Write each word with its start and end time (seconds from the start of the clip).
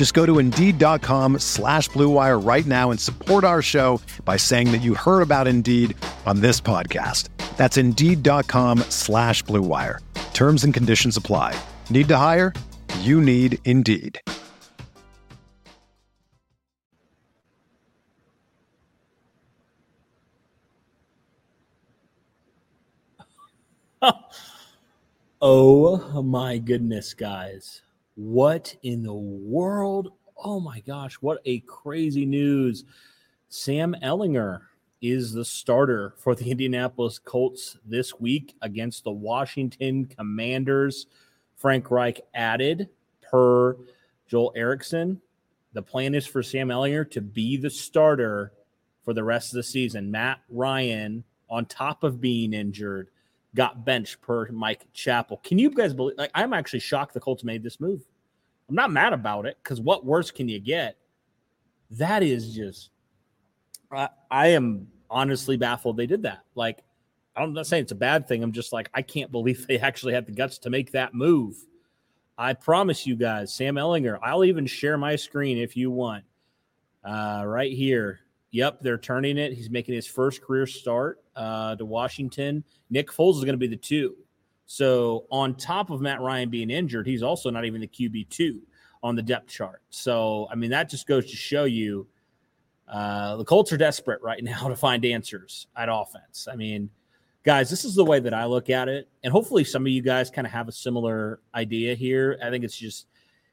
Just 0.00 0.14
go 0.14 0.24
to 0.24 0.38
Indeed.com 0.38 1.40
slash 1.40 1.90
BlueWire 1.90 2.42
right 2.42 2.64
now 2.64 2.90
and 2.90 2.98
support 2.98 3.44
our 3.44 3.60
show 3.60 4.00
by 4.24 4.38
saying 4.38 4.72
that 4.72 4.80
you 4.80 4.94
heard 4.94 5.20
about 5.20 5.46
Indeed 5.46 5.94
on 6.24 6.40
this 6.40 6.58
podcast. 6.58 7.28
That's 7.58 7.76
Indeed.com 7.76 8.78
slash 8.88 9.44
BlueWire. 9.44 9.98
Terms 10.32 10.64
and 10.64 10.72
conditions 10.72 11.18
apply. 11.18 11.54
Need 11.90 12.08
to 12.08 12.16
hire? 12.16 12.54
You 13.00 13.20
need 13.20 13.58
Indeed. 13.66 14.22
oh 25.42 26.22
my 26.22 26.56
goodness, 26.56 27.12
guys. 27.12 27.82
What 28.14 28.74
in 28.82 29.02
the 29.02 29.14
world? 29.14 30.12
Oh 30.36 30.60
my 30.60 30.80
gosh, 30.80 31.14
what 31.14 31.40
a 31.44 31.60
crazy 31.60 32.26
news. 32.26 32.84
Sam 33.48 33.94
Ehlinger 34.02 34.62
is 35.00 35.32
the 35.32 35.44
starter 35.44 36.14
for 36.18 36.34
the 36.34 36.50
Indianapolis 36.50 37.18
Colts 37.18 37.76
this 37.84 38.18
week 38.18 38.54
against 38.62 39.04
the 39.04 39.10
Washington 39.10 40.06
Commanders. 40.06 41.06
Frank 41.56 41.90
Reich 41.90 42.20
added, 42.34 42.88
per 43.22 43.76
Joel 44.26 44.52
Erickson, 44.56 45.20
the 45.72 45.82
plan 45.82 46.14
is 46.14 46.26
for 46.26 46.42
Sam 46.42 46.68
Ehlinger 46.68 47.10
to 47.12 47.20
be 47.20 47.56
the 47.56 47.70
starter 47.70 48.52
for 49.04 49.14
the 49.14 49.24
rest 49.24 49.52
of 49.52 49.56
the 49.56 49.62
season. 49.62 50.10
Matt 50.10 50.40
Ryan, 50.48 51.24
on 51.48 51.66
top 51.66 52.02
of 52.02 52.20
being 52.20 52.52
injured, 52.52 53.08
got 53.54 53.84
benched 53.84 54.20
per 54.20 54.50
Mike 54.50 54.86
Chappell. 54.92 55.38
Can 55.38 55.58
you 55.58 55.70
guys 55.70 55.92
believe? 55.94 56.16
Like, 56.16 56.30
I'm 56.34 56.52
actually 56.52 56.80
shocked 56.80 57.14
the 57.14 57.20
Colts 57.20 57.44
made 57.44 57.62
this 57.62 57.80
move. 57.80 58.02
I'm 58.68 58.74
not 58.74 58.92
mad 58.92 59.12
about 59.12 59.46
it 59.46 59.58
because 59.62 59.80
what 59.80 60.04
worse 60.04 60.30
can 60.30 60.48
you 60.48 60.60
get? 60.60 60.96
That 61.90 62.22
is 62.22 62.54
just, 62.54 62.90
I, 63.90 64.08
I 64.30 64.48
am 64.48 64.86
honestly 65.10 65.56
baffled 65.56 65.96
they 65.96 66.06
did 66.06 66.22
that. 66.22 66.44
Like, 66.54 66.84
I'm 67.36 67.52
not 67.52 67.66
saying 67.66 67.82
it's 67.84 67.92
a 67.92 67.96
bad 67.96 68.28
thing. 68.28 68.42
I'm 68.42 68.52
just 68.52 68.72
like, 68.72 68.88
I 68.94 69.02
can't 69.02 69.32
believe 69.32 69.66
they 69.68 69.78
actually 69.78 70.14
had 70.14 70.26
the 70.26 70.32
guts 70.32 70.58
to 70.58 70.70
make 70.70 70.92
that 70.92 71.14
move. 71.14 71.56
I 72.38 72.54
promise 72.54 73.06
you 73.06 73.16
guys, 73.16 73.52
Sam 73.52 73.74
Ehlinger, 73.74 74.18
I'll 74.22 74.44
even 74.44 74.66
share 74.66 74.96
my 74.96 75.16
screen 75.16 75.58
if 75.58 75.76
you 75.76 75.90
want. 75.90 76.24
Uh, 77.04 77.42
right 77.44 77.72
here. 77.72 78.20
Yep, 78.52 78.80
they're 78.80 78.98
turning 78.98 79.38
it. 79.38 79.52
He's 79.52 79.70
making 79.70 79.94
his 79.94 80.06
first 80.06 80.42
career 80.42 80.66
start 80.66 81.20
uh, 81.36 81.76
to 81.76 81.84
Washington. 81.84 82.64
Nick 82.90 83.10
Foles 83.10 83.36
is 83.36 83.44
going 83.44 83.54
to 83.54 83.58
be 83.58 83.68
the 83.68 83.76
two. 83.76 84.16
So, 84.66 85.26
on 85.30 85.54
top 85.54 85.90
of 85.90 86.00
Matt 86.00 86.20
Ryan 86.20 86.48
being 86.48 86.70
injured, 86.70 87.06
he's 87.06 87.22
also 87.22 87.50
not 87.50 87.64
even 87.64 87.80
the 87.80 87.88
QB2 87.88 88.60
on 89.02 89.16
the 89.16 89.22
depth 89.22 89.48
chart. 89.48 89.82
So, 89.90 90.48
I 90.50 90.54
mean, 90.54 90.70
that 90.70 90.88
just 90.88 91.06
goes 91.06 91.28
to 91.30 91.36
show 91.36 91.64
you 91.64 92.06
uh, 92.90 93.36
the 93.36 93.44
Colts 93.44 93.72
are 93.72 93.76
desperate 93.76 94.20
right 94.22 94.42
now 94.44 94.68
to 94.68 94.76
find 94.76 95.04
answers 95.04 95.68
at 95.76 95.88
offense. 95.90 96.48
I 96.50 96.56
mean, 96.56 96.90
guys, 97.44 97.70
this 97.70 97.84
is 97.84 97.94
the 97.94 98.04
way 98.04 98.20
that 98.20 98.34
I 98.34 98.44
look 98.46 98.68
at 98.68 98.88
it. 98.88 99.08
And 99.22 99.32
hopefully, 99.32 99.64
some 99.64 99.82
of 99.82 99.88
you 99.88 100.02
guys 100.02 100.30
kind 100.30 100.46
of 100.46 100.52
have 100.52 100.68
a 100.68 100.72
similar 100.72 101.40
idea 101.54 101.94
here. 101.94 102.38
I 102.44 102.50
think 102.50 102.64
it's 102.64 102.76
just, 102.76 103.06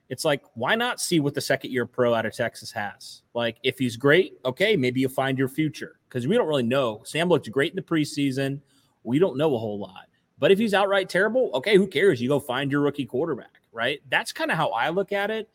it's 0.09 0.23
like, 0.23 0.41
why 0.53 0.75
not 0.75 1.01
see 1.01 1.19
what 1.19 1.33
the 1.33 1.41
second 1.41 1.71
year 1.71 1.85
pro 1.85 2.13
out 2.13 2.25
of 2.25 2.33
Texas 2.33 2.71
has? 2.71 3.23
Like, 3.33 3.57
if 3.63 3.77
he's 3.77 3.97
great, 3.97 4.37
okay, 4.45 4.75
maybe 4.75 5.01
you'll 5.01 5.09
find 5.09 5.37
your 5.37 5.49
future 5.49 5.99
because 6.07 6.27
we 6.27 6.35
don't 6.35 6.47
really 6.47 6.63
know. 6.63 7.01
Sam 7.05 7.27
looked 7.27 7.51
great 7.51 7.71
in 7.71 7.75
the 7.75 7.81
preseason. 7.81 8.61
We 9.03 9.19
don't 9.19 9.37
know 9.37 9.53
a 9.53 9.57
whole 9.57 9.79
lot. 9.79 10.07
But 10.39 10.51
if 10.51 10.59
he's 10.59 10.73
outright 10.73 11.09
terrible, 11.09 11.51
okay, 11.55 11.75
who 11.75 11.87
cares? 11.87 12.21
You 12.21 12.29
go 12.29 12.39
find 12.39 12.71
your 12.71 12.81
rookie 12.81 13.05
quarterback, 13.05 13.61
right? 13.71 13.99
That's 14.09 14.31
kind 14.31 14.51
of 14.51 14.57
how 14.57 14.69
I 14.69 14.89
look 14.89 15.11
at 15.11 15.31
it. 15.31 15.49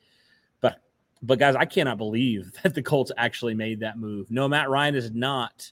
But 0.60 0.82
but 1.22 1.38
guys, 1.38 1.54
I 1.54 1.64
cannot 1.64 1.98
believe 1.98 2.52
that 2.62 2.74
the 2.74 2.82
Colts 2.82 3.12
actually 3.16 3.54
made 3.54 3.80
that 3.80 3.98
move. 3.98 4.30
No, 4.30 4.48
Matt 4.48 4.68
Ryan 4.68 4.94
is 4.94 5.12
not. 5.12 5.70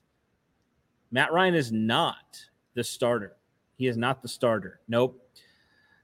Matt 1.11 1.33
Ryan 1.33 1.55
is 1.55 1.73
not 1.73 2.41
the 2.75 2.85
starter. 2.85 3.37
He 3.77 3.89
is 3.89 3.97
not 3.97 4.23
the 4.23 4.29
starter. 4.29 4.81
Nope. 4.87 5.21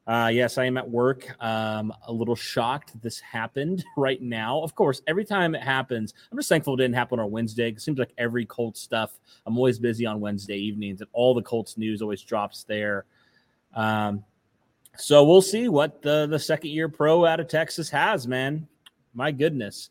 Uh, 0.06 0.30
yes, 0.32 0.56
I 0.56 0.66
am 0.66 0.76
at 0.76 0.88
work. 0.88 1.34
Um, 1.42 1.92
a 2.06 2.12
little 2.12 2.36
shocked 2.36 3.00
this 3.02 3.18
happened 3.18 3.84
right 3.96 4.22
now. 4.22 4.62
Of 4.62 4.74
course, 4.74 5.02
every 5.08 5.24
time 5.24 5.54
it 5.54 5.62
happens, 5.62 6.14
I'm 6.30 6.38
just 6.38 6.48
thankful 6.48 6.74
it 6.74 6.76
didn't 6.78 6.94
happen 6.94 7.18
on 7.18 7.30
Wednesday. 7.32 7.70
It 7.70 7.80
seems 7.80 7.98
like 7.98 8.12
every 8.16 8.46
Colts 8.46 8.80
stuff, 8.80 9.18
I'm 9.46 9.56
always 9.56 9.80
busy 9.80 10.06
on 10.06 10.20
Wednesday 10.20 10.56
evenings, 10.56 11.00
and 11.00 11.10
all 11.12 11.34
the 11.34 11.42
Colts 11.42 11.76
news 11.76 12.02
always 12.02 12.22
drops 12.22 12.64
there. 12.64 13.04
Um, 13.74 14.24
so 14.96 15.24
we'll 15.24 15.42
see 15.42 15.68
what 15.68 16.02
the 16.02 16.26
the 16.26 16.38
second 16.38 16.70
year 16.70 16.88
pro 16.88 17.24
out 17.26 17.40
of 17.40 17.48
Texas 17.48 17.90
has, 17.90 18.28
man. 18.28 18.68
My 19.12 19.32
goodness. 19.32 19.90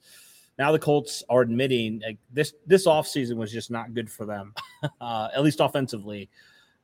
Now 0.58 0.72
the 0.72 0.80
Colts 0.80 1.24
are 1.30 1.42
admitting 1.42 2.02
like, 2.06 2.18
this 2.32 2.54
this 2.66 2.88
offseason 2.88 3.36
was 3.36 3.52
just 3.52 3.70
not 3.70 3.94
good 3.94 4.10
for 4.10 4.26
them, 4.26 4.54
uh, 5.02 5.28
at 5.36 5.44
least 5.44 5.60
offensively. 5.60 6.30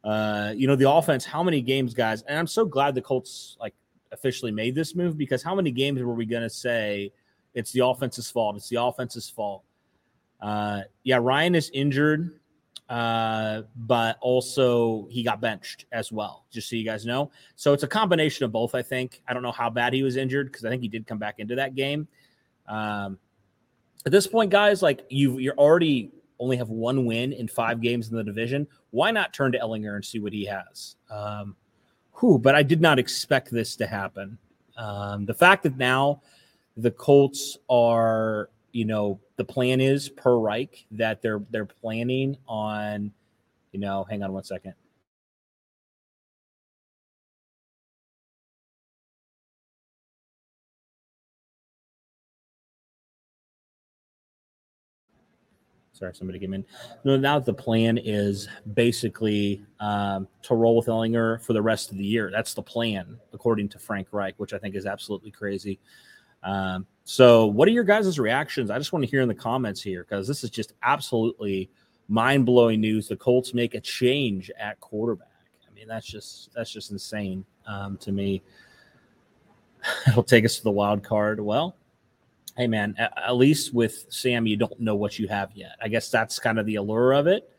Uh, 0.04 0.54
you 0.56 0.68
know, 0.68 0.76
the 0.76 0.90
offense, 0.90 1.24
how 1.26 1.44
many 1.44 1.62
games, 1.62 1.94
guys, 1.94 2.24
and 2.24 2.38
I'm 2.38 2.48
so 2.48 2.66
glad 2.66 2.96
the 2.96 3.02
Colts 3.02 3.58
like 3.60 3.74
officially 4.12 4.52
made 4.52 4.76
this 4.76 4.96
move 4.96 5.18
because 5.18 5.44
how 5.44 5.56
many 5.56 5.72
games 5.72 6.02
were 6.02 6.14
we 6.14 6.26
going 6.26 6.44
to 6.44 6.50
say 6.50 7.12
it's 7.54 7.72
the 7.72 7.86
offense's 7.86 8.30
fault? 8.30 8.56
It's 8.56 8.70
the 8.70 8.82
offense's 8.82 9.30
fault. 9.30 9.64
Uh, 10.42 10.82
yeah, 11.04 11.18
Ryan 11.22 11.54
is 11.54 11.70
injured, 11.74 12.40
uh, 12.90 13.62
but 13.76 14.18
also 14.22 15.08
he 15.12 15.24
got 15.24 15.40
benched 15.40 15.86
as 15.92 16.12
well, 16.12 16.46
just 16.52 16.68
so 16.70 16.76
you 16.76 16.84
guys 16.84 17.06
know. 17.06 17.32
So 17.56 17.74
it's 17.74 17.84
a 17.84 17.88
combination 17.88 18.44
of 18.44 18.52
both, 18.52 18.74
I 18.74 18.82
think. 18.82 19.22
I 19.28 19.34
don't 19.34 19.44
know 19.44 19.52
how 19.52 19.70
bad 19.70 19.94
he 19.94 20.02
was 20.02 20.16
injured 20.18 20.52
because 20.52 20.66
I 20.66 20.70
think 20.70 20.82
he 20.82 20.88
did 20.88 21.06
come 21.06 21.20
back 21.20 21.36
into 21.38 21.56
that 21.56 21.76
game. 21.76 22.08
Um, 22.68 23.20
at 24.06 24.12
this 24.12 24.26
point, 24.26 24.50
guys, 24.50 24.82
like 24.82 25.06
you, 25.10 25.38
you're 25.38 25.58
already 25.58 26.12
only 26.40 26.58
have 26.58 26.70
one 26.70 27.06
win 27.06 27.34
in 27.34 27.48
five 27.48 27.82
games 27.82 28.10
in 28.10 28.18
the 28.18 28.24
division. 28.24 28.68
Why 28.92 29.12
not 29.12 29.34
turn 29.34 29.52
to 29.54 29.60
Ehlinger 29.60 29.96
and 29.96 30.06
see 30.06 30.20
what 30.20 30.34
he 30.34 30.46
has? 30.46 30.96
Um, 31.10 31.56
but 32.40 32.54
I 32.54 32.62
did 32.62 32.82
not 32.82 33.00
expect 33.00 33.50
this 33.50 33.76
to 33.78 33.88
happen. 33.88 34.38
Um, 34.78 35.26
the 35.26 35.34
fact 35.34 35.64
that 35.64 35.78
now 35.78 36.22
the 36.78 36.92
Colts 36.92 37.58
are, 37.70 38.50
you 38.72 38.86
know, 38.86 39.20
the 39.38 39.44
plan 39.44 39.82
is 39.82 40.10
per 40.10 40.38
Reich 40.38 40.86
that 40.92 41.22
they're 41.22 41.42
they're 41.50 41.66
planning 41.66 42.38
on, 42.48 43.12
you 43.72 43.80
know, 43.80 44.06
hang 44.10 44.24
on 44.24 44.34
one 44.34 44.44
second. 44.44 44.74
Sorry, 56.02 56.16
somebody 56.16 56.40
came 56.40 56.56
in. 56.56 56.66
No, 57.04 57.16
now 57.16 57.38
the 57.38 57.54
plan 57.54 58.00
is 58.00 58.50
basically 58.74 59.64
um, 59.80 60.28
to 60.42 60.56
roll 60.56 60.76
with 60.76 60.88
Ehlinger 60.88 61.40
for 61.44 61.54
the 61.54 61.62
rest 61.62 61.92
of 61.92 61.98
the 62.00 62.04
year. 62.04 62.32
That's 62.32 62.56
the 62.56 62.64
plan, 62.64 63.20
according 63.34 63.70
to 63.70 63.78
Frank 63.78 64.08
Reich, 64.12 64.34
which 64.38 64.52
I 64.52 64.58
think 64.58 64.74
is 64.74 64.88
absolutely 64.88 65.30
crazy. 65.30 65.80
Um, 66.42 66.88
so, 67.04 67.46
what 67.46 67.68
are 67.68 67.72
your 67.72 67.84
guys' 67.84 68.18
reactions? 68.18 68.72
I 68.72 68.80
just 68.80 68.94
want 68.94 69.06
to 69.06 69.12
hear 69.12 69.22
in 69.22 69.28
the 69.28 69.36
comments 69.36 69.80
here 69.80 70.04
because 70.04 70.28
this 70.28 70.44
is 70.44 70.50
just 70.50 70.74
absolutely 70.82 71.70
mind 72.08 72.48
blowing 72.48 72.82
news. 72.82 73.08
The 73.08 73.16
Colts 73.16 73.54
make 73.54 73.76
a 73.76 73.80
change 73.80 74.50
at 74.60 74.80
quarterback. 74.80 75.28
I 75.70 75.72
mean, 75.76 75.88
that's 75.88 76.08
just 76.08 76.50
that's 76.56 76.72
just 76.72 76.90
insane 76.90 77.46
um, 77.68 77.96
to 77.98 78.12
me. 78.12 78.42
It'll 80.08 80.24
take 80.24 80.46
us 80.46 80.56
to 80.56 80.64
the 80.64 80.72
wild 80.72 81.04
card. 81.04 81.40
Well, 81.40 81.76
hey 82.58 82.68
man, 82.68 82.96
at, 82.98 83.36
least 83.36 83.74
with 83.74 84.06
Sam, 84.10 84.46
you 84.46 84.58
don't 84.58 84.80
know 84.80 84.96
what 84.96 85.18
you 85.18 85.28
have 85.28 85.52
yet. 85.54 85.76
I 85.82 85.88
guess 85.88 86.10
that's 86.10 86.40
kind 86.40 86.60
of 86.60 86.66
the 86.66 86.76
allure 86.76 87.14
of 87.14 87.28
it. 87.28 87.50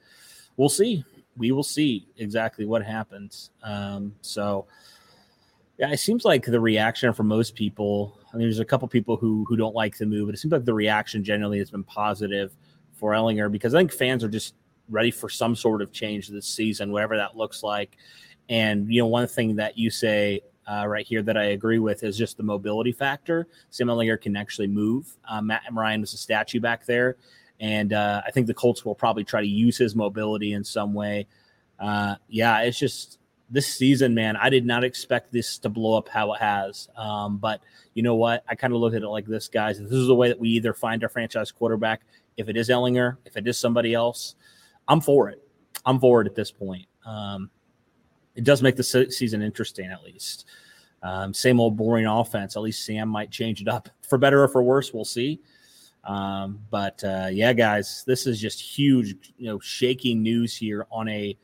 We'll 0.57 0.69
see. 0.69 1.05
we 1.37 1.53
will 1.53 1.63
see 1.63 2.07
exactly 2.19 2.67
what 2.67 2.85
happens. 2.85 3.51
Um, 3.63 4.15
so, 4.21 4.67
yeah, 5.79 5.91
it 5.91 5.99
seems 5.99 6.25
like 6.25 6.45
the 6.45 6.61
reaction 6.61 7.13
for 7.13 7.25
most 7.25 7.55
people. 7.55 8.19
I 8.33 8.37
mean, 8.37 8.47
there's 8.47 8.59
a 8.59 8.65
couple 8.65 8.87
people 8.89 9.17
who 9.17 9.45
who 9.49 9.57
don't 9.57 9.75
like 9.75 9.97
the 9.97 10.07
move, 10.07 10.27
but 10.27 10.35
it 10.35 10.39
seems 10.39 10.53
like 10.53 10.65
the 10.65 10.75
reaction 10.75 11.25
generally 11.25 11.59
has 11.59 11.71
been 11.71 11.85
positive 11.85 12.55
for 12.93 13.13
Ehlinger 13.13 13.51
because 13.51 13.75
I 13.75 13.81
think 13.81 13.93
fans 13.93 14.23
are 14.23 14.29
just 14.29 14.55
ready 14.89 15.11
for 15.11 15.29
some 15.29 15.57
sort 15.57 15.81
of 15.83 15.91
change 15.93 16.29
this 16.29 16.47
season, 16.47 16.93
whatever 16.93 17.17
that 17.17 17.37
looks 17.37 17.63
like. 17.63 17.97
And 18.49 18.93
you 18.93 19.01
know, 19.01 19.07
one 19.07 19.27
thing 19.27 19.57
that 19.57 19.79
you 19.79 19.91
say 19.91 20.43
uh, 20.67 20.87
right 20.87 21.07
here 21.07 21.23
that 21.23 21.37
I 21.37 21.45
agree 21.45 21.79
with 21.79 22.03
is 22.05 22.17
just 22.17 22.37
the 22.37 22.43
mobility 22.43 22.93
factor. 22.93 23.47
Sam 23.71 23.89
Ehlinger 23.89 24.21
can 24.21 24.37
actually 24.37 24.69
move. 24.69 25.17
Uh, 25.29 25.41
Matt 25.41 25.63
Ryan 25.73 26.01
was 26.01 26.15
a 26.15 26.19
statue 26.19 26.61
back 26.61 26.87
there, 26.87 27.17
and 27.61 27.93
uh, 27.93 28.23
I 28.27 28.31
think 28.31 28.47
the 28.47 28.55
Colts 28.55 28.85
will 28.85 28.95
probably 28.95 29.25
try 29.25 29.41
to 29.41 29.47
use 29.47 29.77
his 29.77 29.95
mobility 29.95 30.53
in 30.53 30.65
some 30.65 30.95
way. 30.95 31.27
Uh, 31.79 32.17
yeah, 32.29 32.61
it's 32.61 32.79
just 32.79 33.19
this 33.53 33.67
season, 33.67 34.15
man. 34.15 34.37
I 34.37 34.49
did 34.49 34.65
not 34.65 34.83
expect 34.83 35.31
this 35.31 35.59
to 35.59 35.69
blow 35.69 35.99
up 35.99 36.09
how 36.09 36.33
it 36.33 36.41
has. 36.41 36.89
Um, 36.97 37.37
but 37.37 37.61
you 37.93 38.03
know 38.03 38.15
what? 38.15 38.43
I 38.49 38.55
kind 38.55 38.73
of 38.73 38.81
look 38.81 38.95
at 38.95 39.03
it 39.03 39.09
like 39.09 39.27
this, 39.27 39.49
guys. 39.49 39.79
This 39.79 39.93
is 39.93 40.07
the 40.07 40.15
way 40.15 40.29
that 40.29 40.41
we 40.41 40.49
either 40.51 40.73
find 40.73 41.03
our 41.03 41.11
franchise 41.11 41.53
quarterback. 41.53 42.01
If 42.37 42.49
it 42.49 42.57
is 42.57 42.71
Ehlinger, 42.71 43.19
if 43.27 43.37
it 43.37 43.47
is 43.47 43.59
somebody 43.59 43.93
else, 43.93 44.37
I'm 44.89 45.03
for 45.03 45.29
it. 45.29 45.47
I'm 45.85 46.01
for 46.01 46.23
it 46.23 46.27
at 46.27 46.35
this 46.35 46.51
point. 46.51 46.87
Um, 47.05 47.51
it 48.35 48.45
does 48.45 48.63
make 48.63 48.77
the 48.77 48.83
season 48.83 49.43
interesting 49.43 49.91
at 49.91 50.03
least. 50.03 50.47
Um, 51.03 51.35
same 51.35 51.61
old 51.61 51.77
boring 51.77 52.07
offense. 52.07 52.57
At 52.57 52.63
least 52.63 52.85
Sam 52.85 53.09
might 53.09 53.31
change 53.31 53.61
it 53.61 53.69
up 53.69 53.89
for 54.03 54.19
better 54.19 54.43
or 54.43 54.49
for 54.49 54.63
worse. 54.63 54.95
We'll 54.95 55.05
see. 55.05 55.41
Um, 56.05 56.61
but 56.71 57.03
uh, 57.05 57.29
yeah, 57.31 57.53
guys, 57.53 58.05
this 58.07 58.27
is 58.27 58.41
just 58.41 58.61
huge, 58.61 59.33
you 59.37 59.47
know, 59.47 59.59
shaking 59.61 60.23
news 60.23 60.57
here 60.57 60.87
on 60.91 61.09
a 61.09 61.37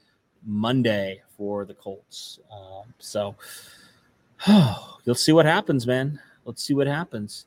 Monday 0.44 1.22
for 1.36 1.64
the 1.64 1.74
Colts. 1.74 2.38
Um, 2.50 2.94
so 2.98 3.36
oh, 4.46 4.98
you'll 5.04 5.14
see 5.14 5.32
what 5.32 5.46
happens, 5.46 5.86
man. 5.86 6.20
Let's 6.44 6.62
see 6.62 6.74
what 6.74 6.86
happens. 6.86 7.46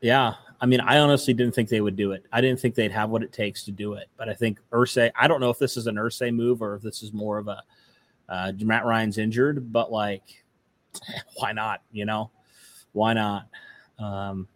Yeah, 0.00 0.34
I 0.60 0.66
mean, 0.66 0.80
I 0.80 0.98
honestly 0.98 1.32
didn't 1.32 1.54
think 1.54 1.68
they 1.68 1.80
would 1.80 1.96
do 1.96 2.12
it. 2.12 2.26
I 2.32 2.40
didn't 2.40 2.60
think 2.60 2.74
they'd 2.74 2.92
have 2.92 3.08
what 3.08 3.22
it 3.22 3.32
takes 3.32 3.64
to 3.64 3.72
do 3.72 3.94
it. 3.94 4.08
But 4.18 4.28
I 4.28 4.34
think 4.34 4.58
Irsay, 4.72 5.10
I 5.18 5.26
don't 5.26 5.40
know 5.40 5.50
if 5.50 5.58
this 5.58 5.76
is 5.76 5.86
an 5.86 5.96
Irsay 5.96 6.34
move 6.34 6.60
or 6.60 6.74
if 6.74 6.82
this 6.82 7.02
is 7.02 7.12
more 7.12 7.38
of 7.38 7.48
a 7.48 7.62
uh, 8.28 8.52
Matt 8.60 8.84
Ryan's 8.84 9.18
injured, 9.18 9.72
but 9.72 9.90
like, 9.90 10.44
why 11.36 11.52
not? 11.52 11.82
You 11.92 12.04
know, 12.04 12.30
why 12.92 13.14
not? 13.14 13.48
Um, 13.98 14.48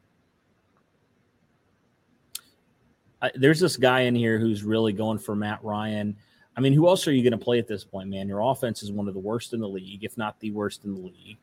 I, 3.23 3.31
there's 3.35 3.61
this 3.61 3.79
guy 3.79 4.01
in 4.01 4.15
here 4.15 4.39
who's 4.39 4.63
really 4.63 4.93
going 4.93 5.19
for 5.19 5.35
Matt 5.35 5.65
Ryan. 5.65 6.17
I 6.57 6.61
mean, 6.61 6.75
who 6.75 6.87
else 6.87 7.09
are 7.09 7.13
you 7.13 7.23
going 7.23 7.39
to 7.39 7.45
play 7.45 7.59
at 7.59 7.67
this 7.67 7.83
point, 7.83 8.11
man? 8.11 8.29
Your 8.29 8.41
offense 8.41 8.83
is 8.83 8.93
one 8.93 9.09
of 9.09 9.15
the 9.15 9.21
worst 9.21 9.55
in 9.55 9.61
the 9.61 9.69
league, 9.69 10.05
if 10.05 10.19
not 10.19 10.39
the 10.41 10.51
worst 10.51 10.85
in 10.85 10.95
the 10.95 11.01
league. 11.01 11.39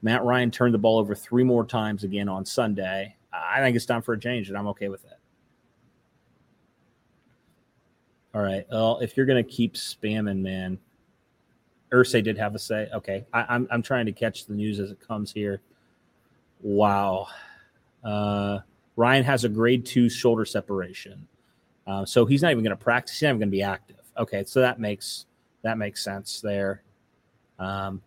Matt 0.00 0.22
Ryan 0.22 0.50
turned 0.50 0.74
the 0.74 0.78
ball 0.78 0.98
over 0.98 1.14
three 1.14 1.44
more 1.44 1.66
times 1.66 2.04
again 2.04 2.28
on 2.28 2.44
Sunday. 2.44 3.16
I 3.34 3.60
think 3.60 3.74
it's 3.76 3.86
time 3.86 4.02
for 4.02 4.14
a 4.14 4.20
change, 4.20 4.48
and 4.48 4.56
I'm 4.56 4.68
okay 4.68 4.88
with 4.88 5.04
it. 5.04 5.18
All 8.34 8.42
right. 8.42 8.66
Well, 8.70 8.98
if 8.98 9.16
you're 9.16 9.26
to 9.26 9.42
keep 9.42 9.74
spamming, 9.74 10.40
man, 10.40 10.78
Irsay 11.92 12.22
did 12.22 12.36
have 12.36 12.54
a 12.56 12.58
say. 12.58 12.88
Okay. 12.92 13.24
I, 13.32 13.40
am 13.42 13.46
I'm, 13.48 13.68
I'm 13.70 13.82
trying 13.82 14.06
to 14.06 14.12
catch 14.12 14.46
the 14.46 14.54
news 14.54 14.80
as 14.80 14.90
it 14.90 14.98
comes 14.98 15.32
here. 15.32 15.60
Wow. 16.60 17.28
Uh, 18.02 18.58
Ryan 18.96 19.22
has 19.22 19.44
a 19.44 19.48
grade 19.48 19.86
two 19.86 20.08
shoulder 20.08 20.44
separation. 20.44 21.28
Uh, 21.86 22.04
so 22.04 22.26
he's 22.26 22.42
not 22.42 22.50
even 22.50 22.64
going 22.64 22.76
to 22.76 22.82
practice. 22.82 23.14
He's 23.14 23.22
not 23.22 23.30
even 23.30 23.38
going 23.38 23.50
to 23.50 23.56
be 23.56 23.62
active. 23.62 24.00
Okay. 24.18 24.42
So 24.44 24.60
that 24.60 24.80
makes, 24.80 25.26
that 25.62 25.78
makes 25.78 26.02
sense 26.02 26.40
there. 26.40 26.82
Um, 27.60 28.02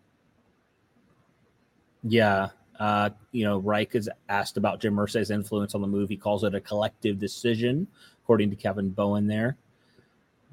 yeah. 2.04 2.50
Uh, 2.78 3.10
you 3.32 3.44
know, 3.44 3.58
Reich 3.58 3.94
is 3.94 4.08
asked 4.28 4.56
about 4.56 4.80
Jim 4.80 4.94
Irsay's 4.94 5.30
influence 5.30 5.74
on 5.74 5.80
the 5.80 5.88
move. 5.88 6.08
He 6.08 6.16
calls 6.16 6.44
it 6.44 6.54
a 6.54 6.60
collective 6.60 7.18
decision, 7.18 7.88
according 8.22 8.50
to 8.50 8.56
Kevin 8.56 8.90
Bowen 8.90 9.26
there. 9.26 9.56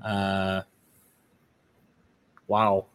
Uh, 0.03 0.61
wow. 2.47 2.85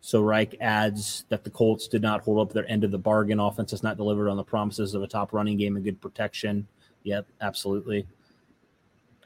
So 0.00 0.20
Reich 0.20 0.56
adds 0.60 1.24
that 1.28 1.44
the 1.44 1.50
Colts 1.50 1.86
did 1.86 2.02
not 2.02 2.22
hold 2.22 2.46
up 2.46 2.52
their 2.52 2.68
end 2.68 2.84
of 2.84 2.90
the 2.90 2.98
bargain. 2.98 3.38
Offense 3.38 3.70
has 3.70 3.82
not 3.82 3.96
delivered 3.96 4.28
on 4.28 4.36
the 4.36 4.44
promises 4.44 4.94
of 4.94 5.02
a 5.02 5.06
top 5.06 5.32
running 5.32 5.56
game 5.56 5.76
and 5.76 5.84
good 5.84 6.00
protection. 6.00 6.66
Yep, 7.04 7.26
absolutely. 7.40 8.06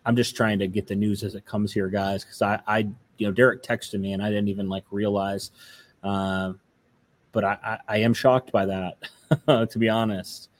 I'm 0.05 0.15
just 0.15 0.37
trying 0.37 0.59
to 0.59 0.69
get 0.69 0.87
the 0.87 0.95
news 0.95 1.25
as 1.25 1.35
it 1.35 1.47
comes 1.47 1.73
here, 1.73 1.89
guys, 1.89 2.23
because 2.23 2.43
I, 2.43 2.61
I, 2.67 2.79
you 3.17 3.27
know, 3.27 3.33
Derek 3.33 3.63
texted 3.63 3.99
me 3.99 4.13
and 4.13 4.23
I 4.23 4.29
didn't 4.29 4.49
even 4.49 4.69
like 4.69 4.85
realize 4.91 5.51
uh, 6.05 6.53
but 7.33 7.45
I, 7.45 7.59
I, 7.65 7.79
I, 7.89 7.97
am 7.99 8.15
shocked 8.15 8.53
by 8.53 8.67
that, 8.67 8.99
to 9.71 9.79
be 9.79 9.89
honest, 9.89 10.51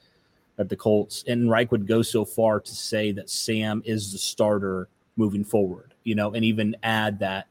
that 0.55 0.69
the 0.69 0.75
Colts 0.75 1.23
and 1.27 1.49
Reich 1.49 1.71
would 1.71 1.87
go 1.87 2.01
so 2.01 2.25
far 2.25 2.59
to 2.59 2.75
say 2.75 3.11
that 3.11 3.29
Sam 3.29 3.81
is 3.85 4.11
the 4.11 4.17
starter 4.17 4.89
moving 5.15 5.43
forward, 5.43 5.93
you 6.03 6.15
know, 6.15 6.33
and 6.33 6.43
even 6.43 6.75
add 6.83 7.19
that, 7.19 7.47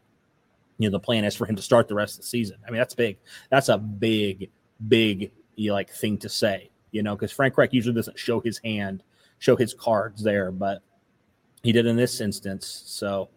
you 0.78 0.88
know, 0.88 0.92
the 0.92 1.00
plan 1.00 1.24
is 1.24 1.36
for 1.36 1.46
him 1.46 1.56
to 1.56 1.62
start 1.62 1.86
the 1.86 1.94
rest 1.94 2.14
of 2.14 2.22
the 2.22 2.26
season. 2.26 2.56
I 2.66 2.70
mean, 2.70 2.78
that's 2.78 2.94
big. 2.94 3.16
That's 3.48 3.68
a 3.68 3.78
big, 3.78 4.50
big, 4.88 5.30
you 5.54 5.68
know, 5.68 5.74
like 5.74 5.90
thing 5.90 6.18
to 6.18 6.28
say, 6.28 6.70
you 6.90 7.02
know, 7.02 7.14
because 7.14 7.30
Frank 7.30 7.56
Reich 7.56 7.72
usually 7.72 7.94
doesn't 7.94 8.18
show 8.18 8.40
his 8.40 8.58
hand, 8.58 9.04
show 9.38 9.54
his 9.54 9.72
cards 9.72 10.22
there, 10.22 10.50
but 10.50 10.82
he 11.62 11.70
did 11.72 11.86
in 11.86 11.96
this 11.96 12.20
instance. 12.20 12.82
So, 12.86 13.28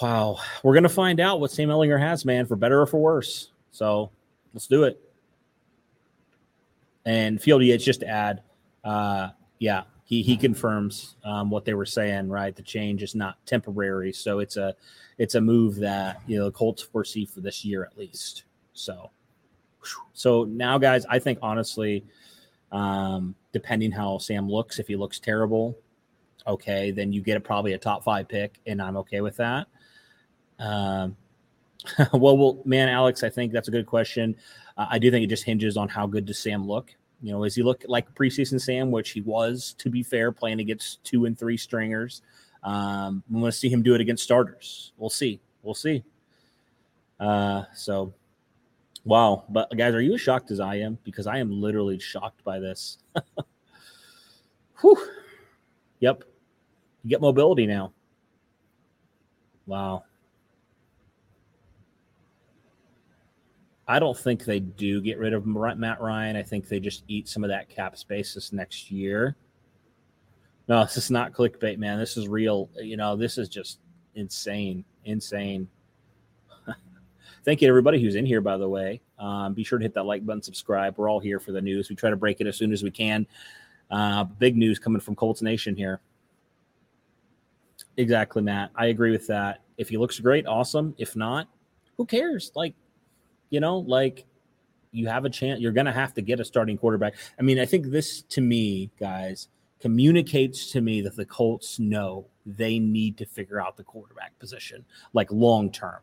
Wow. 0.00 0.38
We're 0.62 0.74
going 0.74 0.84
to 0.84 0.88
find 0.88 1.20
out 1.20 1.40
what 1.40 1.50
Sam 1.50 1.68
Ehlinger 1.68 1.98
has, 1.98 2.24
man, 2.24 2.46
for 2.46 2.56
better 2.56 2.80
or 2.80 2.86
for 2.86 2.98
worse. 3.00 3.50
So 3.70 4.10
let's 4.54 4.66
do 4.66 4.84
it. 4.84 5.00
And 7.04 7.40
Field 7.40 7.62
Yates, 7.62 7.84
just 7.84 8.00
to 8.00 8.06
add, 8.06 8.42
uh, 8.84 9.30
yeah, 9.58 9.84
he 10.04 10.22
he 10.22 10.36
confirms 10.36 11.16
um, 11.24 11.50
what 11.50 11.64
they 11.64 11.74
were 11.74 11.86
saying. 11.86 12.28
Right, 12.28 12.54
the 12.54 12.62
change 12.62 13.02
is 13.02 13.14
not 13.14 13.44
temporary, 13.46 14.12
so 14.12 14.38
it's 14.38 14.56
a 14.56 14.74
it's 15.18 15.34
a 15.34 15.40
move 15.40 15.76
that 15.76 16.20
you 16.26 16.38
know 16.38 16.46
the 16.46 16.50
Colts 16.50 16.82
foresee 16.82 17.26
for 17.26 17.40
this 17.40 17.64
year 17.64 17.84
at 17.84 17.96
least. 17.98 18.44
So, 18.72 19.10
so 20.12 20.44
now, 20.44 20.78
guys, 20.78 21.04
I 21.06 21.18
think 21.18 21.38
honestly, 21.42 22.04
um, 22.72 23.34
depending 23.52 23.90
how 23.90 24.18
Sam 24.18 24.48
looks, 24.48 24.78
if 24.78 24.86
he 24.86 24.96
looks 24.96 25.18
terrible, 25.18 25.76
okay, 26.46 26.90
then 26.90 27.12
you 27.12 27.20
get 27.20 27.36
a, 27.36 27.40
probably 27.40 27.72
a 27.72 27.78
top 27.78 28.04
five 28.04 28.28
pick, 28.28 28.60
and 28.66 28.80
I'm 28.80 28.96
okay 28.98 29.20
with 29.20 29.36
that. 29.36 29.66
Um, 30.58 31.16
well, 32.12 32.36
well, 32.36 32.62
man, 32.64 32.88
Alex, 32.88 33.22
I 33.22 33.30
think 33.30 33.52
that's 33.52 33.68
a 33.68 33.70
good 33.70 33.86
question. 33.86 34.36
Uh, 34.76 34.86
I 34.90 34.98
do 34.98 35.10
think 35.10 35.24
it 35.24 35.28
just 35.28 35.44
hinges 35.44 35.76
on 35.76 35.88
how 35.88 36.06
good 36.06 36.24
does 36.24 36.38
Sam 36.38 36.66
look. 36.66 36.94
You 37.20 37.32
know, 37.32 37.42
does 37.44 37.54
he 37.54 37.62
look 37.62 37.84
like 37.88 38.14
preseason 38.14 38.60
Sam, 38.60 38.90
which 38.90 39.10
he 39.10 39.20
was, 39.20 39.74
to 39.78 39.90
be 39.90 40.02
fair, 40.02 40.30
playing 40.30 40.60
against 40.60 41.02
two 41.04 41.24
and 41.24 41.36
three 41.36 41.56
stringers? 41.56 42.22
Um, 42.62 43.22
we 43.28 43.40
want 43.40 43.52
to 43.52 43.58
see 43.58 43.68
him 43.68 43.82
do 43.82 43.94
it 43.94 44.00
against 44.00 44.22
starters. 44.22 44.92
We'll 44.96 45.10
see. 45.10 45.40
We'll 45.62 45.74
see. 45.74 46.04
Uh, 47.18 47.64
so, 47.74 48.14
wow. 49.04 49.44
But 49.48 49.76
guys, 49.76 49.94
are 49.94 50.00
you 50.00 50.14
as 50.14 50.20
shocked 50.20 50.50
as 50.50 50.60
I 50.60 50.76
am? 50.76 50.98
Because 51.02 51.26
I 51.26 51.38
am 51.38 51.50
literally 51.50 51.98
shocked 51.98 52.44
by 52.44 52.60
this. 52.60 52.98
Whew. 54.80 55.08
Yep. 56.00 56.22
You 57.02 57.10
get 57.10 57.20
mobility 57.20 57.66
now. 57.66 57.92
Wow. 59.66 60.04
I 63.88 63.98
don't 63.98 64.16
think 64.16 64.44
they 64.44 64.60
do 64.60 65.00
get 65.00 65.18
rid 65.18 65.32
of 65.32 65.46
Matt 65.46 66.00
Ryan. 66.00 66.36
I 66.36 66.42
think 66.42 66.68
they 66.68 66.78
just 66.78 67.04
eat 67.08 67.26
some 67.26 67.42
of 67.42 67.48
that 67.48 67.70
cap 67.70 67.96
space 67.96 68.34
this 68.34 68.52
next 68.52 68.90
year. 68.90 69.34
No, 70.68 70.84
this 70.84 70.98
is 70.98 71.10
not 71.10 71.32
clickbait, 71.32 71.78
man. 71.78 71.98
This 71.98 72.18
is 72.18 72.28
real. 72.28 72.68
You 72.76 72.98
know, 72.98 73.16
this 73.16 73.38
is 73.38 73.48
just 73.48 73.78
insane, 74.14 74.84
insane. 75.06 75.66
Thank 77.46 77.62
you 77.62 77.68
everybody 77.68 77.98
who's 78.00 78.14
in 78.14 78.26
here, 78.26 78.42
by 78.42 78.58
the 78.58 78.68
way. 78.68 79.00
Um, 79.18 79.54
be 79.54 79.64
sure 79.64 79.78
to 79.78 79.82
hit 79.82 79.94
that 79.94 80.04
like 80.04 80.26
button, 80.26 80.42
subscribe. 80.42 80.98
We're 80.98 81.08
all 81.08 81.20
here 81.20 81.40
for 81.40 81.52
the 81.52 81.62
news. 81.62 81.88
We 81.88 81.96
try 81.96 82.10
to 82.10 82.16
break 82.16 82.42
it 82.42 82.46
as 82.46 82.56
soon 82.56 82.72
as 82.74 82.82
we 82.82 82.90
can. 82.90 83.26
Uh, 83.90 84.24
big 84.24 84.54
news 84.54 84.78
coming 84.78 85.00
from 85.00 85.14
Colts 85.14 85.40
Nation 85.40 85.74
here. 85.74 86.00
Exactly, 87.96 88.42
Matt. 88.42 88.70
I 88.76 88.86
agree 88.86 89.12
with 89.12 89.26
that. 89.28 89.62
If 89.78 89.88
he 89.88 89.96
looks 89.96 90.20
great, 90.20 90.46
awesome. 90.46 90.94
If 90.98 91.16
not, 91.16 91.48
who 91.96 92.04
cares? 92.04 92.52
Like, 92.54 92.74
you 93.50 93.60
know, 93.60 93.78
like 93.78 94.26
you 94.92 95.06
have 95.08 95.24
a 95.24 95.30
chance. 95.30 95.60
You're 95.60 95.72
going 95.72 95.86
to 95.86 95.92
have 95.92 96.14
to 96.14 96.22
get 96.22 96.40
a 96.40 96.44
starting 96.44 96.78
quarterback. 96.78 97.14
I 97.38 97.42
mean, 97.42 97.58
I 97.58 97.66
think 97.66 97.86
this 97.90 98.22
to 98.22 98.40
me, 98.40 98.90
guys, 98.98 99.48
communicates 99.80 100.72
to 100.72 100.80
me 100.80 101.00
that 101.02 101.14
the 101.16 101.26
Colts 101.26 101.78
know 101.78 102.26
they 102.46 102.78
need 102.78 103.18
to 103.18 103.26
figure 103.26 103.60
out 103.60 103.76
the 103.76 103.84
quarterback 103.84 104.38
position, 104.38 104.84
like 105.12 105.30
long 105.30 105.70
term. 105.70 106.00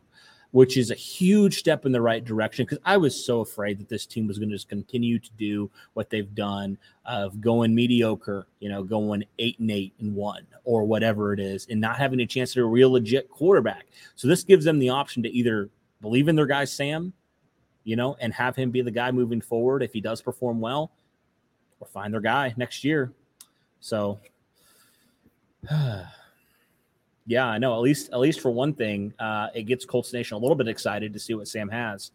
which 0.56 0.76
is 0.78 0.90
a 0.90 0.94
huge 0.94 1.58
step 1.58 1.84
in 1.84 1.92
the 1.92 2.00
right 2.00 2.24
direction 2.24 2.64
because 2.64 2.78
I 2.84 2.96
was 2.96 3.24
so 3.24 3.40
afraid 3.40 3.78
that 3.78 3.90
this 3.90 4.06
team 4.06 4.26
was 4.26 4.38
going 4.38 4.48
to 4.48 4.54
just 4.54 4.70
continue 4.70 5.18
to 5.18 5.30
do 5.38 5.70
what 5.92 6.08
they've 6.08 6.34
done 6.34 6.78
of 7.04 7.40
going 7.42 7.74
mediocre, 7.74 8.46
you 8.60 8.68
know, 8.68 8.82
going 8.82 9.24
eight 9.38 9.58
and 9.58 9.70
eight 9.70 9.92
and 10.00 10.14
one 10.14 10.46
or 10.64 10.84
whatever 10.84 11.32
it 11.32 11.40
is, 11.40 11.66
and 11.68 11.78
not 11.78 11.98
having 11.98 12.20
a 12.20 12.26
chance 12.26 12.54
to 12.54 12.62
a 12.62 12.66
real 12.66 12.92
legit 12.92 13.28
quarterback. 13.28 13.86
So 14.14 14.28
this 14.28 14.44
gives 14.44 14.64
them 14.64 14.78
the 14.78 14.88
option 14.88 15.22
to 15.24 15.28
either 15.28 15.68
believe 16.00 16.28
in 16.28 16.36
their 16.36 16.46
guy 16.46 16.64
Sam, 16.64 17.12
you 17.86 17.96
know, 17.96 18.16
and 18.20 18.34
have 18.34 18.54
him 18.54 18.70
be 18.70 18.82
the 18.82 18.90
guy 18.90 19.10
moving 19.10 19.40
forward 19.40 19.82
if 19.82 19.92
he 19.92 20.02
does 20.02 20.20
perform 20.20 20.60
well, 20.60 20.90
or 21.80 21.86
find 21.86 22.12
their 22.12 22.20
guy 22.20 22.52
next 22.58 22.84
year. 22.84 23.12
So 23.80 24.18
Yeah, 27.28 27.46
I 27.46 27.58
know. 27.58 27.74
At 27.74 27.80
least, 27.80 28.10
at 28.12 28.20
least 28.20 28.40
for 28.40 28.50
one 28.52 28.72
thing, 28.72 29.12
uh, 29.18 29.48
it 29.52 29.64
gets 29.64 29.84
Colts 29.84 30.12
Nation 30.12 30.36
a 30.36 30.38
little 30.38 30.54
bit 30.54 30.68
excited 30.68 31.12
to 31.12 31.18
see 31.18 31.34
what 31.34 31.48
Sam 31.48 31.68
has. 31.68 32.12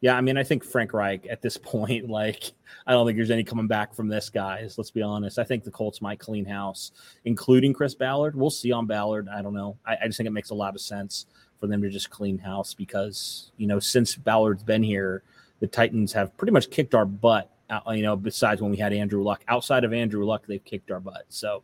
Yeah, 0.00 0.16
I 0.16 0.20
mean, 0.20 0.38
I 0.38 0.44
think 0.44 0.64
Frank 0.64 0.94
Reich 0.94 1.26
at 1.28 1.42
this 1.42 1.56
point, 1.62 2.08
like, 2.08 2.52
I 2.86 2.92
don't 2.92 3.06
think 3.06 3.18
there's 3.18 3.30
any 3.30 3.44
coming 3.44 3.66
back 3.66 3.94
from 3.94 4.08
this, 4.08 4.30
guys. 4.30 4.78
Let's 4.78 4.90
be 4.90 5.02
honest. 5.02 5.38
I 5.38 5.44
think 5.44 5.64
the 5.64 5.70
Colts 5.70 6.00
might 6.00 6.18
clean 6.18 6.46
house, 6.46 6.92
including 7.26 7.74
Chris 7.74 7.94
Ballard. 7.94 8.34
We'll 8.34 8.48
see 8.48 8.72
on 8.72 8.86
Ballard. 8.86 9.28
I 9.28 9.42
don't 9.42 9.54
know. 9.54 9.76
I, 9.84 9.96
I 10.02 10.06
just 10.06 10.16
think 10.16 10.28
it 10.28 10.32
makes 10.32 10.50
a 10.50 10.54
lot 10.54 10.74
of 10.74 10.80
sense 10.80 11.26
for 11.60 11.66
them 11.66 11.82
to 11.82 11.90
just 11.90 12.10
clean 12.10 12.38
house 12.38 12.74
because, 12.74 13.50
you 13.56 13.66
know, 13.66 13.78
since 13.78 14.14
Ballard's 14.14 14.62
been 14.62 14.82
here, 14.82 15.22
the 15.60 15.66
Titans 15.66 16.12
have 16.12 16.36
pretty 16.36 16.52
much 16.52 16.70
kicked 16.70 16.94
our 16.94 17.04
butt. 17.04 17.50
Uh, 17.70 17.80
you 17.92 18.02
know, 18.02 18.16
besides 18.16 18.62
when 18.62 18.70
we 18.70 18.76
had 18.78 18.92
Andrew 18.92 19.22
Luck. 19.22 19.44
Outside 19.48 19.84
of 19.84 19.92
Andrew 19.92 20.24
Luck, 20.24 20.44
they've 20.46 20.64
kicked 20.64 20.90
our 20.90 21.00
butt. 21.00 21.24
So, 21.28 21.62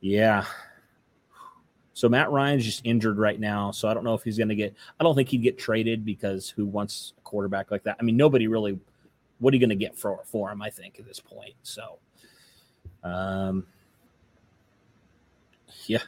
yeah. 0.00 0.44
So 1.92 2.08
Matt 2.08 2.30
Ryan's 2.30 2.64
just 2.64 2.80
injured 2.84 3.18
right 3.18 3.38
now. 3.38 3.70
So 3.70 3.88
I 3.88 3.94
don't 3.94 4.04
know 4.04 4.14
if 4.14 4.22
he's 4.22 4.36
going 4.36 4.48
to 4.48 4.54
get, 4.54 4.74
I 4.98 5.04
don't 5.04 5.14
think 5.14 5.28
he'd 5.28 5.42
get 5.42 5.58
traded 5.58 6.04
because 6.04 6.48
who 6.48 6.64
wants 6.64 7.12
a 7.18 7.20
quarterback 7.22 7.70
like 7.70 7.84
that? 7.84 7.96
I 8.00 8.02
mean, 8.02 8.16
nobody 8.16 8.48
really, 8.48 8.78
what 9.38 9.52
are 9.52 9.56
you 9.56 9.60
going 9.60 9.70
to 9.70 9.76
get 9.76 9.96
for, 9.96 10.20
for 10.24 10.50
him, 10.50 10.62
I 10.62 10.70
think, 10.70 10.98
at 10.98 11.06
this 11.06 11.20
point? 11.20 11.54
So, 11.62 11.98
um, 13.04 13.66
yeah. 15.86 16.02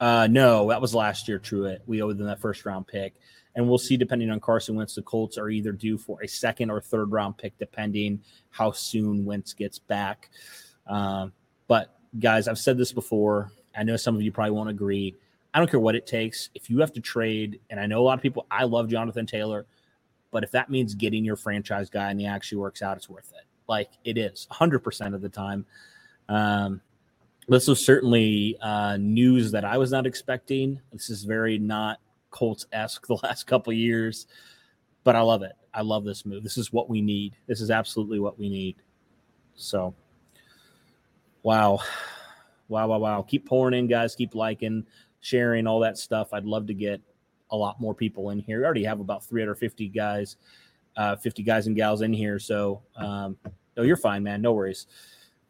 Uh, 0.00 0.26
no, 0.30 0.68
that 0.68 0.80
was 0.80 0.94
last 0.94 1.28
year, 1.28 1.38
Truett. 1.38 1.82
We 1.86 2.02
owed 2.02 2.18
them 2.18 2.26
that 2.26 2.40
first 2.40 2.64
round 2.64 2.86
pick. 2.86 3.14
And 3.56 3.68
we'll 3.68 3.78
see, 3.78 3.96
depending 3.96 4.30
on 4.30 4.40
Carson 4.40 4.74
Wentz, 4.74 4.96
the 4.96 5.02
Colts 5.02 5.38
are 5.38 5.48
either 5.48 5.70
due 5.70 5.96
for 5.96 6.20
a 6.22 6.28
second 6.28 6.70
or 6.70 6.80
third 6.80 7.12
round 7.12 7.38
pick, 7.38 7.56
depending 7.56 8.20
how 8.50 8.72
soon 8.72 9.24
Wentz 9.24 9.52
gets 9.52 9.78
back. 9.78 10.30
Um, 10.86 11.32
but 11.68 11.96
guys, 12.18 12.48
I've 12.48 12.58
said 12.58 12.76
this 12.76 12.92
before. 12.92 13.52
I 13.76 13.84
know 13.84 13.96
some 13.96 14.16
of 14.16 14.22
you 14.22 14.32
probably 14.32 14.52
won't 14.52 14.70
agree. 14.70 15.14
I 15.52 15.58
don't 15.58 15.70
care 15.70 15.80
what 15.80 15.94
it 15.94 16.06
takes. 16.06 16.50
If 16.54 16.68
you 16.68 16.80
have 16.80 16.92
to 16.94 17.00
trade, 17.00 17.60
and 17.70 17.78
I 17.78 17.86
know 17.86 18.00
a 18.00 18.04
lot 18.04 18.18
of 18.18 18.22
people, 18.22 18.44
I 18.50 18.64
love 18.64 18.88
Jonathan 18.88 19.24
Taylor, 19.24 19.66
but 20.32 20.42
if 20.42 20.50
that 20.50 20.68
means 20.68 20.96
getting 20.96 21.24
your 21.24 21.36
franchise 21.36 21.88
guy 21.88 22.10
and 22.10 22.20
he 22.20 22.26
actually 22.26 22.58
works 22.58 22.82
out, 22.82 22.96
it's 22.96 23.08
worth 23.08 23.32
it. 23.32 23.44
Like 23.68 23.90
it 24.04 24.18
is 24.18 24.48
100% 24.50 25.14
of 25.14 25.20
the 25.20 25.28
time. 25.28 25.64
Um, 26.28 26.80
this 27.48 27.68
was 27.68 27.84
certainly 27.84 28.56
uh, 28.60 28.96
news 28.98 29.50
that 29.52 29.64
I 29.64 29.78
was 29.78 29.90
not 29.90 30.06
expecting. 30.06 30.80
This 30.92 31.10
is 31.10 31.24
very 31.24 31.58
not 31.58 32.00
Colts 32.30 32.66
esque 32.72 33.06
the 33.08 33.18
last 33.22 33.46
couple 33.46 33.72
years, 33.72 34.26
but 35.04 35.16
I 35.16 35.20
love 35.20 35.42
it. 35.42 35.52
I 35.72 35.82
love 35.82 36.04
this 36.04 36.24
move. 36.24 36.42
This 36.42 36.56
is 36.56 36.72
what 36.72 36.88
we 36.88 37.00
need. 37.00 37.36
This 37.46 37.60
is 37.60 37.70
absolutely 37.70 38.20
what 38.20 38.38
we 38.38 38.48
need. 38.48 38.76
So, 39.56 39.94
Wow. 41.44 41.80
Wow, 42.68 42.88
wow, 42.88 42.98
wow. 42.98 43.22
Keep 43.22 43.46
pouring 43.46 43.78
in, 43.78 43.86
guys. 43.86 44.16
Keep 44.16 44.34
liking, 44.34 44.84
sharing, 45.20 45.66
all 45.66 45.78
that 45.80 45.98
stuff. 45.98 46.32
I'd 46.32 46.46
love 46.46 46.66
to 46.68 46.74
get 46.74 47.02
a 47.50 47.56
lot 47.56 47.78
more 47.78 47.94
people 47.94 48.30
in 48.30 48.38
here. 48.38 48.60
We 48.60 48.64
already 48.64 48.84
have 48.84 48.98
about 48.98 49.22
350 49.26 49.88
guys, 49.90 50.36
uh, 50.96 51.16
50 51.16 51.42
guys 51.42 51.66
and 51.66 51.76
gals 51.76 52.00
in 52.00 52.14
here. 52.14 52.38
So, 52.38 52.82
um, 52.96 53.36
no, 53.76 53.82
you're 53.82 53.98
fine, 53.98 54.22
man. 54.22 54.40
No 54.40 54.54
worries. 54.54 54.86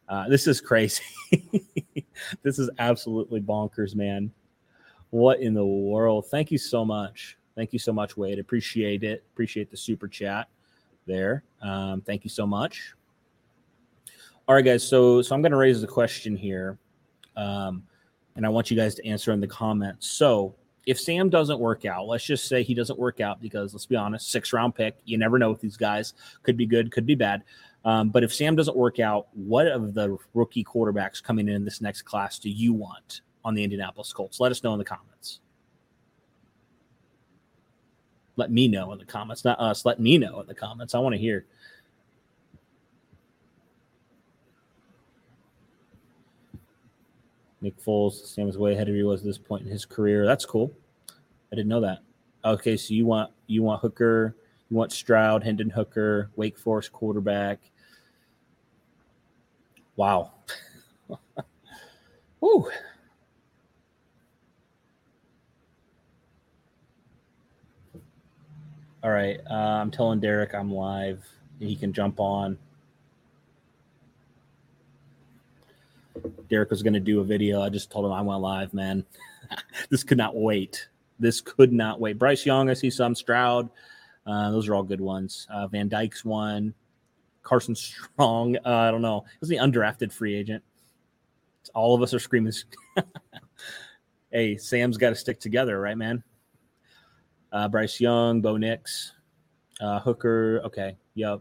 Uh, 0.09 0.29
this 0.29 0.47
is 0.47 0.61
crazy. 0.61 1.03
this 2.43 2.59
is 2.59 2.71
absolutely 2.79 3.41
bonkers, 3.41 3.95
man. 3.95 4.31
What 5.11 5.41
in 5.41 5.55
the 5.55 5.65
world? 5.65 6.27
Thank 6.27 6.51
you 6.51 6.59
so 6.59 6.85
much. 6.85 7.39
Thank 7.55 7.73
you 7.73 7.79
so 7.79 7.93
much, 7.93 8.17
Wade. 8.17 8.39
Appreciate 8.39 9.05
it. 9.05 9.25
Appreciate 9.33 9.71
the 9.71 9.77
super 9.77 10.09
chat 10.09 10.49
there. 11.07 11.45
Um, 11.63 12.01
thank 12.01 12.25
you 12.25 12.31
so 12.31 12.47
much. 12.47 12.95
All 14.47 14.55
right, 14.55 14.65
guys. 14.65 14.87
So, 14.87 15.23
so 15.23 15.35
I'm 15.35 15.41
going 15.41 15.53
to 15.53 15.59
raise 15.59 15.81
the 15.81 15.87
question 15.87 16.37
here, 16.37 16.79
um, 17.37 17.83
and 18.37 18.45
I 18.45 18.49
want 18.49 18.71
you 18.71 18.77
guys 18.77 18.95
to 18.97 19.07
answer 19.07 19.33
in 19.33 19.41
the 19.41 19.47
comments. 19.47 20.09
So, 20.09 20.55
if 20.87 21.01
Sam 21.01 21.31
doesn't 21.31 21.59
work 21.59 21.87
out, 21.87 22.07
let's 22.07 22.25
just 22.25 22.47
say 22.47 22.63
he 22.63 22.75
doesn't 22.75 22.99
work 22.99 23.21
out 23.21 23.41
because 23.41 23.73
let's 23.73 23.87
be 23.87 23.97
honest, 23.97 24.31
six 24.31 24.53
round 24.53 24.75
pick. 24.75 24.99
You 25.07 25.17
never 25.17 25.39
know 25.39 25.51
with 25.51 25.63
these 25.63 25.79
guys. 25.79 26.13
Could 26.43 26.59
be 26.59 26.67
good, 26.67 26.93
could 26.93 27.07
be 27.07 27.15
bad. 27.15 27.43
Um, 27.85 28.09
but 28.09 28.25
if 28.25 28.33
Sam 28.33 28.57
doesn't 28.57 28.77
work 28.77 28.99
out, 28.99 29.29
what 29.35 29.67
of 29.67 29.93
the 29.95 30.17
rookie 30.33 30.65
quarterbacks 30.65 31.23
coming 31.23 31.49
in 31.49 31.65
this 31.65 31.81
next 31.81 32.03
class 32.03 32.39
do 32.39 32.49
you 32.49 32.73
want 32.73 33.21
on 33.45 33.55
the 33.55 33.63
Indianapolis 33.63 34.13
Colts? 34.13 34.41
Let 34.41 34.53
us 34.53 34.63
know 34.63 34.73
in 34.73 34.79
the 34.79 34.85
comments. 34.85 35.41
Let 38.37 38.51
me 38.51 38.69
know 38.69 38.93
in 38.93 38.99
the 38.99 39.05
comments, 39.05 39.45
not 39.45 39.61
us. 39.61 39.85
Let 39.85 40.01
me 40.01 40.19
know 40.19 40.41
in 40.41 40.47
the 40.47 40.55
comments. 40.55 40.95
I 40.95 40.99
want 40.99 41.15
to 41.15 41.21
hear. 41.21 41.47
Nick 47.61 47.81
Foles, 47.83 48.27
Sam 48.27 48.49
is 48.49 48.59
way 48.59 48.75
ahead 48.75 48.89
of 48.89 48.95
you 48.95 49.07
was 49.07 49.21
at 49.21 49.27
this 49.27 49.39
point 49.39 49.65
in 49.65 49.71
his 49.71 49.87
career. 49.87 50.27
That's 50.27 50.45
cool. 50.45 50.71
I 51.11 51.57
didn't 51.57 51.69
know 51.69 51.81
that. 51.81 52.01
Okay, 52.45 52.77
so 52.77 52.93
you 52.93 53.07
want 53.07 53.31
you 53.47 53.63
want 53.63 53.81
Hooker, 53.81 54.37
you 54.69 54.77
want 54.77 54.93
Stroud, 54.93 55.43
Hendon 55.43 55.71
Hooker, 55.71 56.31
Wake 56.37 56.59
Forest 56.59 56.93
quarterback. 56.93 57.61
Wow. 59.97 60.33
Woo. 62.41 62.69
All 69.03 69.11
right. 69.11 69.39
Uh, 69.49 69.55
I'm 69.55 69.91
telling 69.91 70.21
Derek 70.21 70.55
I'm 70.55 70.73
live. 70.73 71.23
He 71.59 71.77
can 71.77 71.93
jump 71.93 72.19
on. 72.19 72.59
Derek 76.49 76.71
was 76.71 76.83
going 76.83 76.95
to 76.95 77.01
do 77.01 77.21
a 77.21 77.25
video. 77.25 77.61
I 77.61 77.69
just 77.69 77.91
told 77.91 78.07
him 78.07 78.13
I 78.13 78.23
went 78.23 78.41
live, 78.41 78.73
man. 78.73 79.05
this 79.91 80.03
could 80.03 80.19
not 80.19 80.37
wait. 80.37 80.89
This 81.19 81.41
could 81.41 81.73
not 81.73 82.01
wait. 82.01 82.19
Bryce 82.19 82.45
Young, 82.47 82.71
I 82.71 82.75
see 82.75 82.91
some. 82.91 83.15
Stroud, 83.15 83.69
uh, 84.27 84.51
those 84.51 84.69
are 84.69 84.75
all 84.75 84.83
good 84.83 85.01
ones. 85.01 85.47
Uh, 85.51 85.67
Van 85.67 85.89
Dyke's 85.89 86.25
one. 86.25 86.75
Carson 87.45 87.75
Strong, 87.75 88.57
uh, 88.65 88.71
I 88.71 88.91
don't 88.91 89.03
know. 89.03 89.25
Is 89.41 89.49
the 89.49 89.59
undrafted 89.59 90.13
free 90.13 90.35
agent? 90.35 90.65
All 91.75 91.95
of 91.95 92.03
us 92.03 92.13
are 92.13 92.19
screaming. 92.19 92.53
hey, 94.33 94.57
Sam's 94.57 94.97
got 94.97 95.11
to 95.11 95.15
stick 95.15 95.39
together, 95.39 95.81
right, 95.81 95.97
man? 95.97 96.23
Uh, 97.53 97.69
Bryce 97.69 98.01
Young, 98.01 98.41
Bo 98.41 98.57
Nix, 98.57 99.13
uh, 99.81 100.01
Hooker. 100.01 100.61
Okay, 100.65 100.97
yep. 101.15 101.41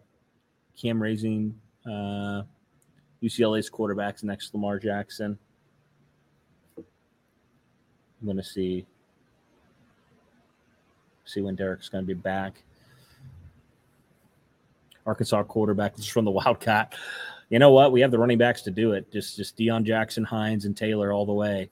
Cam 0.80 1.02
Rising. 1.02 1.56
Uh, 1.86 2.44
UCLA's 3.22 3.70
quarterbacks 3.70 4.24
next 4.24 4.54
Lamar 4.54 4.80
Jackson. 4.80 5.38
I'm 6.78 6.86
to 8.38 8.44
see 8.44 8.86
see 11.26 11.42
when 11.42 11.56
Derek's 11.56 11.90
to 12.04 12.08
be 12.08 12.14
back. 12.14 12.64
Arkansas 15.06 15.44
quarterback 15.44 15.98
is 15.98 16.06
from 16.08 16.26
the 16.26 16.32
Wildcat. 16.32 16.96
You 17.50 17.60
know 17.60 17.72
what? 17.72 17.92
We 17.92 18.02
have 18.02 18.12
the 18.12 18.20
running 18.20 18.38
backs 18.38 18.62
to 18.64 18.72
do 18.72 18.94
it. 18.94 19.12
Just 19.12 19.38
just 19.38 19.58
Deon 19.58 19.84
Jackson, 19.84 20.24
Hines, 20.24 20.66
and 20.66 20.76
Taylor 20.76 21.12
all 21.12 21.26
the 21.26 21.34
way. 21.34 21.70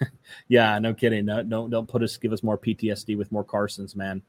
yeah, 0.48 0.78
no 0.78 0.94
kidding. 0.94 1.26
No, 1.26 1.42
don't 1.42 1.70
don't 1.70 1.88
put 1.88 2.02
us 2.02 2.16
give 2.16 2.32
us 2.32 2.42
more 2.42 2.58
PTSD 2.58 3.16
with 3.16 3.30
more 3.30 3.44
Carsons, 3.44 3.94
man. 3.94 4.22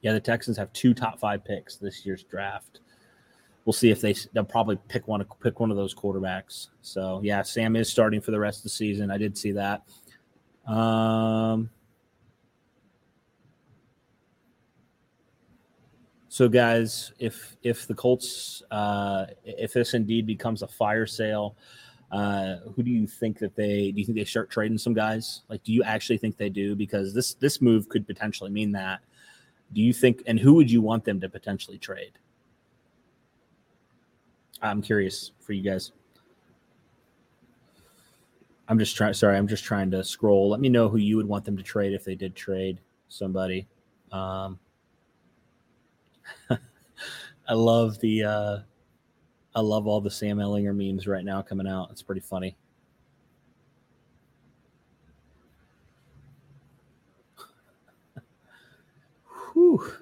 Yeah, 0.00 0.12
the 0.14 0.20
Texans 0.20 0.56
have 0.56 0.72
two 0.72 0.94
top 0.94 1.18
five 1.18 1.44
picks 1.44 1.76
this 1.76 2.06
year's 2.06 2.22
draft 2.22 2.80
we'll 3.64 3.72
see 3.72 3.90
if 3.90 4.00
they 4.00 4.14
they'll 4.32 4.44
probably 4.44 4.76
pick 4.88 5.06
one 5.06 5.24
pick 5.40 5.60
one 5.60 5.70
of 5.70 5.76
those 5.76 5.94
quarterbacks. 5.94 6.68
So 6.82 7.20
yeah, 7.22 7.42
Sam 7.42 7.76
is 7.76 7.88
starting 7.88 8.20
for 8.20 8.30
the 8.30 8.38
rest 8.40 8.58
of 8.58 8.62
the 8.64 8.70
season. 8.70 9.10
I 9.10 9.18
did 9.18 9.36
see 9.36 9.52
that. 9.52 9.82
Um, 10.66 11.70
so 16.30 16.48
guys, 16.48 17.12
if 17.18 17.56
if 17.64 17.88
the 17.88 17.94
Colts 17.94 18.62
uh, 18.70 19.26
if 19.44 19.72
this 19.72 19.94
indeed 19.94 20.28
becomes 20.28 20.62
a 20.62 20.68
fire 20.68 21.04
sale, 21.04 21.56
uh, 22.12 22.58
who 22.76 22.84
do 22.84 22.90
you 22.90 23.08
think 23.08 23.40
that 23.40 23.56
they 23.56 23.90
do 23.90 23.98
you 23.98 24.06
think 24.06 24.16
they 24.16 24.24
start 24.24 24.48
trading 24.48 24.78
some 24.78 24.94
guys? 24.94 25.42
Like, 25.48 25.64
do 25.64 25.72
you 25.72 25.82
actually 25.82 26.18
think 26.18 26.36
they 26.36 26.48
do? 26.48 26.76
Because 26.76 27.12
this 27.12 27.34
this 27.34 27.60
move 27.60 27.88
could 27.88 28.06
potentially 28.06 28.48
mean 28.48 28.70
that. 28.72 29.00
Do 29.72 29.80
you 29.80 29.92
think, 29.92 30.22
and 30.24 30.38
who 30.38 30.54
would 30.54 30.70
you 30.70 30.80
want 30.80 31.04
them 31.04 31.20
to 31.20 31.28
potentially 31.28 31.78
trade? 31.78 32.12
I'm 34.62 34.82
curious 34.82 35.32
for 35.40 35.52
you 35.52 35.68
guys. 35.68 35.90
I'm 38.68 38.78
just 38.78 38.96
trying. 38.96 39.14
Sorry, 39.14 39.36
I'm 39.36 39.48
just 39.48 39.64
trying 39.64 39.90
to 39.90 40.04
scroll. 40.04 40.48
Let 40.48 40.60
me 40.60 40.68
know 40.68 40.88
who 40.88 40.98
you 40.98 41.16
would 41.16 41.26
want 41.26 41.44
them 41.44 41.56
to 41.56 41.62
trade 41.64 41.92
if 41.92 42.04
they 42.04 42.14
did 42.14 42.36
trade 42.36 42.78
somebody. 43.08 43.66
Um, 44.12 44.60
I 47.48 47.54
love 47.54 47.98
the. 48.00 48.24
Uh, 48.24 48.58
I 49.54 49.60
love 49.60 49.86
all 49.86 50.00
the 50.00 50.10
Sam 50.10 50.38
Ehlinger 50.38 50.74
memes 50.74 51.06
right 51.06 51.24
now 51.24 51.42
coming 51.42 51.66
out. 51.66 51.88
It's 51.90 52.02
pretty 52.02 52.20
funny. 52.20 52.56
Whew. 59.54 59.92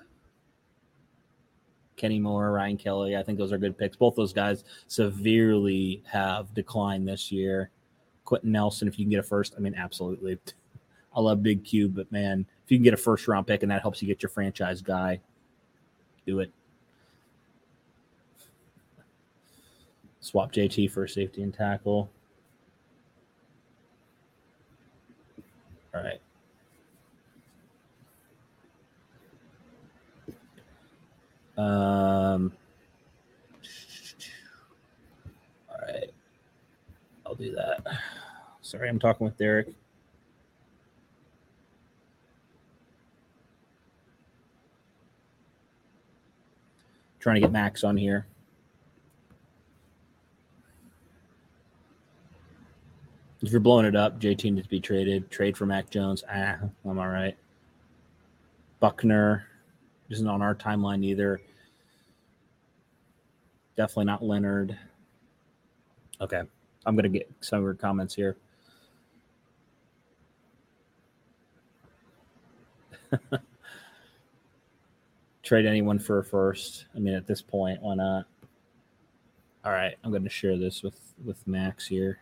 Kenny 1.96 2.18
Moore, 2.20 2.52
Ryan 2.52 2.76
Kelly. 2.78 3.16
I 3.16 3.22
think 3.22 3.38
those 3.38 3.52
are 3.52 3.58
good 3.58 3.76
picks. 3.76 3.96
Both 3.96 4.16
those 4.16 4.32
guys 4.32 4.64
severely 4.86 6.02
have 6.06 6.54
declined 6.54 7.08
this 7.08 7.32
year. 7.32 7.70
Quenton 8.24 8.52
Nelson, 8.52 8.88
if 8.88 8.98
you 8.98 9.04
can 9.04 9.10
get 9.10 9.20
a 9.20 9.22
first, 9.22 9.54
I 9.56 9.60
mean, 9.60 9.74
absolutely. 9.74 10.38
I 11.14 11.20
love 11.20 11.42
Big 11.42 11.64
Q, 11.64 11.88
but 11.88 12.10
man, 12.12 12.46
if 12.64 12.70
you 12.70 12.76
can 12.78 12.84
get 12.84 12.94
a 12.94 12.98
first 12.98 13.26
round 13.26 13.46
pick 13.46 13.62
and 13.62 13.72
that 13.72 13.82
helps 13.82 14.00
you 14.00 14.06
get 14.06 14.22
your 14.22 14.28
franchise 14.28 14.80
guy, 14.80 15.20
do 16.28 16.40
it. 16.40 16.52
Swap 20.20 20.52
JT 20.52 20.90
for 20.90 21.08
safety 21.08 21.42
and 21.42 21.54
tackle. 21.54 22.10
All 25.94 26.02
right. 26.02 26.20
Um, 31.56 32.52
all 35.70 35.78
right. 35.80 36.10
I'll 37.24 37.34
do 37.34 37.54
that. 37.54 37.86
Sorry, 38.60 38.90
I'm 38.90 38.98
talking 38.98 39.24
with 39.24 39.38
Derek. 39.38 39.68
Trying 47.28 47.34
to 47.34 47.40
get 47.42 47.52
Max 47.52 47.84
on 47.84 47.94
here. 47.94 48.26
If 53.42 53.50
you're 53.50 53.60
blowing 53.60 53.84
it 53.84 53.94
up, 53.94 54.18
JT 54.18 54.44
needs 54.50 54.62
to 54.62 54.70
be 54.70 54.80
traded. 54.80 55.30
Trade 55.30 55.54
for 55.54 55.66
Mac 55.66 55.90
Jones. 55.90 56.24
Ah, 56.26 56.56
I'm 56.86 56.98
all 56.98 57.08
right. 57.08 57.36
Buckner 58.80 59.44
isn't 60.08 60.26
on 60.26 60.40
our 60.40 60.54
timeline 60.54 61.04
either. 61.04 61.42
Definitely 63.76 64.06
not 64.06 64.24
Leonard. 64.24 64.78
Okay. 66.22 66.40
I'm 66.86 66.96
going 66.96 67.02
to 67.02 67.10
get 67.10 67.30
some 67.40 67.58
of 67.58 67.64
your 67.64 67.74
comments 67.74 68.14
here. 68.14 68.38
Trade 75.48 75.64
anyone 75.64 75.98
for 75.98 76.18
a 76.18 76.24
first. 76.24 76.84
I 76.94 76.98
mean, 76.98 77.14
at 77.14 77.26
this 77.26 77.40
point, 77.40 77.80
why 77.80 77.94
not? 77.94 78.26
All 79.64 79.72
right. 79.72 79.94
I'm 80.04 80.10
going 80.10 80.22
to 80.22 80.28
share 80.28 80.58
this 80.58 80.82
with, 80.82 81.00
with 81.24 81.38
Max 81.46 81.86
here. 81.86 82.18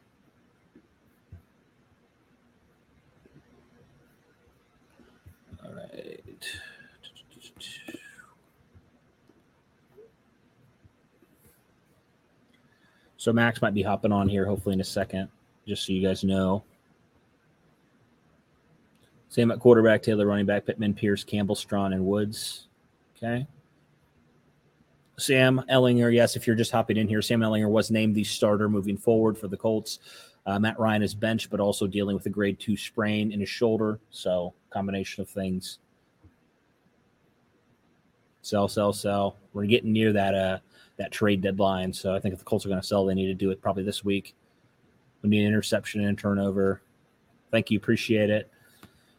All 5.64 5.72
right. 5.72 6.44
So 13.16 13.32
Max 13.32 13.60
might 13.60 13.74
be 13.74 13.82
hopping 13.82 14.12
on 14.12 14.28
here 14.28 14.46
hopefully 14.46 14.74
in 14.74 14.80
a 14.80 14.84
second, 14.84 15.28
just 15.66 15.84
so 15.84 15.92
you 15.92 16.06
guys 16.06 16.22
know. 16.22 16.62
Same 19.30 19.50
at 19.50 19.58
quarterback, 19.58 20.04
Taylor 20.04 20.26
running 20.26 20.46
back, 20.46 20.64
Pittman, 20.64 20.94
Pierce, 20.94 21.24
Campbell, 21.24 21.56
Strachan, 21.56 21.92
and 21.92 22.06
Woods. 22.06 22.65
Okay. 23.16 23.46
Sam 25.18 25.62
Ehlinger, 25.70 26.12
yes, 26.12 26.36
if 26.36 26.46
you're 26.46 26.56
just 26.56 26.70
hopping 26.70 26.98
in 26.98 27.08
here, 27.08 27.22
Sam 27.22 27.40
Ehlinger 27.40 27.70
was 27.70 27.90
named 27.90 28.14
the 28.14 28.24
starter 28.24 28.68
moving 28.68 28.98
forward 28.98 29.38
for 29.38 29.48
the 29.48 29.56
Colts. 29.56 29.98
Uh, 30.44 30.58
Matt 30.58 30.78
Ryan 30.78 31.02
is 31.02 31.14
benched, 31.14 31.50
but 31.50 31.58
also 31.58 31.86
dealing 31.86 32.14
with 32.14 32.26
a 32.26 32.30
grade 32.30 32.60
two 32.60 32.76
sprain 32.76 33.32
in 33.32 33.40
his 33.40 33.48
shoulder. 33.48 33.98
So, 34.10 34.52
combination 34.70 35.22
of 35.22 35.28
things. 35.28 35.78
Sell, 38.42 38.68
sell, 38.68 38.92
sell. 38.92 39.38
We're 39.54 39.64
getting 39.64 39.92
near 39.92 40.12
that 40.12 40.34
uh, 40.34 40.58
that 40.98 41.10
trade 41.10 41.40
deadline. 41.40 41.92
So 41.92 42.14
I 42.14 42.20
think 42.20 42.32
if 42.32 42.38
the 42.38 42.44
Colts 42.44 42.64
are 42.64 42.68
going 42.68 42.80
to 42.80 42.86
sell, 42.86 43.04
they 43.04 43.14
need 43.14 43.26
to 43.26 43.34
do 43.34 43.50
it 43.50 43.60
probably 43.60 43.82
this 43.82 44.04
week. 44.04 44.34
We 45.22 45.30
need 45.30 45.40
an 45.40 45.48
interception 45.48 46.02
and 46.02 46.16
a 46.16 46.20
turnover. 46.20 46.82
Thank 47.50 47.70
you. 47.70 47.78
Appreciate 47.78 48.30
it. 48.30 48.50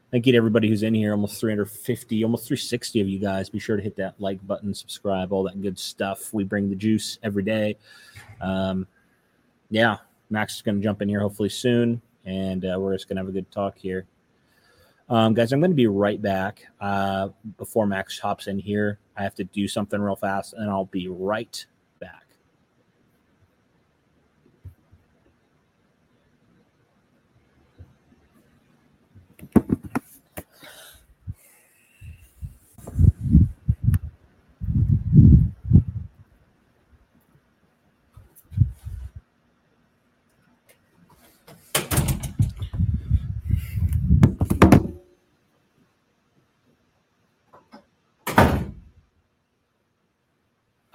Thank 0.09 0.25
you 0.25 0.31
to 0.31 0.37
everybody 0.37 0.69
who's 0.69 0.83
in 0.83 0.93
here. 0.93 1.11
Almost 1.11 1.39
350, 1.41 2.23
almost 2.23 2.47
360 2.47 3.01
of 3.01 3.09
you 3.09 3.19
guys. 3.19 3.49
Be 3.49 3.59
sure 3.59 3.75
to 3.75 3.83
hit 3.83 3.97
that 3.97 4.15
like 4.19 4.45
button, 4.47 4.73
subscribe, 4.73 5.33
all 5.33 5.43
that 5.43 5.61
good 5.61 5.77
stuff. 5.77 6.33
We 6.33 6.45
bring 6.45 6.69
the 6.69 6.77
juice 6.77 7.19
every 7.23 7.43
day. 7.43 7.77
Um, 8.39 8.87
yeah, 9.69 9.97
Max 10.29 10.55
is 10.55 10.61
going 10.61 10.77
to 10.77 10.83
jump 10.83 11.01
in 11.01 11.09
here 11.09 11.19
hopefully 11.19 11.49
soon, 11.49 12.01
and 12.25 12.63
uh, 12.63 12.77
we're 12.79 12.95
just 12.95 13.09
going 13.09 13.17
to 13.17 13.21
have 13.21 13.27
a 13.27 13.33
good 13.33 13.51
talk 13.51 13.77
here. 13.77 14.05
Um, 15.09 15.33
guys, 15.33 15.51
I'm 15.51 15.59
going 15.59 15.71
to 15.71 15.75
be 15.75 15.87
right 15.87 16.21
back. 16.21 16.65
Uh, 16.79 17.29
before 17.57 17.85
Max 17.85 18.17
hops 18.17 18.47
in 18.47 18.59
here, 18.59 18.99
I 19.17 19.23
have 19.23 19.35
to 19.35 19.43
do 19.43 19.67
something 19.67 19.99
real 19.99 20.15
fast, 20.15 20.53
and 20.53 20.69
I'll 20.69 20.85
be 20.85 21.09
right 21.09 21.65
back. 21.99 22.27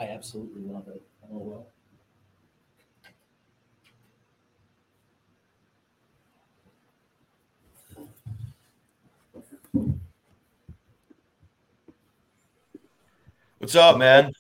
I 0.03 0.07
absolutely 0.23 0.63
love 0.73 0.87
it. 0.87 1.03
Oh 1.33 1.39
well. 1.39 1.67
What's 13.59 13.75
up, 13.75 13.99
man? 13.99 14.31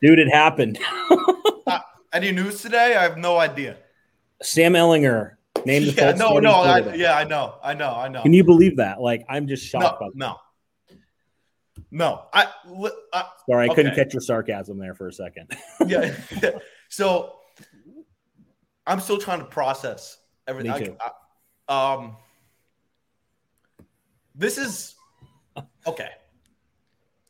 Dude, 0.00 0.20
it 0.20 0.28
happened. 0.28 0.78
Uh, 1.66 1.80
any 2.14 2.32
news 2.32 2.62
today? 2.62 2.96
I 2.96 3.02
have 3.02 3.18
no 3.18 3.36
idea. 3.36 3.76
Sam 4.40 4.72
Ehlinger 4.72 5.32
named 5.66 5.88
the 5.88 5.92
Yeah, 5.96 6.12
Colts 6.12 6.18
no, 6.18 6.38
no, 6.38 6.52
I, 6.52 6.94
yeah, 6.94 7.14
I 7.14 7.24
know, 7.24 7.56
I 7.62 7.74
know, 7.74 7.90
I 7.94 8.08
know. 8.08 8.22
Can 8.22 8.32
you 8.32 8.42
believe 8.42 8.78
that? 8.78 9.02
Like, 9.02 9.26
I'm 9.28 9.46
just 9.46 9.66
shocked. 9.66 10.00
by 10.00 10.06
no, 10.06 10.10
that. 10.12 10.16
no, 10.16 10.36
no. 11.90 12.24
I, 12.32 12.48
I 13.12 13.24
Sorry, 13.48 13.68
I 13.70 13.74
couldn't 13.74 13.94
catch 13.94 14.12
your 14.12 14.20
sarcasm 14.20 14.78
there 14.78 14.94
for 14.94 15.08
a 15.08 15.12
second. 15.12 15.56
yeah. 15.86 16.14
so 16.88 17.36
I'm 18.86 19.00
still 19.00 19.18
trying 19.18 19.40
to 19.40 19.44
process 19.46 20.18
everything. 20.46 20.72
Me 20.72 20.86
too. 20.86 20.96
I- 21.00 21.10
I- 21.10 21.12
um, 21.70 22.16
this 24.34 24.56
is 24.56 24.94
okay. 25.86 26.08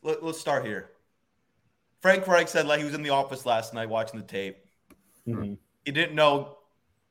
Let, 0.01 0.23
let's 0.23 0.39
start 0.39 0.65
here. 0.65 0.91
Frank 2.01 2.25
Reich 2.25 2.47
said 2.47 2.65
like 2.65 2.79
he 2.79 2.85
was 2.85 2.93
in 2.93 3.03
the 3.03 3.09
office 3.09 3.45
last 3.45 3.73
night 3.73 3.89
watching 3.89 4.17
the 4.19 4.25
tape. 4.25 4.57
Mhm. 5.27 5.57
he 5.85 5.91
didn't 5.91 6.15
know 6.15 6.57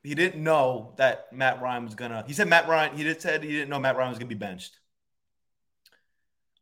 he 0.02 0.14
didn't 0.14 0.42
know 0.42 0.94
that 0.96 1.30
Matt 1.32 1.61
Ryan 1.61 1.84
was 1.84 1.94
gonna 1.94 2.24
he 2.26 2.32
said 2.32 2.48
Matt 2.48 2.66
Ryan 2.66 2.96
he 2.96 3.04
did 3.04 3.20
said 3.20 3.42
he 3.42 3.50
didn't 3.52 3.68
know 3.68 3.78
Matt 3.78 3.96
Ryan 3.96 4.08
was 4.11 4.18
gonna 4.18 4.28
be 4.28 4.34
benched. 4.34 4.78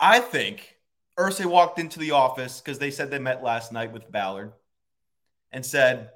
I 0.01 0.19
think 0.19 0.76
Irsay 1.19 1.47
walked 1.47 1.79
into 1.79 1.99
the 1.99 2.11
office 2.13 2.61
because 2.61 2.79
they 2.79 2.91
said 2.91 3.11
they 3.11 3.19
met 3.19 3.43
last 3.43 3.73
night 3.73 3.93
with 3.93 4.11
Ballard 4.11 4.53
and 5.51 5.65
said, 5.65 6.11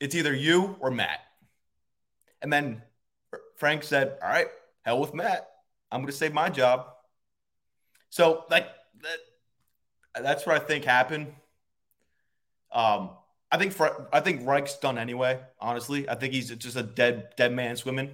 It's 0.00 0.14
either 0.14 0.34
you 0.34 0.76
or 0.80 0.90
Matt. 0.90 1.20
And 2.40 2.52
then 2.52 2.82
Frank 3.56 3.82
said, 3.82 4.18
All 4.22 4.28
right, 4.28 4.48
hell 4.82 5.00
with 5.00 5.14
Matt. 5.14 5.48
I'm 5.90 6.02
gonna 6.02 6.12
save 6.12 6.32
my 6.32 6.48
job. 6.50 6.86
So 8.10 8.44
like 8.50 8.68
that, 9.02 10.22
that's 10.22 10.46
what 10.46 10.60
I 10.60 10.64
think 10.64 10.84
happened. 10.84 11.32
Um, 12.72 13.10
I 13.50 13.56
think 13.56 13.74
I 14.12 14.20
think 14.20 14.46
Reich's 14.46 14.76
done 14.76 14.98
anyway. 14.98 15.40
Honestly, 15.60 16.08
I 16.08 16.14
think 16.16 16.32
he's 16.32 16.50
just 16.50 16.76
a 16.76 16.82
dead 16.82 17.30
dead 17.36 17.52
man 17.52 17.76
swimming. 17.76 18.10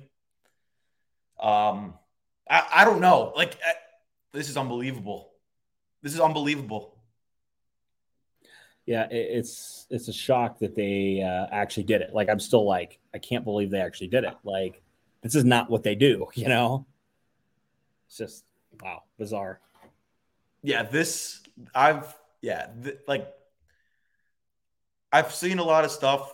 Um, 1.38 1.94
I, 2.48 2.66
I 2.72 2.84
don't 2.84 3.00
know. 3.00 3.32
Like 3.34 3.54
eh, 3.66 3.72
this 4.32 4.50
is 4.50 4.56
unbelievable. 4.56 5.29
This 6.02 6.14
is 6.14 6.20
unbelievable. 6.20 6.96
yeah, 8.86 9.06
it's 9.10 9.86
it's 9.90 10.08
a 10.08 10.12
shock 10.12 10.58
that 10.60 10.74
they 10.74 11.22
uh, 11.22 11.46
actually 11.54 11.84
did 11.84 12.00
it. 12.00 12.14
Like 12.14 12.28
I'm 12.28 12.40
still 12.40 12.64
like 12.66 12.98
I 13.14 13.18
can't 13.18 13.44
believe 13.44 13.70
they 13.70 13.80
actually 13.80 14.08
did 14.08 14.24
it. 14.24 14.34
Like 14.42 14.82
this 15.22 15.34
is 15.34 15.44
not 15.44 15.70
what 15.70 15.82
they 15.82 15.94
do, 15.94 16.26
you 16.34 16.48
know. 16.48 16.86
It's 18.06 18.16
just 18.16 18.44
wow, 18.82 19.02
bizarre. 19.18 19.60
Yeah, 20.62 20.82
this 20.82 21.40
I've 21.74 22.14
yeah, 22.42 22.66
th- 22.82 22.98
like 23.06 23.32
I've 25.12 25.32
seen 25.32 25.58
a 25.58 25.64
lot 25.64 25.84
of 25.84 25.90
stuff. 25.90 26.32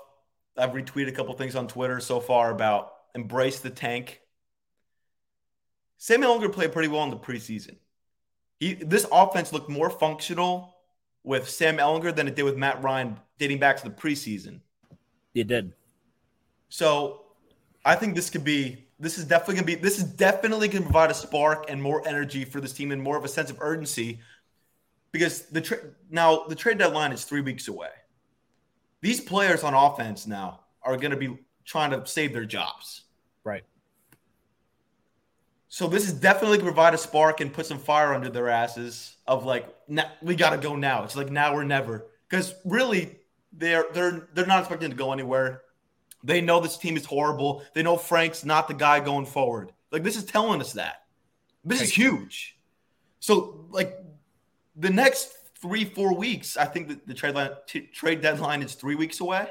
I've 0.56 0.70
retweeted 0.70 1.08
a 1.08 1.12
couple 1.12 1.34
things 1.34 1.56
on 1.56 1.68
Twitter 1.68 2.00
so 2.00 2.20
far 2.20 2.50
about 2.50 2.92
embrace 3.14 3.60
the 3.60 3.70
tank. 3.70 4.20
Sam 5.98 6.22
Ehlinger 6.22 6.52
played 6.52 6.72
pretty 6.72 6.88
well 6.88 7.04
in 7.04 7.10
the 7.10 7.16
preseason. 7.16 7.76
He 8.60 8.74
this 8.74 9.06
offense 9.12 9.52
looked 9.52 9.68
more 9.68 9.90
functional 9.90 10.74
with 11.24 11.48
Sam 11.48 11.78
Ehlinger 11.78 12.14
than 12.14 12.28
it 12.28 12.36
did 12.36 12.44
with 12.44 12.56
Matt 12.56 12.82
Ryan 12.82 13.18
dating 13.38 13.58
back 13.58 13.76
to 13.78 13.84
the 13.84 13.94
preseason. 13.94 14.60
It 15.34 15.48
did. 15.48 15.72
So 16.68 17.22
I 17.84 17.94
think 17.96 18.14
this 18.14 18.30
could 18.30 18.44
be 18.44 18.86
this 18.98 19.18
is 19.18 19.24
definitely 19.24 19.56
gonna 19.56 19.66
be 19.66 19.74
this 19.74 19.98
is 19.98 20.04
definitely 20.04 20.68
gonna 20.68 20.84
provide 20.84 21.10
a 21.10 21.14
spark 21.14 21.66
and 21.68 21.82
more 21.82 22.06
energy 22.08 22.44
for 22.44 22.60
this 22.60 22.72
team 22.72 22.92
and 22.92 23.02
more 23.02 23.16
of 23.16 23.24
a 23.24 23.28
sense 23.28 23.50
of 23.50 23.58
urgency 23.60 24.20
because 25.12 25.42
the 25.46 25.60
tra- 25.60 25.78
now 26.10 26.44
the 26.44 26.54
trade 26.54 26.78
deadline 26.78 27.12
is 27.12 27.24
three 27.24 27.42
weeks 27.42 27.68
away. 27.68 27.90
These 29.02 29.20
players 29.20 29.62
on 29.62 29.74
offense 29.74 30.26
now 30.26 30.60
are 30.82 30.96
gonna 30.96 31.16
be 31.16 31.38
trying 31.64 31.90
to 31.90 32.06
save 32.06 32.32
their 32.32 32.46
jobs. 32.46 33.02
Right. 33.44 33.64
So 35.68 35.88
this 35.88 36.06
is 36.06 36.12
definitely 36.12 36.58
provide 36.58 36.94
a 36.94 36.98
spark 36.98 37.40
and 37.40 37.52
put 37.52 37.66
some 37.66 37.78
fire 37.78 38.14
under 38.14 38.28
their 38.28 38.48
asses 38.48 39.16
of 39.26 39.44
like 39.44 39.66
we 40.22 40.36
got 40.36 40.50
to 40.50 40.58
go 40.58 40.76
now. 40.76 41.04
It's 41.04 41.16
like 41.16 41.30
now 41.30 41.54
or 41.54 41.64
never 41.64 42.06
because 42.28 42.54
really 42.64 43.16
they're 43.52 43.86
they're 43.92 44.28
they're 44.34 44.46
not 44.46 44.60
expecting 44.60 44.90
to 44.90 44.96
go 44.96 45.12
anywhere. 45.12 45.62
They 46.22 46.40
know 46.40 46.60
this 46.60 46.76
team 46.76 46.96
is 46.96 47.04
horrible. 47.04 47.64
They 47.74 47.82
know 47.82 47.96
Frank's 47.96 48.44
not 48.44 48.68
the 48.68 48.74
guy 48.74 49.00
going 49.00 49.26
forward. 49.26 49.72
Like 49.90 50.02
this 50.02 50.16
is 50.16 50.24
telling 50.24 50.60
us 50.60 50.72
that. 50.74 51.02
This 51.64 51.82
is 51.82 51.92
huge. 51.92 52.58
So 53.18 53.66
like 53.70 53.98
the 54.76 54.90
next 54.90 55.32
three 55.60 55.84
four 55.84 56.14
weeks, 56.14 56.56
I 56.56 56.64
think 56.64 56.88
that 56.88 57.06
the 57.06 57.14
trade 57.14 57.34
line, 57.34 57.50
t- 57.66 57.88
trade 57.92 58.20
deadline 58.20 58.62
is 58.62 58.74
three 58.74 58.94
weeks 58.94 59.20
away. 59.20 59.48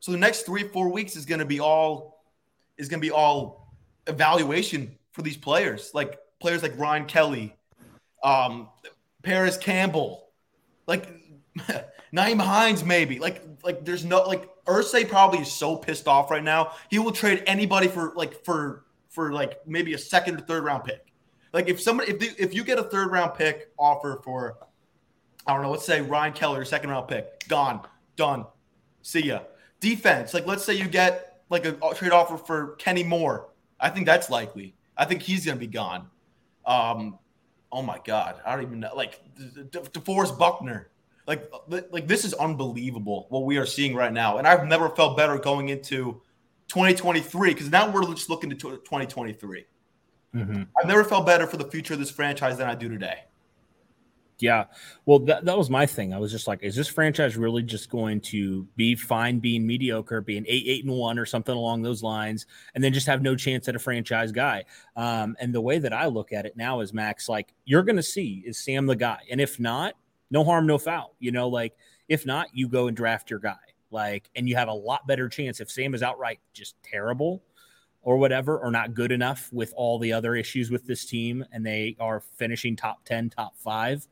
So 0.00 0.10
the 0.12 0.18
next 0.18 0.42
three 0.42 0.64
four 0.64 0.90
weeks 0.90 1.14
is 1.14 1.24
going 1.24 1.38
to 1.38 1.46
be 1.46 1.60
all 1.60 2.24
is 2.78 2.88
going 2.88 3.00
to 3.00 3.06
be 3.06 3.12
all 3.12 3.72
evaluation 4.06 4.96
for 5.16 5.22
these 5.22 5.38
players, 5.38 5.92
like 5.94 6.18
players 6.40 6.62
like 6.62 6.78
Ryan 6.78 7.06
Kelly, 7.06 7.56
um, 8.22 8.68
Parris 9.22 9.56
Campbell, 9.56 10.28
like 10.86 11.08
Nyheim 12.14 12.38
Hines, 12.38 12.84
maybe. 12.84 13.18
Like, 13.18 13.42
like 13.64 13.82
there's 13.82 14.04
no 14.04 14.22
like 14.24 14.46
Irsay 14.66 15.08
probably 15.08 15.40
is 15.40 15.50
so 15.50 15.74
pissed 15.74 16.06
off 16.06 16.30
right 16.30 16.44
now. 16.44 16.72
He 16.90 16.98
will 16.98 17.12
trade 17.12 17.42
anybody 17.46 17.88
for 17.88 18.12
like 18.14 18.44
for 18.44 18.84
for 19.08 19.32
like 19.32 19.66
maybe 19.66 19.94
a 19.94 19.98
second 19.98 20.36
or 20.36 20.40
third 20.40 20.64
round 20.64 20.84
pick. 20.84 21.14
Like 21.54 21.70
if 21.70 21.80
somebody 21.80 22.12
if 22.12 22.38
if 22.38 22.54
you 22.54 22.62
get 22.62 22.78
a 22.78 22.84
third 22.84 23.10
round 23.10 23.34
pick 23.34 23.72
offer 23.78 24.20
for 24.22 24.58
I 25.46 25.54
don't 25.54 25.62
know, 25.62 25.70
let's 25.70 25.86
say 25.86 26.02
Ryan 26.02 26.34
Keller, 26.34 26.62
second 26.66 26.90
round 26.90 27.08
pick, 27.08 27.48
gone, 27.48 27.80
done, 28.16 28.44
see 29.00 29.24
ya. 29.24 29.40
Defense, 29.80 30.34
like 30.34 30.46
let's 30.46 30.62
say 30.62 30.74
you 30.74 30.88
get 30.88 31.40
like 31.48 31.64
a 31.64 31.72
trade 31.94 32.12
offer 32.12 32.36
for 32.36 32.76
Kenny 32.76 33.02
Moore. 33.02 33.48
I 33.80 33.88
think 33.88 34.04
that's 34.04 34.28
likely. 34.28 34.74
I 34.96 35.04
think 35.04 35.22
he's 35.22 35.44
gonna 35.44 35.58
be 35.58 35.66
gone. 35.66 36.08
Um, 36.64 37.18
oh 37.72 37.82
my 37.82 38.00
god, 38.04 38.40
I 38.44 38.54
don't 38.54 38.64
even 38.64 38.80
know. 38.80 38.94
Like 38.94 39.20
De- 39.36 39.64
De- 39.64 39.80
DeForest 39.80 40.38
Buckner, 40.38 40.90
like 41.26 41.50
like 41.68 42.06
this 42.06 42.24
is 42.24 42.34
unbelievable 42.34 43.26
what 43.28 43.44
we 43.44 43.56
are 43.58 43.66
seeing 43.66 43.94
right 43.94 44.12
now, 44.12 44.38
and 44.38 44.46
I've 44.46 44.66
never 44.66 44.88
felt 44.90 45.16
better 45.16 45.38
going 45.38 45.68
into 45.68 46.20
2023 46.68 47.54
because 47.54 47.70
now 47.70 47.90
we're 47.90 48.04
just 48.14 48.30
looking 48.30 48.50
to 48.50 48.56
2023. 48.56 49.64
Mm-hmm. 50.34 50.62
I've 50.78 50.86
never 50.86 51.04
felt 51.04 51.24
better 51.24 51.46
for 51.46 51.56
the 51.56 51.64
future 51.64 51.94
of 51.94 52.00
this 52.00 52.10
franchise 52.10 52.58
than 52.58 52.68
I 52.68 52.74
do 52.74 52.88
today. 52.88 53.24
Yeah. 54.38 54.64
Well, 55.06 55.20
that, 55.20 55.46
that 55.46 55.56
was 55.56 55.70
my 55.70 55.86
thing. 55.86 56.12
I 56.12 56.18
was 56.18 56.30
just 56.30 56.46
like, 56.46 56.62
is 56.62 56.76
this 56.76 56.88
franchise 56.88 57.36
really 57.36 57.62
just 57.62 57.88
going 57.88 58.20
to 58.22 58.66
be 58.76 58.94
fine 58.94 59.38
being 59.38 59.66
mediocre, 59.66 60.20
being 60.20 60.44
eight, 60.46 60.64
eight, 60.66 60.84
and 60.84 60.92
one 60.92 61.18
or 61.18 61.24
something 61.24 61.54
along 61.54 61.82
those 61.82 62.02
lines, 62.02 62.46
and 62.74 62.84
then 62.84 62.92
just 62.92 63.06
have 63.06 63.22
no 63.22 63.34
chance 63.34 63.66
at 63.66 63.76
a 63.76 63.78
franchise 63.78 64.32
guy? 64.32 64.64
Um, 64.94 65.36
and 65.40 65.54
the 65.54 65.60
way 65.60 65.78
that 65.78 65.94
I 65.94 66.06
look 66.06 66.34
at 66.34 66.44
it 66.44 66.56
now 66.56 66.80
is 66.80 66.92
Max, 66.92 67.28
like, 67.30 67.54
you're 67.64 67.82
going 67.82 67.96
to 67.96 68.02
see, 68.02 68.42
is 68.46 68.58
Sam 68.58 68.84
the 68.86 68.96
guy? 68.96 69.20
And 69.30 69.40
if 69.40 69.58
not, 69.58 69.94
no 70.30 70.44
harm, 70.44 70.66
no 70.66 70.76
foul. 70.76 71.14
You 71.18 71.32
know, 71.32 71.48
like, 71.48 71.74
if 72.08 72.26
not, 72.26 72.48
you 72.52 72.68
go 72.68 72.88
and 72.88 72.96
draft 72.96 73.30
your 73.30 73.40
guy. 73.40 73.56
Like, 73.90 74.28
and 74.36 74.46
you 74.46 74.56
have 74.56 74.68
a 74.68 74.74
lot 74.74 75.06
better 75.06 75.30
chance 75.30 75.60
if 75.60 75.70
Sam 75.70 75.94
is 75.94 76.02
outright 76.02 76.40
just 76.52 76.74
terrible 76.82 77.42
or 78.02 78.18
whatever, 78.18 78.58
or 78.58 78.70
not 78.70 78.94
good 78.94 79.10
enough 79.10 79.48
with 79.52 79.72
all 79.76 79.98
the 79.98 80.12
other 80.12 80.36
issues 80.36 80.70
with 80.70 80.86
this 80.86 81.06
team, 81.06 81.44
and 81.50 81.66
they 81.66 81.96
are 81.98 82.20
finishing 82.20 82.76
top 82.76 83.04
10, 83.04 83.30
top 83.30 83.56
five 83.56 84.06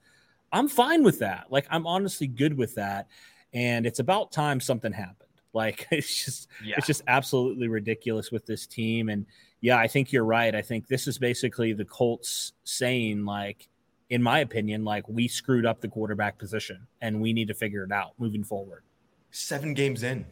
I'm 0.55 0.69
fine 0.69 1.03
with 1.03 1.19
that. 1.19 1.47
Like 1.51 1.67
I'm 1.69 1.87
honestly 1.87 2.29
good 2.29 2.57
with 2.57 2.77
that. 2.77 3.09
And 3.53 3.87
it's 3.87 3.99
about 3.99 4.33
time 4.33 4.61
something 4.61 4.93
happened. 4.93 5.21
Like 5.55 5.87
it's 5.93 6.25
just 6.25 6.49
yeah. 6.64 6.75
it's 6.77 6.87
just 6.88 7.03
absolutely 7.07 7.69
ridiculous 7.69 8.33
with 8.33 8.45
this 8.45 8.67
team. 8.67 9.09
And 9.09 9.25
yeah, 9.61 9.79
I 9.79 9.87
think 9.87 10.11
you're 10.11 10.25
right. 10.25 10.53
I 10.53 10.62
think 10.62 10.88
this 10.88 11.07
is 11.07 11.17
basically 11.17 11.73
the 11.73 11.85
Colts 11.85 12.55
saying, 12.64 13.25
like, 13.25 13.69
in 14.11 14.21
my 14.21 14.40
opinion, 14.40 14.85
like 14.85 15.09
we 15.09 15.29
screwed 15.29 15.64
up 15.64 15.81
the 15.81 15.87
quarterback 15.87 16.38
position 16.38 16.88
and 17.01 17.21
we 17.21 17.33
need 17.33 17.47
to 17.47 17.55
figure 17.55 17.85
it 17.85 17.93
out 17.93 18.14
moving 18.19 18.43
forward. 18.43 18.83
Seven 19.31 19.75
games 19.75 20.03
in. 20.03 20.27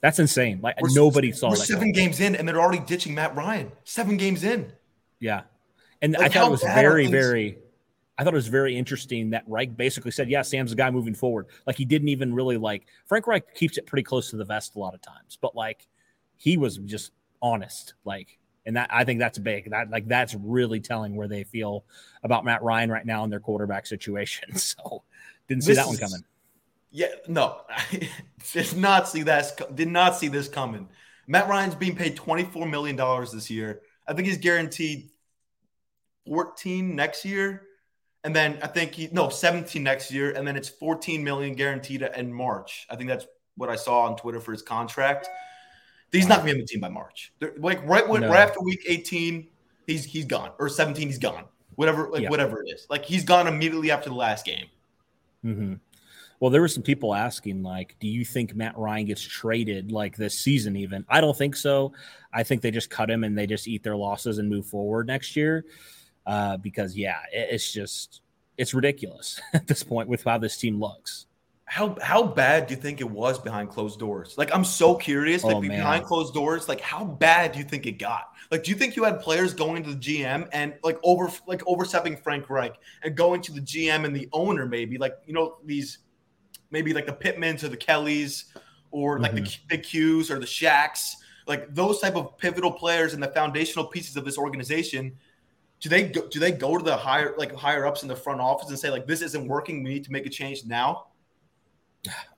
That's 0.00 0.20
insane. 0.20 0.60
Like 0.62 0.80
we're, 0.80 0.90
nobody 0.92 1.32
saw. 1.32 1.48
We're 1.48 1.56
seven 1.56 1.90
games 1.90 2.20
in, 2.20 2.36
and 2.36 2.46
they're 2.46 2.60
already 2.60 2.78
ditching 2.78 3.12
Matt 3.12 3.34
Ryan. 3.34 3.72
Seven 3.82 4.16
games 4.16 4.44
in. 4.44 4.72
Yeah, 5.18 5.42
and 6.00 6.12
like 6.12 6.22
I 6.22 6.28
thought 6.28 6.46
it 6.46 6.50
was 6.52 6.62
very, 6.62 7.08
very 7.08 7.58
I 8.16 8.22
thought 8.22 8.32
it 8.32 8.36
was 8.36 8.48
very 8.48 8.76
interesting 8.76 9.30
that 9.30 9.44
Reich 9.46 9.76
basically 9.76 10.12
said, 10.12 10.30
"Yeah, 10.30 10.42
Sam's 10.42 10.70
the 10.70 10.76
guy 10.76 10.90
moving 10.90 11.14
forward." 11.14 11.46
Like 11.66 11.76
he 11.76 11.84
didn't 11.84 12.08
even 12.08 12.32
really 12.32 12.56
like 12.56 12.86
Frank 13.06 13.26
Reich 13.26 13.54
keeps 13.54 13.76
it 13.76 13.86
pretty 13.86 14.04
close 14.04 14.30
to 14.30 14.36
the 14.36 14.44
vest 14.44 14.76
a 14.76 14.78
lot 14.78 14.94
of 14.94 15.00
times, 15.00 15.36
but 15.40 15.56
like 15.56 15.88
he 16.36 16.56
was 16.56 16.78
just 16.78 17.12
honest, 17.42 17.94
like, 18.04 18.38
and 18.66 18.76
that 18.76 18.88
I 18.92 19.04
think 19.04 19.18
that's 19.18 19.38
big. 19.38 19.70
That 19.70 19.90
like 19.90 20.06
that's 20.06 20.34
really 20.36 20.80
telling 20.80 21.16
where 21.16 21.26
they 21.26 21.42
feel 21.42 21.84
about 22.22 22.44
Matt 22.44 22.62
Ryan 22.62 22.90
right 22.90 23.04
now 23.04 23.24
in 23.24 23.30
their 23.30 23.40
quarterback 23.40 23.86
situation. 23.86 24.48
So 24.56 25.02
didn't 25.48 25.64
see 25.64 25.72
this 25.72 25.78
that 25.78 25.88
one 25.88 25.96
coming. 25.96 26.24
Yeah, 26.92 27.08
no, 27.26 27.62
did 28.52 28.76
not 28.76 29.08
see 29.08 29.24
that. 29.24 29.74
Did 29.74 29.88
not 29.88 30.16
see 30.16 30.28
this 30.28 30.48
coming. 30.48 30.88
Matt 31.26 31.48
Ryan's 31.48 31.74
being 31.74 31.96
paid 31.96 32.14
twenty 32.14 32.44
four 32.44 32.66
million 32.66 32.94
dollars 32.94 33.32
this 33.32 33.50
year. 33.50 33.82
I 34.06 34.12
think 34.12 34.28
he's 34.28 34.38
guaranteed 34.38 35.10
fourteen 36.24 36.94
next 36.94 37.24
year 37.24 37.62
and 38.24 38.34
then 38.34 38.58
I 38.62 38.66
think 38.66 38.94
he 38.94 39.08
no 39.12 39.28
17 39.28 39.82
next 39.82 40.10
year, 40.10 40.32
and 40.32 40.48
then 40.48 40.56
it's 40.56 40.68
14 40.68 41.22
million 41.22 41.54
guaranteed 41.54 42.02
in 42.02 42.32
March. 42.32 42.86
I 42.90 42.96
think 42.96 43.08
that's 43.08 43.26
what 43.56 43.68
I 43.68 43.76
saw 43.76 44.02
on 44.02 44.16
Twitter 44.16 44.40
for 44.40 44.50
his 44.52 44.62
contract. 44.62 45.28
He's 46.10 46.26
not 46.28 46.38
gonna 46.38 46.46
be 46.46 46.52
on 46.52 46.58
the 46.58 46.66
team 46.66 46.80
by 46.80 46.88
March. 46.88 47.32
They're, 47.38 47.54
like 47.58 47.86
right 47.86 48.08
when 48.08 48.22
no. 48.22 48.30
right 48.30 48.40
after 48.40 48.62
week 48.62 48.84
18, 48.88 49.48
he's 49.86 50.04
he's 50.04 50.24
gone 50.24 50.52
or 50.58 50.68
17, 50.68 51.06
he's 51.06 51.18
gone. 51.18 51.44
Whatever 51.74 52.08
like 52.08 52.22
yeah. 52.22 52.30
whatever 52.30 52.62
it 52.62 52.70
is, 52.70 52.86
like 52.88 53.04
he's 53.04 53.24
gone 53.24 53.46
immediately 53.46 53.90
after 53.90 54.08
the 54.08 54.16
last 54.16 54.46
game. 54.46 54.66
Mm-hmm. 55.44 55.74
Well, 56.40 56.50
there 56.50 56.60
were 56.60 56.68
some 56.68 56.82
people 56.82 57.14
asking, 57.14 57.62
like, 57.62 57.96
do 58.00 58.08
you 58.08 58.24
think 58.24 58.54
Matt 58.54 58.76
Ryan 58.76 59.06
gets 59.06 59.22
traded 59.22 59.92
like 59.92 60.16
this 60.16 60.38
season? 60.38 60.76
Even 60.76 61.04
I 61.08 61.20
don't 61.20 61.36
think 61.36 61.56
so. 61.56 61.92
I 62.32 62.42
think 62.42 62.62
they 62.62 62.70
just 62.70 62.90
cut 62.90 63.10
him 63.10 63.24
and 63.24 63.36
they 63.36 63.46
just 63.46 63.68
eat 63.68 63.82
their 63.82 63.96
losses 63.96 64.38
and 64.38 64.48
move 64.48 64.66
forward 64.66 65.06
next 65.06 65.36
year 65.36 65.64
uh, 66.26 66.56
because 66.58 66.96
yeah, 66.96 67.18
it, 67.32 67.48
it's 67.52 67.72
just 67.72 68.22
it's 68.56 68.74
ridiculous 68.74 69.40
at 69.52 69.66
this 69.66 69.82
point 69.82 70.08
with 70.08 70.24
how 70.24 70.38
this 70.38 70.56
team 70.56 70.80
looks. 70.80 71.26
How 71.66 71.96
how 72.02 72.22
bad 72.22 72.66
do 72.66 72.74
you 72.74 72.80
think 72.80 73.00
it 73.00 73.10
was 73.10 73.38
behind 73.38 73.70
closed 73.70 73.98
doors? 73.98 74.36
Like 74.36 74.54
I'm 74.54 74.64
so 74.64 74.94
curious. 74.94 75.44
Like 75.44 75.56
oh, 75.56 75.60
behind 75.60 76.04
closed 76.04 76.34
doors, 76.34 76.68
like 76.68 76.80
how 76.80 77.04
bad 77.04 77.52
do 77.52 77.58
you 77.58 77.64
think 77.64 77.86
it 77.86 77.98
got? 77.98 78.30
Like, 78.50 78.62
do 78.64 78.70
you 78.70 78.76
think 78.76 78.94
you 78.96 79.04
had 79.04 79.20
players 79.20 79.54
going 79.54 79.82
to 79.84 79.90
the 79.90 79.96
GM 79.96 80.48
and 80.52 80.74
like 80.82 80.98
over 81.02 81.30
like 81.46 81.62
overstepping 81.66 82.18
Frank 82.18 82.50
Reich 82.50 82.74
and 83.02 83.16
going 83.16 83.40
to 83.42 83.52
the 83.52 83.62
GM 83.62 84.04
and 84.04 84.14
the 84.14 84.28
owner 84.32 84.66
maybe 84.66 84.98
like 84.98 85.14
you 85.26 85.32
know 85.32 85.56
these 85.64 85.98
maybe 86.70 86.92
like 86.92 87.06
the 87.06 87.12
Pittmans 87.12 87.64
or 87.64 87.68
the 87.68 87.76
Kellys 87.76 88.44
or 88.90 89.18
like 89.18 89.32
mm-hmm. 89.32 89.44
the, 89.68 89.76
the 89.76 89.82
Qs 89.82 90.30
or 90.30 90.38
the 90.38 90.46
Shacks 90.46 91.16
like 91.46 91.74
those 91.74 92.00
type 92.00 92.16
of 92.16 92.36
pivotal 92.38 92.70
players 92.70 93.14
and 93.14 93.22
the 93.22 93.28
foundational 93.28 93.86
pieces 93.86 94.16
of 94.16 94.24
this 94.24 94.38
organization 94.38 95.16
do 95.80 95.88
they 95.88 96.04
go, 96.04 96.26
do 96.28 96.38
they 96.38 96.52
go 96.52 96.78
to 96.78 96.84
the 96.84 96.96
higher 96.96 97.34
like 97.36 97.54
higher 97.54 97.86
ups 97.86 98.02
in 98.02 98.08
the 98.08 98.16
front 98.16 98.40
office 98.40 98.68
and 98.68 98.78
say 98.78 98.90
like 98.90 99.06
this 99.06 99.22
isn't 99.22 99.46
working 99.46 99.82
we 99.82 99.90
need 99.90 100.04
to 100.04 100.12
make 100.12 100.26
a 100.26 100.30
change 100.30 100.64
now 100.64 101.06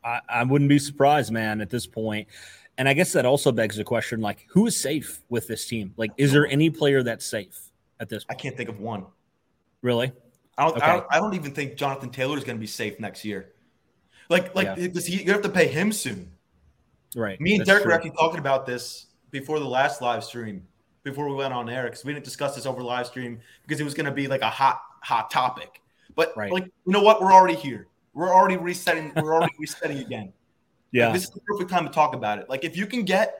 I, 0.05 0.21
I 0.29 0.45
wouldn't 0.45 0.69
be 0.69 0.79
surprised 0.79 1.33
man 1.33 1.61
at 1.61 1.71
this 1.71 1.87
point 1.87 2.29
and 2.79 2.89
i 2.89 2.93
guess 2.93 3.13
that 3.13 3.27
also 3.27 3.53
begs 3.53 3.77
the 3.77 3.85
question 3.85 4.21
like 4.21 4.47
who 4.49 4.67
is 4.67 4.81
safe 4.81 5.23
with 5.29 5.49
this 5.49 5.67
team 5.67 5.93
like 5.97 6.11
is 6.17 6.33
there 6.33 6.47
any 6.47 6.71
player 6.71 7.03
that's 7.03 7.27
safe 7.27 7.73
at 8.01 8.09
this 8.09 8.25
point? 8.25 8.39
i 8.39 8.41
can't 8.41 8.57
think 8.57 8.69
of 8.69 8.81
one 8.81 9.07
really 9.83 10.13
I 10.59 10.65
don't, 10.65 10.77
okay. 10.79 10.87
I 10.87 10.93
don't, 10.93 11.07
I 11.11 11.19
don't 11.19 11.35
even 11.35 11.53
think 11.53 11.77
jonathan 11.77 12.11
taylor 12.11 12.37
is 12.37 12.45
going 12.45 12.57
to 12.57 12.61
be 12.61 12.67
safe 12.67 12.99
next 13.01 13.25
year 13.25 13.53
Like, 14.29 14.55
like 14.55 14.77
yeah. 14.77 14.89
does 14.89 15.07
he? 15.07 15.23
You 15.23 15.33
have 15.33 15.43
to 15.43 15.49
pay 15.49 15.69
him 15.69 15.93
soon. 15.93 16.31
Right. 17.15 17.41
Me 17.41 17.57
and 17.57 17.65
Derek 17.65 17.83
true. 17.83 17.91
were 17.91 17.95
actually 17.95 18.13
talking 18.13 18.39
about 18.39 18.67
this 18.67 19.07
before 19.31 19.59
the 19.59 19.67
last 19.67 20.03
live 20.03 20.25
stream, 20.25 20.67
before 21.07 21.29
we 21.29 21.35
went 21.37 21.55
on 21.55 21.71
air, 21.71 21.85
because 21.85 22.05
we 22.05 22.13
didn't 22.13 22.25
discuss 22.25 22.57
this 22.57 22.67
over 22.67 22.83
live 22.83 23.07
stream 23.07 23.41
because 23.63 23.81
it 23.81 23.85
was 23.85 23.95
going 23.95 24.07
to 24.07 24.13
be 24.13 24.27
like 24.27 24.43
a 24.43 24.51
hot, 24.51 24.83
hot 25.03 25.31
topic. 25.31 25.81
But 26.17 26.37
right. 26.37 26.51
like, 26.51 26.65
you 26.65 26.93
know 26.93 27.01
what? 27.01 27.23
We're 27.23 27.33
already 27.33 27.55
here. 27.55 27.87
We're 28.13 28.35
already 28.35 28.57
resetting. 28.57 29.13
We're 29.15 29.35
already 29.35 29.55
resetting 29.59 29.99
again. 29.99 30.33
Yeah. 30.91 31.07
Like, 31.07 31.15
this 31.15 31.25
is 31.25 31.31
the 31.31 31.41
perfect 31.41 31.71
time 31.71 31.87
to 31.87 31.93
talk 31.93 32.15
about 32.15 32.41
it. 32.41 32.51
Like, 32.51 32.65
if 32.65 32.77
you 32.77 32.87
can 32.87 33.05
get 33.05 33.39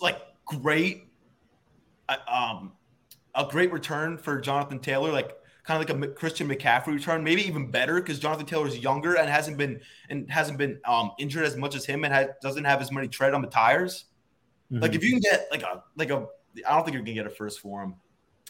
like 0.00 0.18
great, 0.46 1.08
uh, 2.08 2.16
um, 2.26 2.72
a 3.34 3.44
great 3.44 3.70
return 3.72 4.16
for 4.16 4.40
Jonathan 4.40 4.78
Taylor, 4.78 5.12
like 5.12 5.36
kind 5.64 5.82
of 5.82 5.88
like 5.88 6.08
a 6.08 6.12
Christian 6.14 6.48
McCaffrey 6.48 6.94
return, 6.94 7.22
maybe 7.22 7.46
even 7.46 7.70
better 7.70 8.00
because 8.00 8.18
Jonathan 8.18 8.46
Taylor 8.46 8.66
is 8.66 8.78
younger 8.78 9.16
and 9.16 9.28
hasn't 9.28 9.58
been 9.58 9.80
and 10.08 10.30
hasn't 10.30 10.56
been 10.56 10.80
um, 10.86 11.12
injured 11.18 11.44
as 11.44 11.56
much 11.56 11.74
as 11.74 11.84
him 11.84 12.04
and 12.04 12.14
has, 12.14 12.28
doesn't 12.40 12.64
have 12.64 12.80
as 12.80 12.90
many 12.90 13.06
tread 13.06 13.34
on 13.34 13.42
the 13.42 13.48
tires. 13.48 14.06
Mm-hmm. 14.72 14.82
Like 14.82 14.94
if 14.94 15.04
you 15.04 15.10
can 15.10 15.20
get 15.20 15.48
like 15.50 15.62
a 15.62 15.82
like 15.96 16.10
a, 16.10 16.26
I 16.66 16.74
don't 16.74 16.84
think 16.84 16.94
you're 16.94 17.02
gonna 17.02 17.14
get 17.14 17.26
a 17.26 17.30
first 17.30 17.60
for 17.60 17.82
him. 17.82 17.94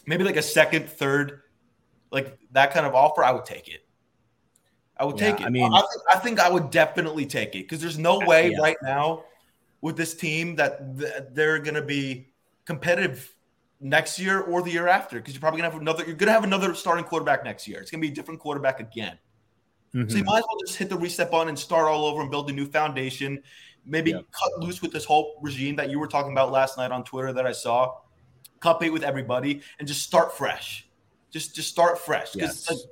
Maybe 0.05 0.23
like 0.23 0.37
a 0.37 0.41
second, 0.41 0.89
third, 0.89 1.41
like 2.11 2.37
that 2.51 2.73
kind 2.73 2.85
of 2.85 2.95
offer, 2.95 3.23
I 3.23 3.31
would 3.31 3.45
take 3.45 3.67
it. 3.67 3.85
I 4.97 5.05
would 5.05 5.19
yeah, 5.19 5.31
take 5.31 5.41
it. 5.41 5.47
I 5.47 5.49
mean, 5.49 5.71
I 5.71 5.79
think, 5.81 6.03
I 6.13 6.19
think 6.19 6.39
I 6.39 6.49
would 6.49 6.69
definitely 6.69 7.25
take 7.25 7.55
it 7.55 7.63
because 7.63 7.81
there's 7.81 7.97
no 7.97 8.19
way 8.19 8.51
yeah. 8.51 8.59
right 8.59 8.77
now 8.83 9.23
with 9.81 9.97
this 9.97 10.13
team 10.13 10.55
that 10.57 10.97
th- 10.99 11.13
they're 11.31 11.59
gonna 11.59 11.81
be 11.81 12.27
competitive 12.65 13.35
next 13.79 14.19
year 14.19 14.41
or 14.41 14.61
the 14.61 14.71
year 14.71 14.87
after 14.87 15.17
because 15.17 15.33
you're 15.33 15.41
probably 15.41 15.61
gonna 15.61 15.71
have 15.71 15.81
another. 15.81 16.05
You're 16.05 16.15
gonna 16.15 16.31
have 16.31 16.43
another 16.43 16.75
starting 16.75 17.05
quarterback 17.05 17.43
next 17.43 17.67
year. 17.67 17.81
It's 17.81 17.89
gonna 17.91 18.01
be 18.01 18.09
a 18.09 18.13
different 18.13 18.39
quarterback 18.39 18.79
again. 18.79 19.17
Mm-hmm. 19.93 20.09
So 20.09 20.17
you 20.17 20.23
might 20.23 20.39
as 20.39 20.43
well 20.47 20.59
just 20.65 20.77
hit 20.77 20.89
the 20.89 20.97
reset 20.97 21.29
button 21.29 21.49
and 21.49 21.59
start 21.59 21.87
all 21.87 22.05
over 22.05 22.21
and 22.21 22.31
build 22.31 22.49
a 22.49 22.53
new 22.53 22.65
foundation. 22.65 23.41
Maybe 23.85 24.11
yep. 24.11 24.25
cut 24.31 24.59
loose 24.59 24.81
with 24.81 24.91
this 24.91 25.05
whole 25.05 25.39
regime 25.41 25.75
that 25.77 25.89
you 25.89 25.99
were 25.99 26.07
talking 26.07 26.31
about 26.31 26.51
last 26.51 26.77
night 26.77 26.91
on 26.91 27.03
Twitter 27.03 27.33
that 27.33 27.47
I 27.47 27.51
saw. 27.51 27.97
Cut 28.59 28.79
bait 28.79 28.91
with 28.91 29.03
everybody 29.03 29.61
and 29.79 29.87
just 29.87 30.03
start 30.03 30.37
fresh. 30.37 30.87
Just 31.31 31.55
just 31.55 31.69
start 31.69 31.97
fresh 31.97 32.33
because 32.33 32.67
yes. 32.69 32.83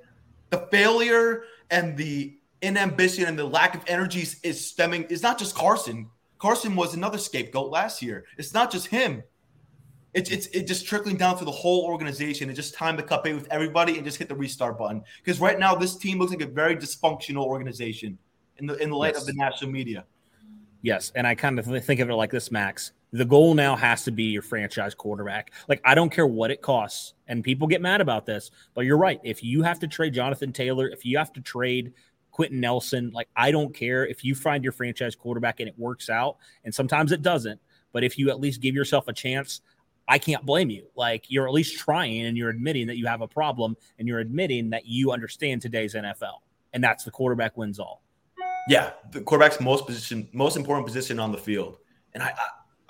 the 0.49 0.67
failure 0.71 1.43
and 1.69 1.95
the 1.95 2.37
inambition 2.61 3.25
and 3.25 3.37
the 3.37 3.45
lack 3.45 3.75
of 3.75 3.81
energies 3.87 4.39
is 4.43 4.65
stemming. 4.65 5.05
It's 5.09 5.21
not 5.21 5.37
just 5.37 5.55
Carson. 5.55 6.09
Carson 6.39 6.75
was 6.75 6.93
another 6.93 7.17
scapegoat 7.17 7.69
last 7.69 8.01
year. 8.01 8.25
It's 8.37 8.53
not 8.53 8.71
just 8.71 8.87
him. 8.87 9.23
It's 10.13 10.31
it's 10.31 10.47
it 10.47 10.65
just 10.65 10.87
trickling 10.87 11.17
down 11.17 11.37
to 11.37 11.45
the 11.45 11.51
whole 11.51 11.85
organization. 11.85 12.49
It's 12.49 12.55
just 12.55 12.73
time 12.73 12.97
to 12.97 13.03
cut 13.03 13.23
bait 13.23 13.33
with 13.33 13.47
everybody 13.51 13.95
and 13.95 14.03
just 14.03 14.17
hit 14.17 14.27
the 14.27 14.35
restart 14.35 14.77
button. 14.77 15.03
Because 15.23 15.39
right 15.39 15.59
now 15.59 15.75
this 15.75 15.97
team 15.97 16.17
looks 16.17 16.31
like 16.31 16.41
a 16.41 16.47
very 16.47 16.75
dysfunctional 16.75 17.45
organization 17.45 18.17
in 18.57 18.65
the 18.65 18.75
in 18.77 18.89
the 18.89 18.95
light 18.95 19.13
yes. 19.13 19.21
of 19.21 19.27
the 19.27 19.33
national 19.33 19.69
media. 19.69 20.05
Yes, 20.81 21.11
and 21.15 21.27
I 21.27 21.35
kind 21.35 21.59
of 21.59 21.65
think 21.83 21.99
of 21.99 22.09
it 22.09 22.13
like 22.13 22.31
this, 22.31 22.51
Max. 22.51 22.93
The 23.11 23.25
goal 23.25 23.53
now 23.53 23.75
has 23.75 24.03
to 24.03 24.11
be 24.11 24.25
your 24.25 24.41
franchise 24.41 24.93
quarterback. 24.93 25.51
Like 25.67 25.81
I 25.83 25.95
don't 25.95 26.11
care 26.11 26.27
what 26.27 26.51
it 26.51 26.61
costs, 26.61 27.13
and 27.27 27.43
people 27.43 27.67
get 27.67 27.81
mad 27.81 28.01
about 28.01 28.25
this, 28.25 28.51
but 28.73 28.85
you're 28.85 28.97
right. 28.97 29.19
If 29.23 29.43
you 29.43 29.61
have 29.63 29.79
to 29.79 29.87
trade 29.87 30.13
Jonathan 30.13 30.53
Taylor, 30.53 30.87
if 30.87 31.05
you 31.05 31.17
have 31.17 31.33
to 31.33 31.41
trade 31.41 31.93
Quenton 32.31 32.59
Nelson, 32.59 33.11
like 33.13 33.27
I 33.35 33.51
don't 33.51 33.73
care 33.73 34.05
if 34.05 34.23
you 34.23 34.35
find 34.35 34.63
your 34.63 34.73
franchise 34.73 35.15
quarterback 35.15 35.59
and 35.59 35.67
it 35.67 35.77
works 35.77 36.09
out, 36.09 36.37
and 36.63 36.73
sometimes 36.73 37.11
it 37.11 37.21
doesn't. 37.21 37.59
But 37.91 38.03
if 38.03 38.17
you 38.17 38.29
at 38.29 38.39
least 38.39 38.61
give 38.61 38.75
yourself 38.75 39.07
a 39.07 39.13
chance, 39.13 39.61
I 40.07 40.17
can't 40.17 40.45
blame 40.45 40.69
you. 40.69 40.87
Like 40.95 41.25
you're 41.27 41.47
at 41.47 41.53
least 41.53 41.77
trying 41.77 42.25
and 42.25 42.37
you're 42.37 42.49
admitting 42.49 42.87
that 42.87 42.97
you 42.97 43.07
have 43.07 43.21
a 43.21 43.27
problem 43.27 43.75
and 43.97 44.07
you're 44.07 44.19
admitting 44.19 44.71
that 44.71 44.85
you 44.85 45.11
understand 45.11 45.61
today's 45.61 45.93
NFL. 45.93 46.39
And 46.73 46.83
that's 46.83 47.03
the 47.03 47.11
quarterback 47.11 47.57
wins 47.57 47.79
all. 47.79 48.03
Yeah, 48.67 48.91
the 49.11 49.21
quarterback's 49.21 49.59
most 49.59 49.85
position, 49.85 50.29
most 50.33 50.57
important 50.57 50.85
position 50.85 51.19
on 51.19 51.31
the 51.31 51.37
field. 51.37 51.77
And 52.13 52.23
I, 52.23 52.33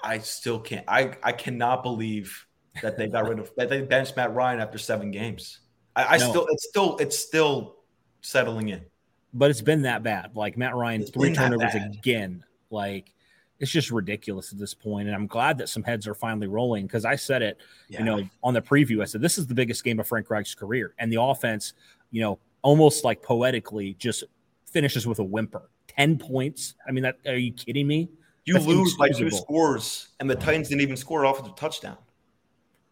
I, 0.03 0.15
I 0.15 0.17
still 0.19 0.59
can't. 0.59 0.85
I, 0.87 1.15
I 1.23 1.31
cannot 1.31 1.83
believe 1.83 2.45
that 2.81 2.97
they 2.97 3.07
got 3.07 3.27
rid 3.27 3.39
of 3.39 3.51
that 3.57 3.69
they 3.69 3.81
benched 3.81 4.15
Matt 4.15 4.33
Ryan 4.33 4.59
after 4.59 4.77
seven 4.77 5.11
games. 5.11 5.59
I, 5.95 6.15
I 6.15 6.17
no. 6.17 6.29
still, 6.29 6.47
it's 6.49 6.67
still, 6.67 6.97
it's 6.97 7.17
still 7.17 7.75
settling 8.21 8.69
in. 8.69 8.85
But 9.33 9.51
it's 9.51 9.61
been 9.61 9.83
that 9.83 10.03
bad. 10.03 10.35
Like 10.35 10.57
Matt 10.57 10.75
Ryan, 10.75 11.01
it's 11.01 11.11
three 11.11 11.33
turnovers 11.33 11.75
again. 11.75 12.43
Like 12.71 13.13
it's 13.59 13.71
just 13.71 13.91
ridiculous 13.91 14.51
at 14.51 14.57
this 14.59 14.73
point. 14.73 15.07
And 15.07 15.15
I'm 15.15 15.27
glad 15.27 15.57
that 15.59 15.69
some 15.69 15.83
heads 15.83 16.07
are 16.07 16.15
finally 16.15 16.47
rolling 16.47 16.87
because 16.87 17.05
I 17.05 17.15
said 17.15 17.41
it, 17.41 17.57
yeah. 17.89 17.99
you 17.99 18.05
know, 18.05 18.29
on 18.43 18.53
the 18.53 18.61
preview. 18.61 19.01
I 19.01 19.05
said 19.05 19.21
this 19.21 19.37
is 19.37 19.47
the 19.47 19.53
biggest 19.53 19.83
game 19.83 19.99
of 19.99 20.07
Frank 20.07 20.29
Reich's 20.29 20.55
career, 20.55 20.93
and 20.97 21.11
the 21.11 21.21
offense, 21.21 21.73
you 22.11 22.21
know, 22.21 22.39
almost 22.61 23.03
like 23.03 23.21
poetically 23.21 23.95
just 23.99 24.23
finishes 24.71 25.07
with 25.07 25.19
a 25.19 25.23
whimper. 25.23 25.69
Ten 25.87 26.17
points. 26.17 26.75
I 26.87 26.91
mean, 26.91 27.03
that 27.03 27.17
are 27.25 27.37
you 27.37 27.51
kidding 27.51 27.87
me? 27.87 28.09
You 28.45 28.53
That's 28.53 28.65
lose 28.65 28.95
by 28.95 29.09
two 29.09 29.29
scores, 29.29 30.09
and 30.19 30.29
the 30.29 30.35
Titans 30.35 30.69
didn't 30.69 30.81
even 30.81 30.97
score 30.97 31.25
off 31.25 31.39
of 31.39 31.45
the 31.45 31.51
touchdown. 31.51 31.97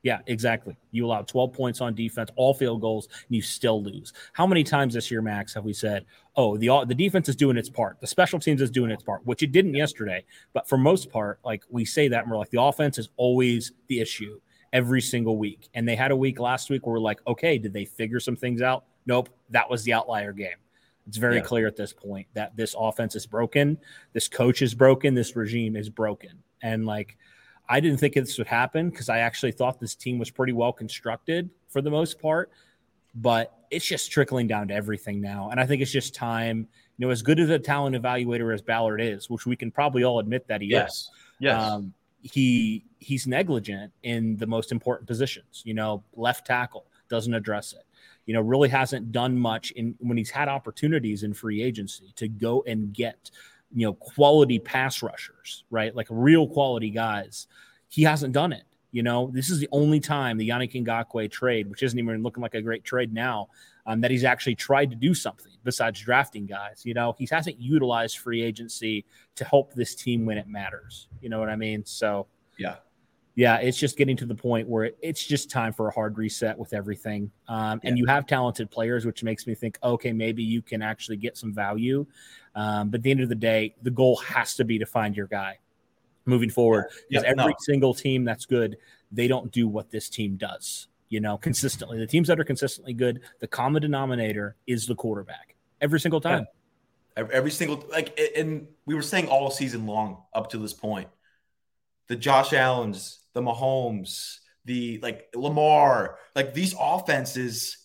Yeah, 0.04 0.20
exactly. 0.28 0.78
You 0.92 1.06
allow 1.06 1.24
12 1.24 1.54
points 1.54 1.82
on 1.82 1.96
defense, 1.96 2.30
all 2.36 2.54
field 2.54 2.82
goals, 2.82 3.08
and 3.12 3.36
you 3.36 3.42
still 3.42 3.84
lose. 3.84 4.13
How 4.34 4.46
many 4.46 4.63
times 4.63 4.94
this 4.94 5.10
year, 5.10 5.22
Max, 5.22 5.54
have 5.56 5.66
we 5.66 5.74
said, 5.74 6.06
"Oh, 6.36 6.58
the 6.58 6.86
the 6.86 6.96
defense 6.96 7.28
is 7.28 7.36
doing 7.36 7.58
its 7.58 7.70
part, 7.70 8.00
the 8.00 8.08
special 8.08 8.40
teams 8.40 8.62
is 8.62 8.70
doing 8.70 8.92
its 8.92 9.04
part," 9.04 9.26
which 9.26 9.44
it 9.44 9.52
didn't 9.52 9.74
yesterday, 9.74 10.24
but 10.54 10.70
for 10.70 10.78
most 10.78 11.10
part, 11.10 11.40
like 11.44 11.63
we 11.70 11.84
say 11.84 12.08
that, 12.08 12.24
and 12.24 12.32
we're 12.32 12.38
like, 12.38 12.52
the 12.52 12.62
offense 12.62 12.98
is 12.98 13.10
always 13.18 13.72
the 13.88 14.00
issue 14.00 14.40
every 14.74 15.02
single 15.02 15.38
week. 15.38 15.70
And 15.74 15.88
they 15.88 15.96
had 15.96 16.12
a 16.12 16.16
week 16.16 16.40
last 16.40 16.70
week 16.70 16.86
where 16.86 16.94
we're 16.94 17.00
like, 17.00 17.20
okay, 17.28 17.58
did 17.58 17.74
they 17.74 17.86
figure 17.86 18.20
some 18.20 18.36
things 18.36 18.62
out? 18.62 18.86
Nope, 19.06 19.30
that 19.50 19.70
was 19.70 19.84
the 19.84 19.94
outlier 19.94 20.34
game. 20.34 20.58
It's 21.08 21.17
very 21.17 21.38
yeah. 21.38 21.41
clear 21.41 21.67
at 21.67 21.76
this 21.76 21.93
point 21.93 22.28
that 22.34 22.56
this 22.58 22.76
offense 22.78 23.15
is 23.15 23.26
broken, 23.26 23.78
this 24.13 24.28
coach 24.28 24.62
is 24.62 24.74
broken, 24.74 25.13
this 25.13 25.36
regime 25.36 25.76
is 25.76 25.89
broken, 25.89 26.43
and 26.62 26.86
like 26.86 27.17
I 27.70 27.80
didn't 27.80 28.00
think 28.00 28.13
this 28.13 28.38
would 28.38 28.48
happen 28.48 28.89
because 28.89 29.10
I 29.10 29.20
actually 29.20 29.52
thought 29.52 29.80
this 29.80 29.96
team 29.96 30.20
was 30.20 30.30
pretty 30.30 30.54
well 30.54 30.72
constructed 30.72 31.50
for 31.67 31.82
the 31.82 31.89
most 31.89 32.20
part. 32.20 32.52
But 33.15 33.58
it's 33.72 33.86
just 33.86 34.12
trickling 34.12 34.48
down 34.48 34.67
to 34.67 34.74
everything 34.74 35.22
now. 35.22 35.50
And 35.50 35.60
I 35.60 35.65
think 35.65 35.82
it's 35.82 35.91
just 35.91 36.13
time. 36.13 36.67
You 36.98 37.06
know, 37.06 37.12
as 37.12 37.22
good 37.22 37.39
as 37.39 37.50
a 37.50 37.60
talent 37.60 37.96
evaluator 37.96 38.54
as 38.54 38.62
Ballard 38.62 39.02
is, 39.02 39.30
which 39.30 39.46
we 39.46 39.56
can 39.56 39.72
probably 39.72 40.04
all 40.04 40.20
admit 40.20 40.48
that 40.48 40.62
he 40.62 40.67
yes. 40.67 40.91
is. 40.91 41.12
Yes. 41.39 41.62
Um, 41.62 41.93
he 42.22 42.86
he's 43.00 43.28
negligent 43.28 43.91
in 44.04 44.38
the 44.38 44.48
most 44.48 44.72
important 44.72 45.08
positions. 45.08 45.62
You 45.65 45.74
know, 45.74 46.04
left 46.15 46.46
tackle 46.46 46.86
doesn't 47.10 47.34
address 47.34 47.74
it. 47.74 47.86
You 48.28 48.36
know, 48.36 48.42
really 48.42 48.70
hasn't 48.70 49.12
done 49.12 49.40
much 49.40 49.72
in 49.72 49.96
when 49.98 50.18
he's 50.18 50.30
had 50.30 50.48
opportunities 50.48 51.24
in 51.24 51.34
free 51.34 51.63
agency 51.63 52.13
to 52.18 52.28
go 52.28 52.63
and 52.68 52.94
get 52.94 53.32
you 53.74 53.86
know, 53.86 53.94
quality 53.94 54.60
pass 54.60 55.02
rushers, 55.02 55.63
right? 55.70 55.96
Like 55.96 56.08
real 56.10 56.48
quality 56.48 56.90
guys. 56.90 57.48
He 57.90 58.04
hasn't 58.04 58.34
done 58.34 58.54
it. 58.54 58.63
You 58.92 59.04
know, 59.04 59.30
this 59.34 59.50
is 59.50 59.60
the 59.60 59.68
only 59.72 60.00
time 60.00 60.38
the 60.38 60.48
Yannick 60.48 60.74
Ngakoue 60.74 61.30
trade, 61.30 61.70
which 61.70 61.84
isn't 61.84 62.00
even 62.00 62.24
looking 62.24 62.42
like 62.42 62.56
a 62.56 62.62
great 62.62 62.84
trade 62.84 63.13
now, 63.13 63.50
um, 63.86 64.02
that 64.02 64.12
he's 64.12 64.24
actually 64.24 64.56
tried 64.56 64.90
to 64.90 64.96
do 64.96 65.13
something 65.13 65.52
besides 65.63 66.00
drafting 66.00 66.46
guys. 66.46 66.84
You 66.86 66.94
know, 66.94 67.13
he 67.18 67.28
hasn't 67.30 67.60
utilized 67.60 68.20
free 68.20 68.42
agency 68.42 69.06
to 69.36 69.44
help 69.44 69.74
this 69.74 69.94
team 69.94 70.26
when 70.26 70.38
it 70.38 70.48
matters. 70.48 71.10
You 71.22 71.30
know 71.30 71.40
what 71.40 71.50
I 71.50 71.58
mean? 71.58 71.86
So, 71.86 72.28
yeah, 72.58 72.76
yeah, 73.38 73.58
it's 73.58 73.78
just 73.78 73.97
getting 73.97 74.17
to 74.17 74.26
the 74.26 74.34
point 74.34 74.67
where 74.67 74.89
it's 75.00 75.23
just 75.23 75.52
time 75.52 75.71
for 75.71 75.88
a 75.88 75.91
hard 75.91 76.17
reset 76.17 76.58
with 76.58 76.73
everything. 76.73 77.30
Um, 77.47 77.80
and 77.84 77.95
you 77.95 78.08
have 78.08 78.26
talented 78.26 78.71
players, 78.71 79.06
which 79.06 79.23
makes 79.23 79.45
me 79.45 79.54
think, 79.54 79.78
okay, 79.84 80.12
maybe 80.12 80.41
you 80.41 80.63
can 80.63 80.82
actually 80.82 81.17
get 81.17 81.38
some 81.38 81.54
value. 81.54 82.08
Um, 82.56 82.89
but 82.89 82.97
at 82.97 83.04
the 83.04 83.12
end 83.12 83.21
of 83.21 83.30
the 83.30 83.36
day, 83.36 83.76
the 83.84 83.91
goal 83.91 84.15
has 84.17 84.56
to 84.56 84.65
be 84.65 84.80
to 84.80 84.88
find 84.88 85.15
your 85.15 85.28
guy 85.28 85.60
moving 86.26 86.50
forward. 86.50 86.86
Because 87.08 87.23
yeah, 87.26 87.30
every 87.30 87.52
no. 87.52 87.56
single 87.60 87.93
team 87.93 88.26
that's 88.26 88.47
good, 88.47 88.76
they 89.12 89.28
don't 89.28 89.52
do 89.52 89.67
what 89.67 89.91
this 89.91 90.10
team 90.10 90.36
does, 90.36 90.88
you 91.10 91.19
know, 91.19 91.38
consistently. 91.38 92.00
The 92.00 92.08
teams 92.08 92.30
that 92.30 92.39
are 92.39 92.43
consistently 92.43 92.93
good, 92.95 93.21
the 93.39 93.47
common 93.47 93.84
denominator 93.84 94.56
is 94.65 94.88
the 94.88 94.95
quarterback 94.95 95.54
every 95.80 96.00
single 96.00 96.21
time. 96.21 96.47
Yeah. 97.15 97.26
Every 97.32 97.52
single, 97.52 97.86
like, 97.91 98.19
and 98.36 98.67
we 98.88 98.95
were 98.95 99.04
saying 99.04 99.28
all 99.28 99.52
season 99.52 99.86
long 99.86 100.23
up 100.34 100.50
to 100.52 100.58
this 100.58 100.73
point 100.73 101.08
the 102.08 102.15
Josh 102.15 102.54
Allens, 102.54 103.20
the 103.34 103.41
Mahomes, 103.41 104.38
the 104.65 105.00
like 105.02 105.30
Lamar, 105.36 106.17
like 106.36 106.54
these 106.54 106.76
offenses 106.80 107.78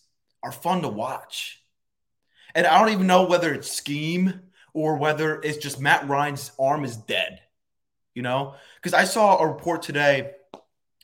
are 0.42 0.52
fun 0.52 0.82
to 0.82 0.88
watch. 0.88 1.62
And 2.54 2.66
I 2.66 2.78
don't 2.78 2.92
even 2.92 3.06
know 3.06 3.26
whether 3.26 3.52
it's 3.52 3.70
scheme 3.70 4.40
or 4.74 4.96
whether 4.96 5.40
it's 5.40 5.58
just 5.58 5.80
Matt 5.80 6.08
Ryan's 6.08 6.52
arm 6.58 6.84
is 6.84 6.96
dead, 6.96 7.40
you 8.14 8.22
know? 8.22 8.54
Because 8.76 8.94
I 8.94 9.04
saw 9.04 9.38
a 9.38 9.46
report 9.46 9.82
today 9.82 10.32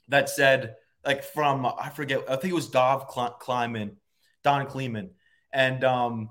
that 0.09 0.29
said, 0.29 0.77
like, 1.05 1.23
from 1.23 1.65
I 1.67 1.91
forget, 1.91 2.25
I 2.29 2.37
think 2.37 2.53
it 2.53 2.57
was 2.57 2.69
Dov 2.69 3.09
Kleiman, 3.09 3.97
Don 4.43 4.67
Kleeman, 4.67 5.11
and 5.53 5.85
um, 5.85 6.31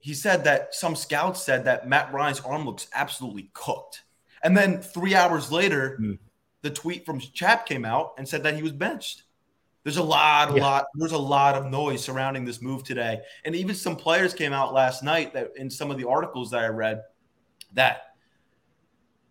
he 0.00 0.12
said 0.12 0.44
that 0.44 0.74
some 0.74 0.96
scouts 0.96 1.42
said 1.42 1.64
that 1.64 1.88
Matt 1.88 2.12
Ryan's 2.12 2.40
arm 2.40 2.66
looks 2.66 2.88
absolutely 2.94 3.50
cooked. 3.54 4.02
And 4.44 4.56
then 4.56 4.80
three 4.80 5.14
hours 5.14 5.50
later, 5.50 5.98
mm 6.00 6.18
the 6.62 6.70
tweet 6.70 7.04
from 7.04 7.20
Chap 7.20 7.66
came 7.66 7.84
out 7.84 8.14
and 8.16 8.26
said 8.26 8.42
that 8.44 8.56
he 8.56 8.62
was 8.62 8.72
benched. 8.72 9.24
There's 9.82 9.98
a 9.98 10.02
lot, 10.02 10.50
a 10.50 10.54
Yeah. 10.56 10.62
lot. 10.62 10.86
There's 10.94 11.12
a 11.12 11.18
lot 11.18 11.56
of 11.56 11.66
noise 11.66 12.02
surrounding 12.02 12.46
this 12.46 12.62
move 12.62 12.84
today, 12.84 13.20
and 13.44 13.54
even 13.54 13.74
some 13.74 13.96
players 13.96 14.32
came 14.32 14.54
out 14.54 14.72
last 14.72 15.02
night 15.02 15.34
that 15.34 15.52
in 15.56 15.68
some 15.68 15.90
of 15.90 15.98
the 15.98 16.08
articles 16.08 16.50
that 16.52 16.64
I 16.64 16.68
read 16.68 17.02
that 17.74 18.14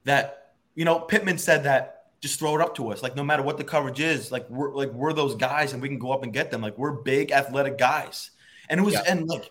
that 0.03 0.53
you 0.75 0.85
know 0.85 0.99
Pittman 0.99 1.39
said 1.39 1.63
that 1.63 2.05
just 2.21 2.37
throw 2.37 2.53
it 2.53 2.61
up 2.61 2.75
to 2.75 2.91
us, 2.91 3.01
like 3.01 3.15
no 3.15 3.23
matter 3.23 3.41
what 3.41 3.57
the 3.57 3.63
coverage 3.63 3.99
is, 3.99 4.31
like 4.31 4.47
we're 4.47 4.71
like 4.75 4.91
we're 4.93 5.11
those 5.11 5.33
guys 5.35 5.73
and 5.73 5.81
we 5.81 5.89
can 5.89 5.97
go 5.97 6.11
up 6.11 6.21
and 6.21 6.31
get 6.31 6.51
them, 6.51 6.61
like 6.61 6.77
we're 6.77 7.01
big 7.01 7.31
athletic 7.31 7.79
guys, 7.79 8.29
and 8.69 8.79
it 8.79 8.83
was 8.83 8.93
Yeah. 8.93 9.03
and 9.07 9.27
like 9.27 9.49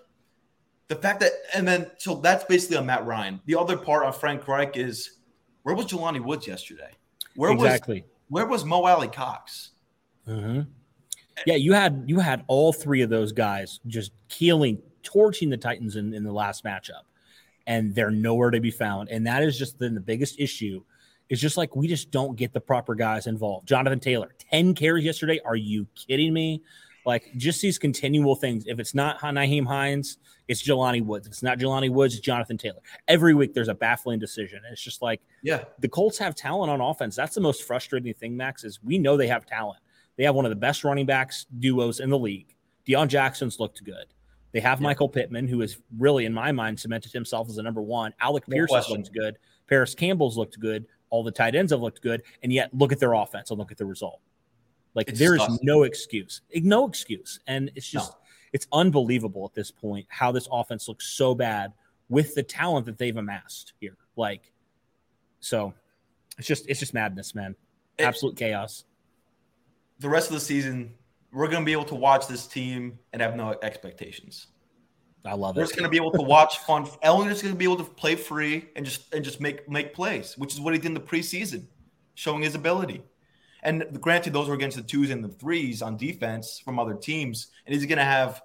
the 0.87 0.95
fact 0.95 1.19
that 1.19 1.33
and 1.53 1.67
then 1.67 1.91
so 1.99 2.15
that's 2.15 2.45
basically 2.45 2.77
on 2.77 2.87
Matt 2.87 3.05
Ryan. 3.07 3.41
The 3.47 3.57
other 3.57 3.77
part 3.77 4.07
on 4.07 4.13
Frank 4.13 4.47
Reich 4.47 4.77
is 4.77 5.19
where 5.63 5.75
was 5.75 5.87
Jelani 5.87 6.21
Woods 6.21 6.47
yesterday? 6.47 6.91
Where 7.35 7.53
exactly. 7.53 8.03
was 8.03 8.11
where 8.29 8.47
was 8.47 8.65
Mo 8.65 8.85
Alie-Cox? 8.85 9.71
Mhm. 10.27 10.67
Yeah, 11.47 11.55
you 11.55 11.73
had 11.73 12.05
you 12.07 12.21
had 12.21 12.45
all 12.47 12.73
three 12.73 13.03
of 13.03 13.11
those 13.11 13.33
guys 13.33 13.81
just 13.87 14.13
keeling, 14.29 14.81
torching 15.03 15.51
the 15.51 15.57
Titans 15.57 15.97
in, 15.97 16.15
in 16.15 16.25
the 16.25 16.33
last 16.33 16.65
matchup, 16.65 17.05
and 17.67 17.95
they're 17.95 18.11
nowhere 18.11 18.51
to 18.51 18.61
be 18.61 18.71
found. 18.71 19.09
And 19.09 19.27
that 19.27 19.43
is 19.43 19.59
just 19.59 19.79
then 19.79 19.95
the 19.95 20.01
biggest 20.01 20.39
issue. 20.39 20.83
Is 21.29 21.41
just 21.41 21.57
like 21.57 21.75
we 21.75 21.89
just 21.89 22.11
don't 22.11 22.37
get 22.37 22.53
the 22.53 22.61
proper 22.61 22.95
guys 22.95 23.27
involved. 23.27 23.67
Jonathan 23.67 24.01
Taylor, 24.01 24.35
10 24.51 24.75
carries 24.75 25.05
yesterday. 25.05 25.41
Are 25.47 25.57
you 25.57 25.87
kidding 25.95 26.35
me? 26.35 26.63
Like 27.05 27.31
just 27.37 27.61
these 27.61 27.79
continual 27.79 28.37
things. 28.37 28.65
If 28.67 28.79
it's 28.79 28.95
not 28.95 29.19
Nyheim 29.21 29.67
Hines, 29.67 30.19
it's 30.49 30.63
Jelani 30.63 31.05
Woods. 31.05 31.27
If 31.27 31.33
it's 31.33 31.43
not 31.43 31.59
Jelani 31.59 31.91
Woods, 31.91 32.15
it's 32.15 32.23
Jonathan 32.25 32.57
Taylor. 32.59 32.81
Every 33.09 33.35
week 33.35 33.55
there's 33.55 33.69
a 33.69 33.75
baffling 33.75 34.19
decision. 34.19 34.59
And 34.65 34.73
it's 34.73 34.83
just 34.83 35.03
like 35.03 35.21
Yeah, 35.43 35.65
the 35.81 35.89
Colts 35.89 36.19
have 36.19 36.35
talent 36.35 36.71
on 36.71 36.81
offense. 36.81 37.17
That's 37.17 37.35
the 37.35 37.41
most 37.41 37.65
frustrating 37.65 38.15
thing, 38.15 38.37
Max, 38.37 38.65
is 38.65 38.83
we 38.83 38.99
know 38.99 39.17
they 39.17 39.27
have 39.29 39.47
talent. 39.47 39.81
They 40.17 40.25
have 40.25 40.35
one 40.35 40.45
of 40.45 40.51
the 40.51 40.57
best 40.57 40.85
running 40.85 41.07
backs 41.07 41.47
duos 41.59 42.01
in 42.01 42.11
the 42.11 42.19
league. 42.19 42.55
Deon 42.87 43.09
Jackson's 43.09 43.59
looked 43.59 43.83
good. 43.85 44.07
They 44.53 44.61
have 44.61 44.81
Yeah. 44.81 44.85
Michael 44.85 45.09
Pittman, 45.09 45.49
who 45.49 45.63
is 45.63 45.79
really, 45.99 46.27
in 46.27 46.35
my 46.35 46.53
mind, 46.53 46.79
cemented 46.79 47.13
himself 47.13 47.49
as 47.49 47.57
a 47.59 47.63
number 47.63 47.81
one. 47.81 48.13
Alec 48.21 48.47
No 48.47 48.55
Pierce 48.55 48.73
has 48.75 48.89
looked 48.91 49.13
good. 49.13 49.39
Parris 49.67 49.95
Campbell's 49.95 50.37
looked 50.37 50.61
good. 50.61 50.85
All 51.11 51.23
the 51.25 51.31
tight 51.31 51.55
ends 51.55 51.73
have 51.73 51.81
looked 51.81 52.03
good. 52.03 52.23
And 52.43 52.53
yet, 52.53 52.73
look 52.75 52.93
at 52.93 53.01
their 53.01 53.15
offense 53.15 53.51
and 53.51 53.59
look 53.59 53.73
at 53.73 53.79
the 53.79 53.87
result. 53.87 54.21
Like, 54.95 55.09
It's 55.09 55.19
there 55.19 55.35
is 55.35 55.43
no 55.63 55.85
excuse. 55.85 56.43
Eh, 56.55 56.61
no 56.63 56.87
excuse. 56.87 57.41
And 57.47 57.71
it's 57.75 57.89
just, 57.89 58.13
No. 58.13 58.19
it's 58.53 58.67
unbelievable 58.73 59.45
at 59.47 59.55
this 59.55 59.71
point 59.71 60.07
how 60.09 60.33
this 60.33 60.49
offense 60.53 60.87
looks 60.89 61.07
so 61.07 61.35
bad 61.35 61.73
with 62.09 62.35
the 62.35 62.43
talent 62.43 62.85
that 62.87 62.99
they've 62.99 63.17
amassed 63.17 63.73
here. 63.81 63.97
Like, 64.17 64.53
so 65.41 65.73
it's 66.39 66.47
just 66.47 66.69
it's 66.69 66.81
just 66.81 66.95
madness, 66.95 67.35
man. 67.35 67.55
It- 67.99 68.05
Absolute 68.05 68.37
chaos. 68.37 68.85
the 69.99 70.09
rest 70.09 70.29
of 70.29 70.35
the 70.35 70.41
season, 70.41 70.93
we're 71.33 71.47
going 71.49 71.63
to 71.63 71.65
be 71.67 71.73
able 71.73 71.85
to 71.85 71.95
watch 71.95 72.27
this 72.27 72.47
team 72.47 72.99
and 73.13 73.23
have 73.23 73.37
no 73.37 73.55
expectations. 73.63 74.49
I 75.25 75.35
love 75.35 75.57
it. 75.57 75.61
We're 75.61 75.65
just 75.65 75.77
going 75.77 75.85
to 75.85 75.89
be 75.91 75.97
able 75.97 76.11
to 76.13 76.23
watch 76.23 76.59
fun. 76.59 76.85
Ehlinger's 77.05 77.41
going 77.41 77.55
to 77.55 77.59
be 77.59 77.65
able 77.65 77.77
to 77.77 77.85
play 77.85 78.17
free 78.17 78.69
and 78.77 78.85
just 78.85 79.15
and 79.15 79.25
just 79.25 79.41
make 79.41 79.69
make 79.71 79.95
plays, 79.95 80.37
which 80.37 80.53
is 80.53 80.61
what 80.61 80.75
he 80.75 80.79
did 80.81 80.89
in 80.89 80.95
the 80.95 81.01
preseason, 81.01 81.65
showing 82.15 82.43
his 82.43 82.55
ability. 82.57 83.03
And 83.63 84.01
granted, 84.01 84.33
those 84.33 84.49
were 84.49 84.55
against 84.55 84.77
the 84.77 84.83
twos 84.83 85.11
and 85.11 85.23
the 85.25 85.29
threes 85.29 85.83
on 85.83 85.97
defense 85.97 86.61
from 86.65 86.79
other 86.79 86.95
teams, 86.95 87.49
and 87.67 87.75
he's 87.75 87.87
going 87.87 87.99
to 87.99 88.05
have 88.05 88.43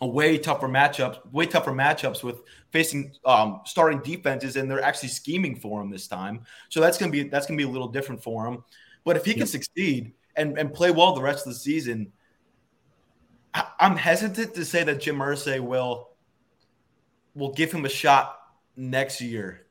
a 0.00 0.06
way 0.06 0.38
tougher 0.38 0.66
matchups, 0.66 1.18
way 1.32 1.46
tougher 1.46 1.72
matchups 1.72 2.22
with 2.24 2.42
facing 2.70 3.12
um, 3.24 3.60
starting 3.64 4.00
defenses, 4.00 4.56
and 4.56 4.70
they're 4.70 4.82
actually 4.82 5.10
scheming 5.10 5.54
for 5.54 5.80
him 5.80 5.90
this 5.90 6.08
time. 6.08 6.40
So 6.68 6.80
that's 6.80 6.98
going 6.98 7.12
to 7.12 7.22
be 7.24 7.28
that's 7.28 7.46
going 7.46 7.58
to 7.58 7.64
be 7.64 7.68
a 7.68 7.72
little 7.72 7.88
different 7.88 8.22
for 8.22 8.46
him. 8.46 8.64
But 9.04 9.16
if 9.16 9.24
he 9.24 9.34
can 9.34 9.40
Yep. 9.40 9.48
succeed 9.48 10.14
and 10.36 10.58
and 10.58 10.72
play 10.72 10.90
well 10.90 11.14
the 11.14 11.22
rest 11.22 11.46
of 11.46 11.52
the 11.52 11.58
season, 11.58 12.12
I, 13.54 13.66
I'm 13.78 13.96
hesitant 13.96 14.54
to 14.54 14.64
say 14.64 14.82
that 14.84 15.00
Jim 15.00 15.18
Irsay 15.18 15.60
will 15.60 16.10
will 17.34 17.52
give 17.52 17.70
him 17.70 17.84
a 17.84 17.88
shot 17.88 18.38
next 18.76 19.20
year. 19.20 19.66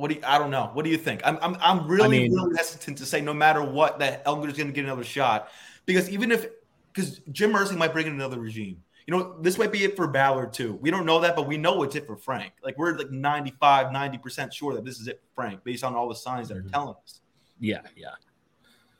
What 0.00 0.08
do 0.08 0.14
you, 0.14 0.22
I 0.24 0.38
don't 0.38 0.50
know. 0.50 0.70
What 0.72 0.84
do 0.86 0.90
you 0.90 0.96
think? 0.96 1.20
I'm 1.24 1.38
I'm, 1.42 1.56
I'm 1.60 1.86
really 1.86 2.08
mean- 2.08 2.32
really 2.34 2.56
hesitant 2.56 2.96
to 2.98 3.06
say 3.06 3.20
no 3.20 3.34
matter 3.34 3.62
what 3.62 3.98
that 3.98 4.24
Elger's 4.24 4.54
going 4.56 4.66
to 4.68 4.72
get 4.72 4.84
another 4.84 5.04
shot 5.04 5.50
because 5.84 6.08
even 6.08 6.32
if 6.32 6.46
because 6.92 7.20
Jim 7.30 7.52
Irsay 7.52 7.76
might 7.76 7.92
bring 7.92 8.06
in 8.06 8.14
another 8.14 8.40
regime. 8.40 8.82
You 9.06 9.16
know, 9.16 9.40
this 9.40 9.58
might 9.58 9.72
be 9.72 9.82
it 9.84 9.96
for 9.96 10.06
Ballard 10.06 10.52
too. 10.52 10.74
We 10.80 10.90
don't 10.90 11.04
know 11.04 11.20
that, 11.20 11.34
but 11.36 11.46
we 11.48 11.56
know 11.56 11.82
it's 11.82 11.96
it 11.96 12.06
for 12.06 12.16
Frank. 12.16 12.52
Like 12.62 12.78
we're 12.78 12.96
like 12.96 13.10
95, 13.10 13.88
90% 13.88 14.52
sure 14.52 14.72
that 14.74 14.84
this 14.84 15.00
is 15.00 15.08
it 15.08 15.20
for 15.20 15.42
Frank 15.42 15.64
based 15.64 15.82
on 15.84 15.94
all 15.94 16.08
the 16.08 16.14
signs 16.14 16.48
that 16.48 16.56
are 16.58 16.62
Mhm. 16.62 16.70
telling 16.72 16.94
us. 17.02 17.20
Yeah, 17.58 17.80
yeah. 17.96 18.10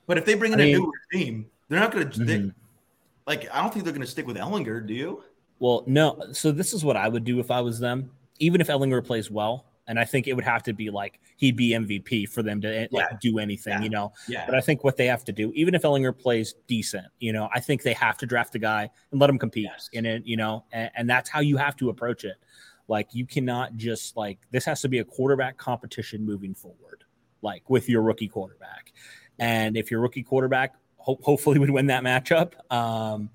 But 0.07 0.19
if 0.19 0.25
they 0.25 0.35
bring 0.35 0.53
in 0.53 0.61
I 0.61 0.65
a 0.65 0.67
mean- 0.67 0.79
new 0.83 0.93
regime, 1.13 1.47
they're 1.69 1.79
not 1.81 1.93
going 1.93 2.11
to 2.11 2.19
Mhm. 2.19 2.55
like 3.27 3.49
I 3.55 3.63
don't 3.63 3.73
think 3.73 3.85
they're 3.85 3.95
going 3.95 4.05
to 4.05 4.11
stick 4.11 4.27
with 4.27 4.37
Ehlinger, 4.37 4.87
do 4.87 4.95
you? 4.95 5.23
Well, 5.61 5.85
no. 5.87 6.19
So 6.33 6.51
this 6.53 6.73
is 6.73 6.85
what 6.85 6.97
I 6.97 7.09
would 7.09 7.25
do 7.25 7.39
if 7.39 7.51
I 7.51 7.61
was 7.61 7.79
them. 7.79 8.11
Even 8.41 8.61
if 8.61 8.67
Ehlinger 8.69 9.05
plays 9.05 9.31
well, 9.31 9.67
and 9.90 9.98
I 9.98 10.05
think 10.05 10.29
it 10.29 10.35
would 10.35 10.44
have 10.44 10.62
to 10.62 10.72
be 10.72 10.88
like 10.88 11.18
he'd 11.37 11.57
be 11.57 11.70
MVP 11.70 12.29
for 12.29 12.44
them 12.44 12.61
to 12.61 12.87
like 12.92 13.09
Yeah. 13.11 13.16
do 13.20 13.40
anything, 13.40 13.72
Yeah. 13.72 13.83
you 13.83 13.90
know. 13.90 14.12
Yeah. 14.29 14.46
But 14.46 14.55
I 14.55 14.61
think 14.61 14.85
what 14.85 14.96
they 14.96 15.07
have 15.07 15.24
to 15.24 15.33
do, 15.33 15.50
even 15.57 15.74
if 15.74 15.83
Ehlinger 15.83 16.16
plays 16.16 16.55
decent, 16.68 17.07
you 17.18 17.33
know, 17.33 17.48
I 17.53 17.59
think 17.59 17.83
they 17.83 17.92
have 17.94 18.16
to 18.18 18.26
draft 18.26 18.55
a 18.55 18.61
guy 18.61 18.88
and 19.11 19.20
let 19.20 19.29
him 19.29 19.37
compete 19.38 19.64
Yes. 19.64 19.90
in 19.92 20.07
it, 20.07 20.24
you 20.24 20.37
know, 20.37 20.64
and, 20.70 20.90
and 20.94 21.11
that's 21.11 21.29
how 21.29 21.40
you 21.40 21.57
have 21.57 21.74
to 21.79 21.88
approach 21.90 22.22
it. 22.24 22.37
Like 22.87 23.09
you 23.12 23.26
cannot 23.26 23.76
just 23.76 24.16
like 24.16 24.38
this 24.53 24.64
has 24.64 24.81
to 24.83 24.88
be 24.88 24.98
a 25.00 25.05
quarterback 25.05 25.57
competition 25.57 26.24
moving 26.24 26.55
forward, 26.55 27.03
like 27.42 27.68
with 27.68 27.88
your 27.88 28.03
rookie 28.03 28.29
quarterback. 28.29 28.92
And 29.40 29.76
if 29.76 29.90
your 29.90 30.00
rookie 30.00 30.22
quarterback 30.22 30.74
ho- 30.98 31.18
hopefully 31.20 31.59
would 31.59 31.70
win 31.70 31.87
that 31.87 32.05
matchup, 32.05 32.53
um, 32.72 33.31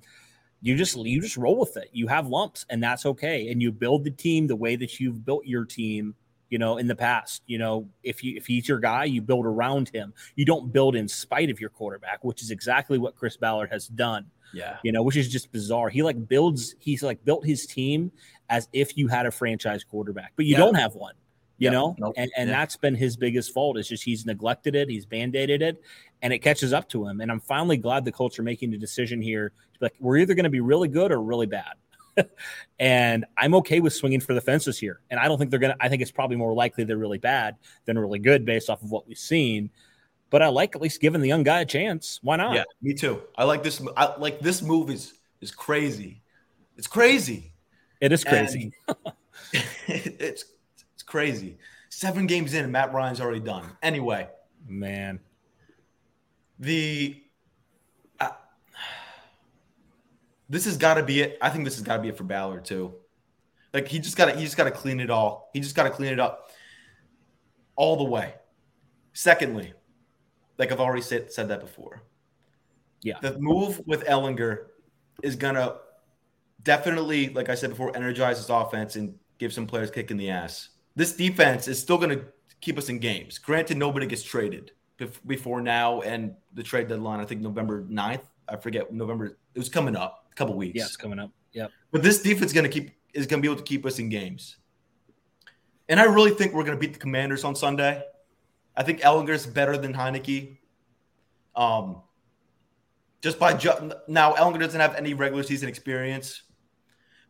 you 0.62 0.76
just 0.78 0.96
you 0.96 1.20
just 1.22 1.36
roll 1.36 1.58
with 1.60 1.76
it. 1.76 1.90
You 1.92 2.08
have 2.08 2.28
lumps, 2.28 2.66
and 2.70 2.82
that's 2.82 3.06
okay. 3.06 3.50
And 3.50 3.62
you 3.62 3.72
build 3.74 4.04
the 4.06 4.12
team 4.12 4.48
the 4.48 4.56
way 4.56 4.78
that 4.78 5.02
you've 5.02 5.26
built 5.26 5.46
your 5.46 5.66
team 5.66 6.16
you 6.56 6.60
know 6.60 6.78
in 6.78 6.88
the 6.88 6.96
past 6.96 7.42
you 7.48 7.58
know 7.58 7.86
if 8.02 8.24
you 8.24 8.38
if 8.38 8.46
he's 8.48 8.66
your 8.66 8.80
guy 8.80 9.04
you 9.04 9.22
build 9.22 9.46
around 9.46 9.90
him 9.90 10.14
you 10.38 10.46
don't 10.46 10.72
build 10.72 10.96
in 10.96 11.06
spite 11.06 11.50
of 11.50 11.60
your 11.60 11.70
quarterback 11.70 12.24
which 12.24 12.42
is 12.42 12.50
exactly 12.50 12.98
what 12.98 13.14
chris 13.18 13.36
ballard 13.36 13.70
has 13.70 13.90
done 13.90 14.26
yeah. 14.54 14.78
you 14.82 14.94
know 14.94 15.04
which 15.04 15.18
is 15.18 15.28
just 15.28 15.52
bizarre 15.52 15.90
he 15.90 16.02
like 16.02 16.30
builds 16.30 16.74
he's 16.80 17.04
like 17.04 17.22
built 17.26 17.46
his 17.46 17.66
team 17.66 18.10
as 18.50 18.70
if 18.72 18.96
you 18.96 19.10
had 19.10 19.26
a 19.26 19.32
franchise 19.32 19.84
quarterback 19.84 20.32
but 20.38 20.46
you 20.46 20.54
Yeah. 20.54 20.60
don't 20.60 20.76
have 20.76 20.96
one 20.96 21.16
you 21.58 21.66
Yeah. 21.66 21.72
know 21.72 21.94
Nope. 22.00 22.14
and, 22.16 22.32
and 22.38 22.50
Yeah. 22.50 22.56
that's 22.56 22.78
been 22.78 22.96
his 22.96 23.18
biggest 23.18 23.52
fault 23.54 23.78
It's 23.78 23.90
just 23.90 24.06
he's 24.06 24.26
neglected 24.26 24.76
it 24.78 24.88
he's 24.88 25.06
band-aided 25.06 25.62
it 25.62 25.82
and 26.22 26.32
it 26.32 26.40
catches 26.40 26.72
up 26.72 26.88
to 26.88 27.06
him 27.06 27.20
and 27.20 27.30
i'm 27.30 27.42
finally 27.42 27.76
glad 27.76 28.06
the 28.06 28.14
colts 28.14 28.40
are 28.40 28.44
making 28.44 28.72
the 28.72 28.78
decision 28.78 29.22
here 29.22 29.52
like 29.82 29.94
we're 30.00 30.16
either 30.16 30.34
going 30.36 30.46
to 30.46 30.50
be 30.50 30.62
really 30.62 30.88
good 30.88 31.12
or 31.12 31.22
really 31.22 31.48
bad 31.48 31.74
and 32.80 33.26
I'm 33.38 33.56
okay 33.56 33.80
with 33.80 33.94
swinging 33.94 34.20
for 34.20 34.34
the 34.34 34.42
fences 34.42 34.78
here. 34.78 35.00
And 35.10 35.20
I 35.20 35.28
don't 35.28 35.38
think 35.38 35.52
they're 35.52 35.60
going 35.60 35.76
to, 35.78 35.84
I 35.84 35.90
think 35.90 36.02
it's 36.02 36.12
probably 36.12 36.38
more 36.38 36.54
likely 36.54 36.84
they're 36.84 36.98
really 36.98 37.18
bad 37.18 37.56
than 37.86 37.98
really 37.98 38.20
good 38.20 38.46
based 38.46 38.70
off 38.70 38.82
of 38.84 38.92
what 38.92 39.08
we've 39.08 39.18
seen. 39.18 39.70
But 40.30 40.42
I 40.42 40.48
like 40.48 40.76
at 40.76 40.82
least 40.82 41.02
giving 41.02 41.22
the 41.22 41.28
young 41.28 41.44
guy 41.44 41.62
a 41.62 41.66
chance. 41.66 42.20
Why 42.22 42.36
not? 42.36 42.56
Yeah, 42.56 42.64
me 42.82 42.94
too. 42.94 43.22
I 43.38 43.44
like 43.44 43.64
this. 43.64 43.82
I 43.96 44.16
like 44.18 44.40
this 44.40 44.62
move 44.62 44.90
is 44.90 45.14
is 45.40 45.52
crazy. 45.52 46.22
It's 46.78 46.88
crazy. 46.88 47.54
It 48.02 48.12
is 48.12 48.24
crazy. 48.24 48.74
it's 49.88 50.46
it's 50.94 51.04
crazy. 51.04 51.58
Seven 51.90 52.28
games 52.28 52.54
in, 52.54 52.64
and 52.64 52.74
Matt 52.74 52.94
Ryan's 52.94 53.22
already 53.22 53.40
done. 53.40 53.66
Anyway, 53.82 54.28
Man. 54.68 55.20
the 56.60 57.24
uh, 58.20 58.32
this 60.50 60.66
has 60.66 60.78
got 60.78 60.96
to 60.96 61.04
be 61.04 61.22
it. 61.22 61.38
I 61.42 61.50
think 61.50 61.66
this 61.66 61.76
has 61.76 61.84
got 61.84 61.98
to 61.98 62.02
be 62.02 62.10
it 62.10 62.18
for 62.18 62.24
Ballard 62.24 62.66
too. 62.66 62.94
Like 63.74 63.88
he 63.88 64.00
just 64.00 64.16
got 64.16 64.26
to 64.26 64.36
he 64.36 64.44
just 64.44 64.58
got 64.58 64.66
to 64.66 64.72
clean 64.72 65.00
it 65.00 65.10
all. 65.10 65.50
He 65.54 65.60
just 65.60 65.76
got 65.76 65.84
to 65.84 65.90
clean 65.90 66.14
it 66.14 66.20
up 66.20 66.52
all 67.76 67.98
the 67.98 68.04
way. 68.04 68.36
Secondly, 69.14 69.74
like 70.58 70.72
I've 70.72 70.80
already 70.80 71.02
said 71.02 71.32
said 71.32 71.50
that 71.50 71.62
before. 71.62 72.04
Yeah. 73.02 73.20
The 73.22 73.38
move 73.40 73.82
with 73.86 74.06
Ehlinger 74.06 74.68
is 75.24 75.36
gonna 75.36 75.78
definitely, 76.64 77.30
like 77.30 77.50
I 77.50 77.56
said 77.56 77.70
before, 77.70 77.96
energize 77.96 78.38
his 78.38 78.50
offense 78.50 78.96
and 78.96 79.16
give 79.38 79.54
some 79.54 79.68
players 79.68 79.92
kick 79.92 80.12
in 80.12 80.18
the 80.18 80.30
ass. 80.30 80.70
This 80.96 81.14
defense 81.14 81.68
is 81.68 81.80
still 81.80 81.98
gonna 81.98 82.22
keep 82.62 82.78
us 82.78 82.90
in 82.90 83.00
games. 83.00 83.38
Granted, 83.38 83.78
nobody 83.78 84.08
gets 84.08 84.24
traded 84.24 84.72
before 85.28 85.62
now 85.62 86.02
and 86.02 86.34
the 86.54 86.64
trade 86.64 86.88
deadline. 86.88 87.20
I 87.20 87.26
think 87.26 87.42
November 87.42 87.84
9th. 87.84 88.24
I 88.48 88.56
forget 88.56 88.94
November. 88.94 89.38
It 89.54 89.60
was 89.60 89.70
coming 89.70 89.96
up 89.96 90.25
a 90.36 90.38
couple 90.38 90.56
weeks. 90.56 90.76
Yeah, 90.76 90.84
it's 90.84 90.98
coming 90.98 91.20
up. 91.20 91.32
Yep. 91.54 91.72
But 91.92 92.04
this 92.04 92.22
defense 92.22 92.52
is 92.52 92.54
going 92.54 92.70
to 92.70 92.70
keep 92.70 92.92
is 93.14 93.26
going 93.26 93.42
to 93.42 93.48
be 93.48 93.52
able 93.52 93.62
to 93.62 93.68
keep 93.68 93.86
us 93.86 94.00
in 94.00 94.10
games. 94.10 94.58
And 95.88 96.00
I 96.00 96.04
really 96.04 96.32
think 96.32 96.54
we're 96.54 96.64
going 96.64 96.78
to 96.78 96.80
beat 96.80 96.94
the 96.94 97.00
Commanders 97.00 97.44
on 97.44 97.56
Sunday. 97.56 98.04
I 98.76 98.84
think 98.84 99.02
Ehlinger's 99.02 99.46
better 99.46 99.78
than 99.78 99.94
Heinicke. 99.94 100.58
Um, 101.56 102.02
just 103.22 103.40
by 103.40 103.54
ju- 103.54 103.92
now, 104.08 104.34
Ehlinger 104.34 104.60
doesn't 104.60 104.82
have 104.82 104.96
any 104.96 105.14
regular 105.14 105.44
season 105.44 105.70
experience, 105.70 106.44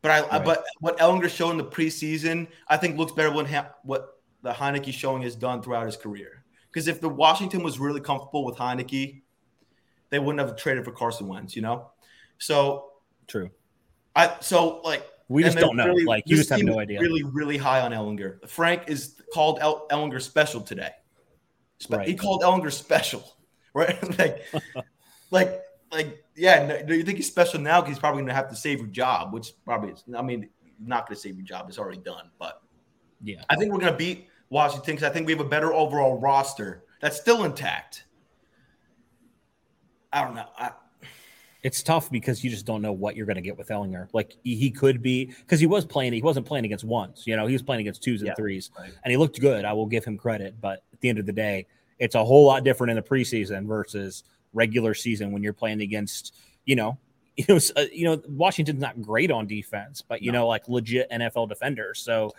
but 0.01 0.09
I, 0.09 0.37
I 0.37 0.39
but 0.39 0.65
what 0.79 0.97
Ehlinger 0.97 1.29
showed 1.29 1.51
in 1.51 1.57
the 1.57 1.65
preseason, 1.65 2.47
I 2.67 2.77
think 2.77 2.97
looks 2.97 3.11
better 3.11 3.29
than 3.29 3.45
ha- 3.45 3.73
what 3.83 4.19
the 4.41 4.51
Heinicke 4.51 4.91
showing 4.91 5.21
has 5.21 5.35
done 5.35 5.61
throughout 5.61 5.85
his 5.85 5.97
career. 5.97 6.43
Because 6.71 6.87
if 6.87 6.99
the 6.99 7.09
Washington 7.09 7.61
was 7.61 7.77
really 7.77 8.01
comfortable 8.01 8.43
with 8.43 8.55
Heinicke, 8.55 9.21
they 10.09 10.19
wouldn't 10.19 10.45
have 10.45 10.57
traded 10.57 10.85
for 10.85 10.91
Carson 10.91 11.27
Wentz, 11.27 11.55
you 11.55 11.61
know? 11.61 11.91
So 12.37 12.91
True. 13.27 13.49
I 14.15 14.35
so 14.41 14.81
like 14.81 15.05
We 15.27 15.43
just 15.43 15.57
don't 15.57 15.75
know. 15.75 15.87
really- 15.87 16.05
like 16.05 16.23
you 16.27 16.35
just 16.37 16.49
have 16.49 16.61
no 16.63 16.79
idea. 16.79 16.99
Really, 17.01 17.23
really 17.23 17.57
high 17.57 17.81
on 17.81 17.91
Ehlinger. 17.91 18.47
Frank 18.49 18.83
is 18.87 19.21
called 19.33 19.59
El- 19.61 19.87
Ehlinger 19.89 20.21
special 20.21 20.61
today. 20.61 20.91
Spe- 21.79 21.91
Right. 21.93 22.07
He 22.07 22.15
called 22.15 22.41
Ehlinger 22.43 22.71
special, 22.71 23.35
right? 23.73 23.97
like, 24.19 24.43
like, 25.31 25.61
like, 25.91 26.23
yeah. 26.35 26.65
No, 26.65 26.83
do 26.83 26.95
you 26.95 27.03
think 27.03 27.17
he's 27.17 27.27
special 27.27 27.59
now? 27.59 27.81
Because 27.81 27.95
he's 27.95 27.99
probably 27.99 28.19
going 28.19 28.27
to 28.29 28.33
have 28.33 28.49
to 28.49 28.55
save 28.55 28.79
your 28.79 28.87
job, 28.87 29.33
which 29.33 29.51
probably 29.65 29.91
is. 29.91 30.03
I 30.15 30.21
mean, 30.21 30.49
not 30.79 31.07
going 31.07 31.15
to 31.15 31.21
save 31.21 31.35
your 31.35 31.45
job. 31.45 31.67
It's 31.67 31.77
already 31.79 31.99
done. 31.99 32.29
But 32.39 32.61
yeah. 33.21 33.43
I 33.49 33.55
think 33.55 33.71
we're 33.73 33.79
going 33.79 33.91
to 33.91 33.97
beat 33.97 34.27
Washington 34.49 34.95
because 34.95 35.09
I 35.09 35.11
think 35.13 35.25
we 35.27 35.33
have 35.33 35.41
a 35.41 35.49
better 35.49 35.73
overall 35.73 36.19
roster 36.19 36.83
that's 37.01 37.19
still 37.19 37.43
intact. 37.43 38.05
I 40.13 40.23
don't 40.23 40.35
know. 40.35 40.47
I, 40.57 40.71
It's 41.65 41.81
tough 41.81 42.11
because 42.11 42.43
you 42.43 42.51
just 42.51 42.63
don't 42.67 42.83
know 42.83 42.91
what 42.91 43.15
you're 43.15 43.25
going 43.25 43.37
to 43.37 43.41
get 43.41 43.57
with 43.57 43.69
Ehlinger. 43.69 44.07
Like 44.13 44.35
he, 44.43 44.69
could 44.69 45.01
be 45.01 45.25
because 45.25 45.59
he 45.59 45.65
was 45.65 45.83
playing. 45.83 46.13
He 46.13 46.21
wasn't 46.21 46.45
playing 46.45 46.63
against 46.63 46.83
ones. 46.83 47.23
You 47.25 47.35
know, 47.35 47.47
he 47.47 47.53
was 47.53 47.63
playing 47.63 47.81
against 47.81 48.03
twos 48.03 48.21
and 48.21 48.27
Yeah, 48.27 48.35
threes, 48.35 48.69
right. 48.77 48.91
and 49.03 49.09
he 49.09 49.17
looked 49.17 49.39
good. 49.41 49.65
I 49.65 49.73
will 49.73 49.87
give 49.87 50.05
him 50.05 50.15
credit. 50.15 50.61
But 50.61 50.83
at 50.93 51.01
the 51.01 51.09
end 51.09 51.17
of 51.17 51.25
the 51.25 51.33
day, 51.33 51.65
it's 51.97 52.13
a 52.13 52.23
whole 52.23 52.45
lot 52.45 52.63
different 52.63 52.91
in 52.91 52.97
the 52.97 53.01
preseason 53.01 53.65
versus 53.65 54.25
regular 54.53 54.93
season 54.93 55.31
when 55.31 55.41
you're 55.41 55.53
playing 55.53 55.81
against. 55.81 56.35
You 56.65 56.75
know, 56.75 56.99
you 57.35 57.45
know, 57.49 57.59
uh, 57.75 57.85
you 57.91 58.05
know, 58.05 58.21
Washington's 58.29 58.79
not 58.79 59.01
great 59.01 59.31
on 59.31 59.47
defense, 59.47 60.03
but 60.07 60.21
you 60.21 60.31
No. 60.31 60.41
know, 60.41 60.47
like 60.47 60.69
legit 60.69 61.09
NFL 61.09 61.49
defenders. 61.49 61.99
So, 61.99 62.31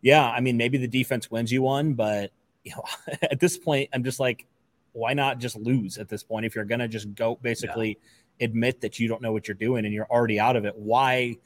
yeah, 0.00 0.26
I 0.26 0.40
mean, 0.40 0.56
maybe 0.56 0.78
the 0.78 0.88
defense 0.88 1.30
wins 1.30 1.52
you 1.52 1.60
one, 1.60 1.92
but 1.92 2.30
you 2.64 2.72
know, 2.74 2.84
at 3.30 3.40
this 3.40 3.58
point, 3.58 3.90
I'm 3.92 4.02
just 4.04 4.20
like, 4.20 4.46
why 4.92 5.12
not 5.12 5.38
just 5.38 5.56
lose 5.56 5.98
at 5.98 6.08
this 6.08 6.22
point 6.22 6.46
if 6.46 6.54
you're 6.54 6.64
gonna 6.64 6.88
just 6.88 7.14
go 7.14 7.36
basically 7.42 7.98
admit 8.40 8.80
that 8.80 8.98
you 8.98 9.08
don't 9.08 9.22
know 9.22 9.32
what 9.32 9.48
you're 9.48 9.54
doing 9.54 9.84
and 9.84 9.94
you're 9.94 10.06
already 10.10 10.40
out 10.40 10.56
of 10.56 10.64
it? 10.64 10.74
Why, 10.76 11.36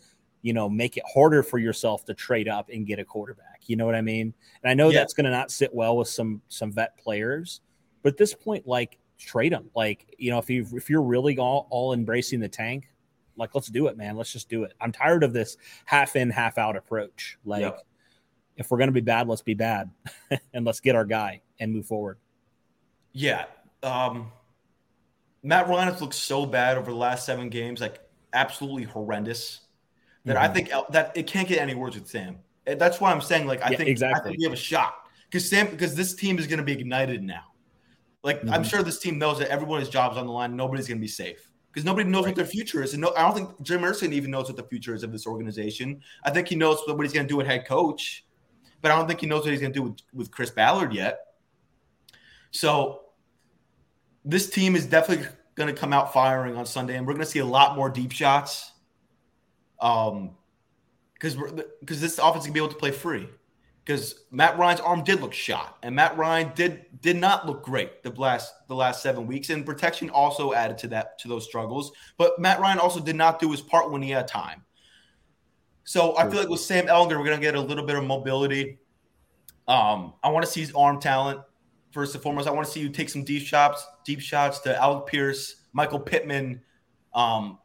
you 0.43 0.53
know, 0.53 0.69
make 0.69 0.97
it 0.97 1.03
harder 1.13 1.43
for 1.43 1.59
yourself 1.59 2.05
to 2.07 2.15
trade 2.15 2.49
up 2.49 2.71
and 2.71 2.87
get 2.87 2.99
a 2.99 3.05
quarterback? 3.05 3.63
You 3.67 3.77
know 3.77 3.87
what 3.87 3.95
I 3.95 4.01
mean? 4.01 4.33
And 4.63 4.71
I 4.71 4.75
know 4.75 4.89
Yeah. 4.91 5.01
that's 5.01 5.13
gonna 5.15 5.31
not 5.31 5.51
sit 5.51 5.75
well 5.75 5.97
with 5.97 6.09
some 6.09 6.41
some 6.49 6.73
vet 6.73 6.97
players, 6.99 7.61
but 8.03 8.11
at 8.13 8.17
this 8.19 8.35
point, 8.35 8.67
like 8.67 8.99
trade 9.19 9.53
them. 9.53 9.71
Like 9.75 10.15
you 10.19 10.31
know, 10.31 10.39
if 10.39 10.49
you 10.49 10.67
if 10.73 10.89
you're 10.89 11.03
really 11.03 11.37
all 11.39 11.67
all 11.71 11.93
embracing 11.93 12.41
the 12.41 12.49
tank, 12.49 12.89
like 13.37 13.55
let's 13.55 13.69
do 13.69 13.87
it, 13.89 13.97
man. 13.97 14.17
Let's 14.17 14.33
just 14.33 14.49
do 14.49 14.65
it. 14.65 14.73
I'm 14.81 14.93
tired 14.93 15.23
of 15.23 15.33
this 15.33 15.57
half 15.85 16.17
in, 16.17 16.31
half 16.31 16.59
out 16.59 16.77
approach. 16.77 17.39
Like. 17.45 17.63
Yep. 17.63 17.83
If 18.57 18.73
we're 18.73 18.79
going 18.79 18.89
to 18.89 18.93
be 18.93 19.01
bad, 19.01 19.29
let's 19.29 19.41
be 19.41 19.55
bad 19.55 19.89
and 20.53 20.67
let's 20.67 20.81
get 20.81 20.97
our 20.97 21.05
guy 21.05 21.43
and 21.61 21.73
move 21.73 21.87
forward. 21.87 22.19
Yeah. 23.13 23.45
Um, 23.85 24.33
Matt 25.43 25.69
Ryan 25.69 25.93
has 25.93 26.01
looked 26.01 26.15
so 26.15 26.45
bad 26.47 26.77
over 26.77 26.91
the 26.91 26.97
last 26.97 27.25
seven 27.25 27.49
games, 27.49 27.81
like 27.81 28.01
absolutely 28.33 28.85
horrendous. 28.85 29.61
That 30.25 30.37
I 30.37 30.49
Mhm. 30.49 30.53
think 30.53 30.71
that 30.91 31.17
it 31.17 31.27
can't 31.27 31.49
get 31.49 31.59
any 31.59 31.75
worse 31.75 31.95
with 31.95 32.09
Sam. 32.09 32.39
That's 32.67 33.01
why 33.01 33.13
I'm 33.13 33.21
saying, 33.23 33.47
like, 33.47 33.63
I 33.63 33.71
Yeah, 33.71 33.77
think 33.79 33.89
I 33.89 33.93
exactly. 33.93 34.31
think 34.33 34.39
we 34.39 34.45
have 34.45 34.53
a 34.53 34.57
shot 34.57 34.95
because 35.25 35.49
Sam 35.49 35.71
because 35.71 35.95
this 35.95 36.15
team 36.15 36.39
is 36.39 36.47
going 36.47 36.59
to 36.59 36.65
be 36.65 36.73
ignited 36.73 37.23
now. 37.23 37.45
Like 38.23 38.43
I'm 38.43 38.63
Mhm. 38.63 38.67
sure 38.69 38.83
this 38.83 38.99
team 38.99 39.19
knows 39.19 39.39
that 39.39 39.49
everyone's 39.49 39.89
job's 39.89 40.17
on 40.17 40.27
the 40.27 40.33
line. 40.33 40.55
Nobody's 40.57 40.89
going 40.89 40.99
to 40.99 41.03
be 41.03 41.09
safe 41.09 41.51
because 41.73 41.85
nobody 41.85 42.11
knows 42.11 42.27
what 42.27 42.35
their 42.35 42.45
future 42.45 42.83
is, 42.83 42.93
and 42.93 43.01
no, 43.01 43.15
I 43.17 43.23
don't 43.23 43.35
think 43.35 43.63
Jim 43.63 43.81
Irsay 43.83 44.13
even 44.13 44.31
knows 44.31 44.49
what 44.49 44.57
the 44.57 44.65
future 44.65 44.95
is 44.95 45.03
of 45.03 45.13
this 45.13 45.27
organization. 45.27 46.03
I 46.25 46.31
think 46.31 46.49
he 46.49 46.57
knows 46.57 46.83
what 46.87 47.01
he's 47.01 47.13
going 47.13 47.27
to 47.27 47.33
do 47.33 47.37
with 47.37 47.47
head 47.47 47.65
coach, 47.65 48.27
but 48.83 48.91
I 48.91 48.97
don't 48.97 49.07
think 49.07 49.21
he 49.21 49.27
knows 49.27 49.45
what 49.45 49.53
he's 49.53 49.61
going 49.61 49.73
to 49.73 49.79
do 49.79 49.83
with, 49.85 49.99
with 50.13 50.31
Chris 50.31 50.51
Ballard 50.51 50.93
yet. 50.93 51.21
So 52.51 53.08
this 54.29 54.51
team 54.51 54.77
is 54.77 54.85
definitely 54.85 55.27
going 55.55 55.75
to 55.75 55.79
come 55.79 55.93
out 55.93 56.13
firing 56.13 56.55
on 56.55 56.67
Sunday, 56.67 56.97
and 56.97 57.07
we're 57.07 57.15
going 57.15 57.25
to 57.25 57.31
see 57.31 57.39
a 57.39 57.45
lot 57.45 57.77
more 57.77 57.89
deep 57.89 58.13
shots. 58.13 58.73
Um, 59.81 60.37
because 61.15 61.37
because 61.81 62.01
this 62.01 62.19
offense 62.19 62.45
to 62.45 62.53
be 62.53 62.61
able 62.61 62.69
to 62.69 62.77
play 62.77 62.93
free. 62.93 63.29
Because 63.85 64.27
Matt 64.31 64.59
Ryan's 64.59 64.81
arm 64.81 65.03
did 65.03 65.23
look 65.23 65.33
shot, 65.33 65.79
and 65.83 65.97
Matt 65.97 66.17
Ryan 66.19 66.53
did 66.55 66.85
did 67.01 67.17
not 67.17 67.47
look 67.47 67.63
great 67.63 68.03
the 68.03 68.11
last 68.11 68.53
the 68.69 68.75
last 68.75 69.03
seven 69.03 69.27
weeks, 69.27 69.49
and 69.49 69.65
protection 69.65 70.11
also 70.11 70.53
added 70.53 70.77
to 70.79 70.89
that 70.89 71.19
to 71.21 71.29
those 71.29 71.47
struggles. 71.47 71.91
But 72.19 72.39
Matt 72.39 72.61
Ryan 72.61 72.79
also 72.79 73.01
did 73.01 73.17
not 73.17 73.41
do 73.41 73.51
his 73.51 73.63
part 73.63 73.91
when 73.91 74.03
he 74.03 74.11
had 74.11 74.29
time. 74.29 74.63
So 75.85 76.17
I 76.19 76.29
feel 76.29 76.39
like 76.39 76.51
with 76.51 76.61
Sam 76.61 76.87
Ehlinger, 76.87 77.19
we're 77.19 77.25
going 77.25 77.41
to 77.41 77.43
get 77.43 77.55
a 77.55 77.61
little 77.61 77.87
bit 77.87 77.97
of 77.97 78.05
mobility. 78.05 78.79
Um, 79.67 80.13
I 80.23 80.29
want 80.29 80.45
to 80.45 80.53
see 80.53 80.61
his 80.61 80.75
arm 80.75 81.01
talent 81.01 81.41
first 81.91 82.15
and 82.15 82.23
foremost. 82.23 82.49
I 82.49 82.51
want 82.51 82.67
to 82.67 82.73
see 82.73 82.81
you 82.81 82.89
take 82.89 83.09
some 83.09 83.25
deep 83.25 83.43
shots, 83.43 83.87
deep 84.05 84.21
shots 84.21 84.59
to 84.61 84.77
Alec 84.81 85.07
Pierce, 85.07 85.63
Michael 85.73 86.01
Pittman. 86.01 86.61
Um, 87.15 87.59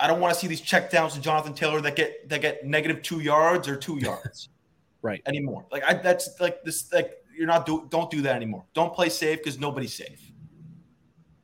I 0.00 0.06
don't 0.06 0.20
want 0.20 0.32
to 0.34 0.38
see 0.38 0.46
these 0.46 0.60
check 0.60 0.90
downs 0.90 1.14
to 1.14 1.20
Jonathan 1.20 1.54
Taylor 1.54 1.80
that 1.80 1.96
get 1.96 2.28
that 2.28 2.40
get 2.40 2.64
negative 2.64 3.02
two 3.02 3.20
yards 3.20 3.68
or 3.68 3.76
two 3.76 3.98
yards 3.98 4.48
Right. 5.02 5.22
anymore. 5.26 5.66
Like 5.70 5.84
I, 5.84 5.94
that's 5.94 6.40
like 6.40 6.62
this. 6.64 6.92
Like 6.92 7.12
you're 7.36 7.46
not 7.46 7.66
do 7.66 7.86
don't 7.90 8.10
do 8.10 8.22
that 8.22 8.36
anymore. 8.36 8.64
Don't 8.74 8.92
play 8.94 9.08
safe 9.08 9.38
because 9.38 9.58
nobody's 9.58 9.94
safe. 9.94 10.32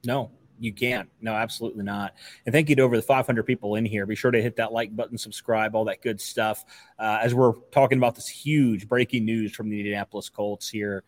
No, 0.04 0.30
you 0.58 0.72
can't. 0.72 1.08
No, 1.20 1.32
absolutely 1.32 1.84
not. 1.84 2.14
And 2.46 2.52
thank 2.52 2.68
you 2.68 2.76
to 2.76 2.82
over 2.82 2.96
the 2.96 3.02
500 3.02 3.42
people 3.44 3.76
in 3.76 3.84
here. 3.84 4.06
Be 4.06 4.14
sure 4.14 4.30
to 4.30 4.42
hit 4.42 4.56
that 4.56 4.72
like 4.72 4.94
button, 4.94 5.16
subscribe, 5.16 5.74
all 5.74 5.84
that 5.86 6.02
good 6.02 6.20
stuff. 6.20 6.64
Uh, 6.98 7.18
as 7.22 7.34
we're 7.34 7.54
talking 7.72 7.98
about 7.98 8.14
this 8.14 8.28
huge 8.28 8.88
breaking 8.88 9.24
news 9.24 9.54
from 9.54 9.70
the 9.70 9.78
Indianapolis 9.78 10.28
Colts 10.28 10.68
here. 10.68 11.04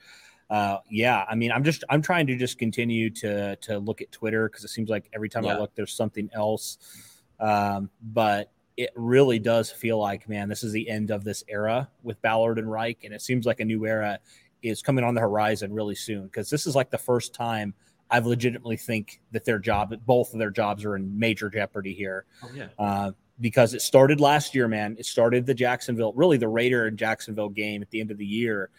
Uh, 0.48 0.78
yeah, 0.90 1.24
I 1.28 1.34
mean, 1.34 1.50
I'm 1.50 1.64
just 1.64 1.82
I'm 1.88 2.02
trying 2.02 2.26
to 2.28 2.36
just 2.36 2.58
continue 2.58 3.10
to 3.10 3.56
to 3.56 3.78
look 3.78 4.00
at 4.00 4.12
Twitter 4.12 4.48
because 4.48 4.64
it 4.64 4.68
seems 4.68 4.88
like 4.88 5.08
every 5.12 5.28
time 5.28 5.46
I 5.46 5.58
look, 5.58 5.74
there's 5.74 5.94
something 5.94 6.30
else. 6.32 6.78
Um, 7.40 7.90
but 8.00 8.52
it 8.76 8.90
really 8.94 9.38
does 9.38 9.70
feel 9.70 9.98
like, 9.98 10.28
man, 10.28 10.48
this 10.48 10.62
is 10.62 10.72
the 10.72 10.88
end 10.88 11.10
of 11.10 11.24
this 11.24 11.42
era 11.48 11.88
with 12.02 12.20
Ballard 12.22 12.58
and 12.58 12.70
Reich, 12.70 13.04
and 13.04 13.12
it 13.12 13.22
seems 13.22 13.46
like 13.46 13.60
a 13.60 13.64
new 13.64 13.86
era 13.86 14.18
is 14.62 14.82
coming 14.82 15.04
on 15.04 15.14
the 15.14 15.20
horizon 15.20 15.72
really 15.72 15.94
soon 15.94 16.24
because 16.24 16.50
this 16.50 16.66
is 16.66 16.74
like 16.74 16.90
the 16.90 16.98
first 16.98 17.34
time 17.34 17.74
I've 18.10 18.26
legitimately 18.26 18.76
think 18.76 19.20
that 19.32 19.44
their 19.44 19.58
job, 19.58 19.94
both 20.06 20.32
of 20.32 20.38
their 20.38 20.50
jobs, 20.50 20.84
are 20.84 20.96
in 20.96 21.18
major 21.18 21.48
jeopardy 21.48 21.92
here. 21.92 22.24
Oh 22.42 22.50
yeah. 22.54 22.68
Uh, 22.78 23.12
because 23.40 23.74
it 23.74 23.82
started 23.82 24.20
last 24.20 24.54
year, 24.54 24.66
man. 24.66 24.96
It 24.98 25.06
started 25.06 25.44
the 25.44 25.54
Jacksonville, 25.54 26.12
really 26.14 26.38
the 26.38 26.48
Raider 26.48 26.86
and 26.86 26.96
Jacksonville 26.98 27.50
game 27.50 27.82
at 27.82 27.90
the 27.90 28.00
end 28.00 28.10
of 28.10 28.18
the 28.18 28.24
year. 28.24 28.70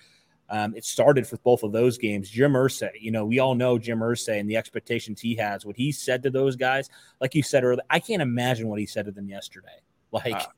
Um, 0.49 0.73
it 0.75 0.85
started 0.85 1.27
for 1.27 1.37
both 1.37 1.63
of 1.63 1.71
those 1.73 1.97
games. 1.97 2.29
Jim 2.29 2.53
Irsay, 2.53 2.91
you 2.99 3.11
know, 3.11 3.25
we 3.25 3.39
all 3.39 3.53
know 3.53 3.77
Jim 3.77 3.99
Irsay 3.99 4.39
and 4.39 4.49
the 4.49 4.55
expectations 4.55 5.19
he 5.19 5.35
has. 5.35 5.65
What 5.65 5.75
he 5.75 5.91
said 5.91 6.23
to 6.23 6.29
those 6.29 6.55
guys, 6.55 6.89
like 7.19 7.35
you 7.35 7.43
said 7.43 7.63
earlier, 7.65 7.81
I 7.89 7.99
can't 7.99 8.21
imagine 8.21 8.67
what 8.69 8.79
he 8.79 8.85
said 8.85 9.05
to 9.05 9.11
them 9.11 9.27
yesterday. 9.27 9.81
Like, 10.11 10.35
Ah. 10.35 10.51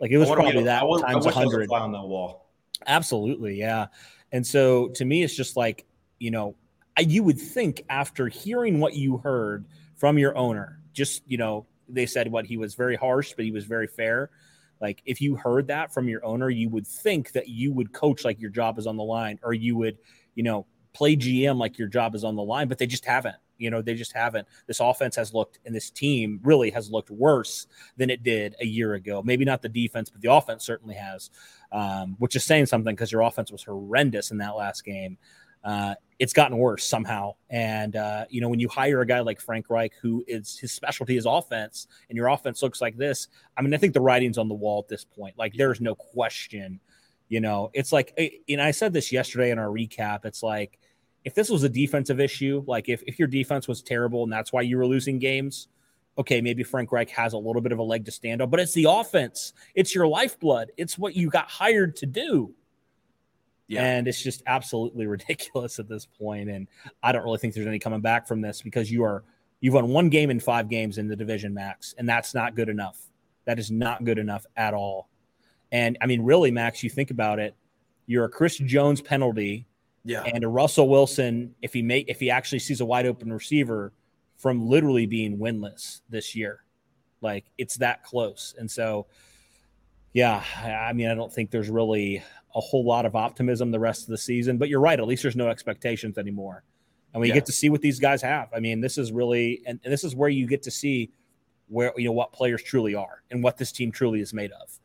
like 0.00 0.10
it 0.10 0.18
was 0.18 0.28
probably 0.28 0.58
a- 0.62 0.64
that 0.64 0.82
I 0.82 1.00
times 1.00 1.24
hundred. 1.26 1.70
on 1.70 1.92
that 1.92 2.02
wall. 2.02 2.50
Absolutely, 2.86 3.56
yeah. 3.58 3.86
And 4.32 4.44
so 4.46 4.88
to 4.90 5.04
me, 5.04 5.22
it's 5.22 5.34
just 5.36 5.56
like 5.56 5.86
you 6.18 6.32
know, 6.32 6.56
I, 6.96 7.02
you 7.02 7.22
would 7.22 7.38
think 7.40 7.84
after 7.88 8.26
hearing 8.26 8.80
what 8.80 8.94
you 8.94 9.18
heard 9.18 9.66
from 9.94 10.18
your 10.18 10.36
owner, 10.36 10.80
just 10.92 11.22
you 11.28 11.38
know, 11.38 11.64
they 11.88 12.06
said 12.06 12.30
what 12.30 12.44
he 12.44 12.56
was 12.56 12.74
very 12.74 12.96
harsh, 12.96 13.34
but 13.36 13.44
he 13.44 13.52
was 13.52 13.64
very 13.64 13.86
fair. 13.86 14.30
Like 14.80 15.02
if 15.04 15.20
you 15.20 15.36
heard 15.36 15.68
that 15.68 15.92
from 15.92 16.08
your 16.08 16.24
owner, 16.24 16.50
you 16.50 16.68
would 16.68 16.86
think 16.86 17.32
that 17.32 17.48
you 17.48 17.72
would 17.72 17.92
coach 17.92 18.24
like 18.24 18.40
your 18.40 18.50
job 18.50 18.78
is 18.78 18.86
on 18.86 18.96
the 18.96 19.04
line, 19.04 19.38
or 19.42 19.52
you 19.52 19.76
would, 19.76 19.98
you 20.34 20.42
know, 20.42 20.66
play 20.92 21.16
GM 21.16 21.58
like 21.58 21.78
your 21.78 21.88
job 21.88 22.14
is 22.14 22.24
on 22.24 22.36
the 22.36 22.42
line, 22.42 22.68
but 22.68 22.78
they 22.78 22.86
just 22.86 23.04
haven't. 23.04 23.36
You 23.58 23.70
know, 23.70 23.82
they 23.82 23.94
just 23.94 24.12
haven't. 24.12 24.46
This 24.66 24.80
offense 24.80 25.16
has 25.16 25.34
looked, 25.34 25.58
and 25.66 25.74
this 25.74 25.90
team 25.90 26.40
really 26.44 26.70
has 26.70 26.90
looked 26.90 27.10
worse 27.10 27.66
than 27.96 28.08
it 28.08 28.22
did 28.22 28.54
a 28.60 28.66
year 28.66 28.94
ago. 28.94 29.20
Maybe 29.22 29.44
not 29.44 29.62
the 29.62 29.68
defense, 29.68 30.10
but 30.10 30.20
the 30.20 30.32
offense 30.32 30.64
certainly 30.64 30.94
has, 30.94 31.30
um, 31.72 32.14
which 32.18 32.36
is 32.36 32.44
saying 32.44 32.66
something 32.66 32.94
because 32.94 33.10
your 33.10 33.22
offense 33.22 33.50
was 33.50 33.64
horrendous 33.64 34.30
in 34.30 34.38
that 34.38 34.56
last 34.56 34.84
game. 34.84 35.18
Uh, 35.64 35.94
it's 36.18 36.32
gotten 36.32 36.56
worse 36.56 36.84
somehow. 36.84 37.34
And, 37.50 37.94
uh, 37.94 38.24
you 38.28 38.40
know, 38.40 38.48
when 38.48 38.58
you 38.58 38.68
hire 38.68 39.00
a 39.00 39.06
guy 39.06 39.20
like 39.20 39.40
Frank 39.40 39.70
Reich, 39.70 39.92
who 40.00 40.24
is 40.26 40.58
his 40.58 40.72
specialty 40.72 41.16
is 41.16 41.26
offense, 41.26 41.86
and 42.08 42.16
your 42.16 42.28
offense 42.28 42.62
looks 42.62 42.80
like 42.80 42.96
this, 42.96 43.28
I 43.56 43.62
mean, 43.62 43.72
I 43.74 43.76
think 43.76 43.94
the 43.94 44.00
writing's 44.00 44.38
on 44.38 44.48
the 44.48 44.54
wall 44.54 44.80
at 44.80 44.88
this 44.88 45.04
point. 45.04 45.38
Like, 45.38 45.54
there's 45.54 45.80
no 45.80 45.94
question. 45.94 46.80
You 47.28 47.40
know, 47.40 47.70
it's 47.74 47.92
like, 47.92 48.18
and 48.48 48.60
I 48.60 48.70
said 48.70 48.92
this 48.92 49.12
yesterday 49.12 49.50
in 49.50 49.58
our 49.58 49.68
recap. 49.68 50.24
It's 50.24 50.42
like, 50.42 50.78
if 51.24 51.34
this 51.34 51.50
was 51.50 51.62
a 51.62 51.68
defensive 51.68 52.20
issue, 52.20 52.64
like 52.66 52.88
if, 52.88 53.02
if 53.06 53.18
your 53.18 53.28
defense 53.28 53.68
was 53.68 53.82
terrible 53.82 54.22
and 54.22 54.32
that's 54.32 54.52
why 54.52 54.62
you 54.62 54.78
were 54.78 54.86
losing 54.86 55.18
games, 55.18 55.68
okay, 56.16 56.40
maybe 56.40 56.62
Frank 56.62 56.90
Reich 56.90 57.10
has 57.10 57.34
a 57.34 57.38
little 57.38 57.60
bit 57.60 57.70
of 57.70 57.78
a 57.78 57.82
leg 57.82 58.04
to 58.06 58.10
stand 58.10 58.40
on, 58.40 58.48
but 58.50 58.60
it's 58.60 58.72
the 58.72 58.86
offense. 58.88 59.52
It's 59.74 59.94
your 59.94 60.06
lifeblood. 60.08 60.72
It's 60.76 60.96
what 60.98 61.14
you 61.14 61.28
got 61.28 61.48
hired 61.50 61.96
to 61.96 62.06
do. 62.06 62.54
Yeah. 63.68 63.84
And 63.84 64.08
it's 64.08 64.22
just 64.22 64.42
absolutely 64.46 65.06
ridiculous 65.16 65.78
at 65.78 65.88
this 65.88 66.06
point. 66.06 66.50
And 66.50 66.66
I 67.02 67.12
don't 67.12 67.22
really 67.22 67.38
think 67.38 67.54
there's 67.54 67.66
any 67.66 67.78
coming 67.78 68.00
back 68.00 68.26
from 68.26 68.40
this 68.40 68.62
because 68.62 68.90
you 68.90 69.04
are 69.04 69.24
you've 69.60 69.74
won 69.74 69.88
one 69.88 70.08
game 70.08 70.30
in 70.30 70.40
five 70.40 70.68
games 70.68 70.98
in 70.98 71.08
the 71.08 71.16
division 71.16 71.54
max, 71.54 71.94
and 71.98 72.08
that's 72.08 72.34
not 72.34 72.54
good 72.54 72.68
enough. 72.68 72.98
That 73.44 73.58
is 73.58 73.70
not 73.70 74.04
good 74.04 74.18
enough 74.18 74.44
at 74.56 74.74
all. 74.74 75.08
And 75.70 75.98
I 76.00 76.06
mean, 76.06 76.22
really, 76.22 76.50
Max, 76.50 76.82
you 76.82 76.90
think 76.90 77.10
about 77.10 77.38
it, 77.38 77.54
you're 78.06 78.24
a 78.24 78.28
Chris 78.28 78.56
Jones 78.56 79.00
penalty 79.00 79.66
yeah. 80.04 80.22
and 80.22 80.42
a 80.44 80.48
Russell 80.48 80.88
Wilson, 80.88 81.54
if 81.60 81.72
he 81.74 81.82
make 81.82 82.08
if 82.08 82.20
he 82.20 82.30
actually 82.30 82.60
sees 82.60 82.80
a 82.80 82.86
wide 82.86 83.06
open 83.06 83.32
receiver, 83.32 83.92
from 84.38 84.66
literally 84.66 85.04
being 85.04 85.36
winless 85.36 86.00
this 86.08 86.34
year. 86.34 86.64
Like 87.20 87.44
it's 87.58 87.76
that 87.78 88.04
close. 88.04 88.54
And 88.56 88.70
so, 88.70 89.06
yeah, 90.12 90.42
I 90.88 90.92
mean, 90.92 91.08
I 91.08 91.14
don't 91.14 91.32
think 91.32 91.50
there's 91.50 91.68
really 91.68 92.22
a 92.58 92.60
whole 92.60 92.84
lot 92.84 93.06
of 93.06 93.14
optimism 93.14 93.70
the 93.70 93.78
rest 93.78 94.02
of 94.02 94.08
the 94.08 94.18
season, 94.18 94.58
but 94.58 94.68
you're 94.68 94.80
right. 94.80 94.98
At 94.98 95.06
least 95.06 95.22
there's 95.22 95.36
no 95.36 95.48
expectations 95.48 96.18
anymore. 96.18 96.64
And 97.14 97.20
we 97.20 97.28
yeah. 97.28 97.34
get 97.34 97.46
to 97.46 97.52
see 97.52 97.70
what 97.70 97.80
these 97.80 98.00
guys 98.00 98.20
have. 98.20 98.48
I 98.52 98.58
mean, 98.58 98.80
this 98.80 98.98
is 98.98 99.12
really, 99.12 99.62
and, 99.64 99.78
and 99.84 99.92
this 99.92 100.02
is 100.02 100.16
where 100.16 100.28
you 100.28 100.46
get 100.46 100.62
to 100.64 100.70
see 100.70 101.12
where, 101.68 101.92
you 101.96 102.04
know, 102.04 102.12
what 102.12 102.32
players 102.32 102.62
truly 102.62 102.96
are 102.96 103.22
and 103.30 103.42
what 103.42 103.56
this 103.56 103.70
team 103.70 103.92
truly 103.92 104.20
is 104.20 104.34
made 104.34 104.50
of. 104.50 104.78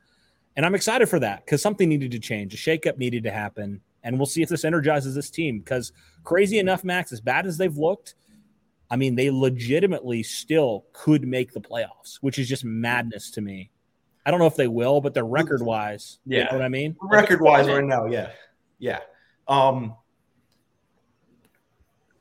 And 0.56 0.66
I'm 0.68 0.76
excited 0.76 1.10
for 1.10 1.20
that 1.20 1.44
because 1.44 1.64
something 1.64 1.90
needed 1.90 2.12
to 2.12 2.20
change. 2.20 2.54
A 2.54 2.58
shakeup 2.58 2.98
needed 2.98 3.24
to 3.24 3.32
happen. 3.32 3.82
And 4.04 4.20
we'll 4.20 4.28
see 4.28 4.44
if 4.44 4.50
this 4.50 4.66
energizes 4.66 5.16
this 5.16 5.32
team 5.32 5.60
because 5.60 5.92
crazy 6.24 6.60
enough, 6.60 6.84
Max, 6.84 7.12
as 7.12 7.22
bad 7.22 7.48
as 7.48 7.58
they've 7.58 7.76
looked, 7.76 8.14
I 8.92 8.98
mean, 8.98 9.16
they 9.16 9.32
legitimately 9.32 10.22
still 10.22 10.86
could 10.94 11.28
make 11.28 11.54
the 11.54 11.62
playoffs, 11.62 12.18
which 12.22 12.38
is 12.38 12.48
just 12.48 12.64
madness 12.64 13.32
to 13.32 13.42
me. 13.42 13.72
I 14.26 14.32
don't 14.32 14.40
know 14.40 14.48
if 14.48 14.56
they 14.56 14.68
will, 14.68 15.02
but 15.02 15.14
they're 15.14 15.26
record 15.26 15.62
wise. 15.62 16.20
Yeah. 16.26 16.40
You 16.40 16.44
know 16.46 16.58
what 16.58 16.62
I 16.62 16.70
mean? 16.70 16.96
Record 17.02 17.42
wise 17.42 17.68
right 17.68 17.84
now. 17.84 18.06
Yeah. 18.06 18.32
Yeah. 18.80 19.00
Um, 19.48 19.96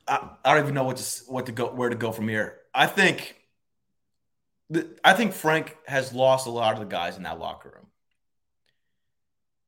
I, 0.08 0.28
I 0.44 0.54
don't 0.54 0.64
even 0.64 0.74
know 0.74 0.84
what 0.84 0.96
to, 0.96 1.24
what 1.28 1.46
to 1.46 1.52
go, 1.52 1.72
where 1.72 1.88
to 1.88 1.96
go 1.96 2.10
from 2.10 2.28
here. 2.28 2.58
I 2.74 2.86
think, 2.86 3.36
I 5.04 5.12
think 5.12 5.32
Frank 5.32 5.76
has 5.86 6.12
lost 6.12 6.46
a 6.46 6.50
lot 6.50 6.74
of 6.74 6.80
the 6.80 6.86
guys 6.86 7.16
in 7.16 7.22
that 7.22 7.38
locker 7.38 7.70
room. 7.74 7.86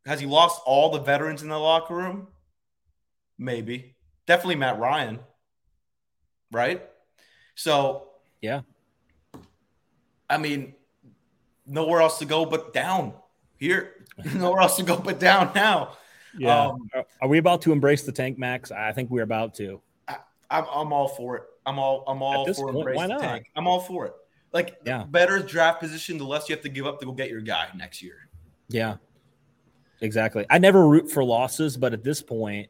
Has 0.07 0.19
he 0.19 0.27
lost 0.27 0.61
all 0.67 0.91
the 0.91 1.01
veterans 1.01 1.43
in 1.43 1.49
the 1.49 1.59
locker 1.59 1.95
room? 1.95 2.29
Maybe. 3.39 3.97
Definitely 4.27 4.57
Matt 4.57 4.79
Ryan. 4.79 5.21
Right? 6.51 6.83
So, 7.55 8.09
yeah. 8.41 8.63
I 10.29 10.39
mean, 10.39 10.75
nowhere 11.67 12.01
else 12.01 12.19
to 12.19 12.25
go 12.25 12.45
but 12.47 12.73
down 12.73 13.15
here. 13.57 14.07
nowhere 14.35 14.61
else 14.61 14.77
to 14.77 14.83
go 14.83 14.97
but 14.97 15.19
down 15.19 15.53
now. 15.55 15.97
Yeah. 16.37 16.69
Um, 16.69 16.89
Are 17.21 17.29
we 17.29 17.39
about 17.39 17.63
to 17.63 17.73
embrace 17.73 18.03
the 18.03 18.13
tank, 18.13 18.39
Max? 18.39 18.71
I 18.71 18.93
think 18.93 19.11
we're 19.11 19.23
about 19.23 19.55
to. 19.57 19.81
I, 20.09 20.17
am 20.51 20.67
I'm 20.73 20.93
all 20.93 21.09
for 21.09 21.37
it. 21.37 21.43
I'm 21.67 21.79
all 21.79 22.05
I'm 22.07 22.23
all 22.23 22.53
for 22.53 22.73
point, 22.73 22.89
embrace 22.89 23.09
the 23.09 23.19
tank. 23.19 23.51
I'm 23.57 23.67
all 23.67 23.81
for 23.81 24.07
it. 24.07 24.15
Like 24.53 24.77
yeah. 24.85 25.05
better 25.05 25.41
draft 25.41 25.81
position, 25.81 26.19
the 26.19 26.25
less 26.25 26.49
you 26.49 26.55
have 26.55 26.63
to 26.63 26.69
give 26.69 26.87
up 26.87 27.01
to 27.01 27.07
go 27.07 27.13
get 27.13 27.31
your 27.31 27.41
guy 27.41 27.69
next 27.75 28.03
year. 28.03 28.29
Yeah. 28.69 28.97
Exactly. 30.01 30.45
I 30.51 30.59
never 30.59 30.87
root 30.87 31.11
for 31.11 31.25
losses, 31.25 31.77
but 31.77 31.93
at 31.93 32.05
this 32.05 32.21
point, 32.21 32.69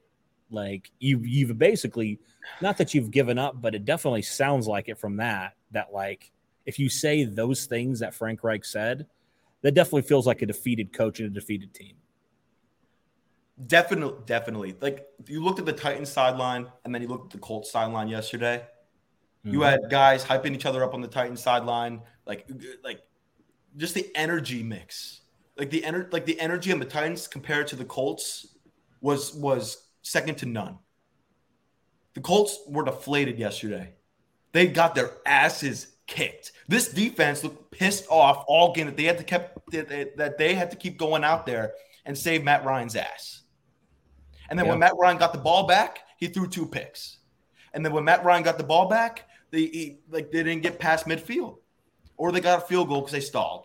like 0.51 0.90
you 0.99 1.20
you've 1.20 1.59
basically 1.59 2.20
not 2.61 2.78
that 2.78 2.95
you've 2.95 3.11
given 3.11 3.38
up, 3.38 3.61
but 3.61 3.74
it 3.74 3.84
definitely 3.84 4.22
sounds 4.22 4.66
like 4.68 4.88
it 4.88 4.99
from 4.99 5.16
that 5.16 5.55
that 5.72 5.92
like 5.92 6.30
if 6.67 6.79
you 6.79 6.89
say 6.89 7.25
those 7.25 7.67
things 7.67 8.01
that 8.01 8.15
Frank 8.15 8.45
Reich 8.45 8.65
said, 8.65 9.07
that 9.62 9.73
definitely 9.73 10.03
feels 10.03 10.27
like 10.27 10.43
a 10.43 10.47
defeated 10.47 10.93
coach 10.93 11.21
and 11.21 11.31
a 11.31 11.33
defeated 11.33 11.75
team. 11.75 11.97
Definitely, 13.67 14.21
definitely. 14.27 14.77
Like 14.81 15.07
you 15.27 15.43
looked 15.43 15.61
at 15.61 15.67
the 15.67 15.73
Titans 15.73 16.11
sideline 16.11 16.67
and 16.85 16.95
then 16.95 17.03
you 17.03 17.09
looked 17.09 17.27
at 17.27 17.31
the 17.31 17.39
Colts 17.39 17.71
sideline 17.71 18.09
yesterday. 18.09 18.65
Mm-hmm. 19.45 19.55
You 19.55 19.62
had 19.62 19.81
guys 19.91 20.25
hyping 20.25 20.55
each 20.55 20.67
other 20.67 20.83
up 20.83 20.93
on 20.93 21.01
the 21.01 21.09
Titans 21.09 21.43
sideline, 21.43 22.01
like 22.27 22.49
like 22.83 23.03
just 23.77 23.95
the 23.95 24.11
energy 24.15 24.62
mix 24.62 25.21
like 25.57 25.71
the 25.71 25.83
ener- 25.83 26.12
like 26.12 26.27
the 26.27 26.39
energy 26.41 26.73
on 26.73 26.79
the 26.79 26.85
Titans 26.85 27.27
compared 27.27 27.67
to 27.69 27.77
the 27.77 27.85
Colts 27.85 28.57
was 29.01 29.35
was 29.35 29.89
second 30.03 30.37
to 30.39 30.47
none. 30.47 30.79
The 32.15 32.21
Colts 32.21 32.59
were 32.69 32.85
deflated 32.85 33.39
yesterday. 33.39 33.95
They 34.53 34.69
got 34.69 34.95
their 34.95 35.12
asses 35.27 35.89
kicked. 36.07 36.53
This 36.69 36.89
defense 36.89 37.43
looked 37.43 37.71
pissed 37.71 38.07
off 38.09 38.45
all 38.47 38.73
game 38.73 38.87
that 38.87 38.97
they 38.97 39.05
had 39.05 39.19
to 39.19 39.25
kept 39.25 39.71
that 39.73 40.35
they 40.39 40.55
had 40.55 40.71
to 40.71 40.77
keep 40.77 40.99
going 40.99 41.25
out 41.25 41.47
there 41.47 41.75
and 42.05 42.17
save 42.17 42.45
Matt 42.45 42.65
Ryan's 42.65 42.97
ass. 42.97 43.43
And 44.49 44.59
then 44.59 44.67
yeah. 44.67 44.73
when 44.73 44.81
Matt 44.81 44.93
Ryan 44.99 45.17
got 45.17 45.33
the 45.33 45.39
ball 45.39 45.67
back, 45.67 46.01
he 46.19 46.27
threw 46.27 46.47
two 46.47 46.67
picks. 46.67 47.19
And 47.73 47.85
then 47.85 47.93
when 47.93 48.05
Matt 48.05 48.25
Ryan 48.25 48.43
got 48.43 48.59
the 48.59 48.65
ball 48.65 48.89
back, 48.89 49.29
they 49.51 49.67
he, 49.67 49.99
like 50.11 50.31
they 50.31 50.43
didn't 50.43 50.63
get 50.63 50.79
past 50.79 51.07
midfield, 51.07 51.59
or 52.17 52.33
they 52.33 52.41
got 52.41 52.63
a 52.63 52.67
field 52.67 52.89
goal 52.89 53.01
because 53.01 53.13
they 53.13 53.21
stalled. 53.21 53.65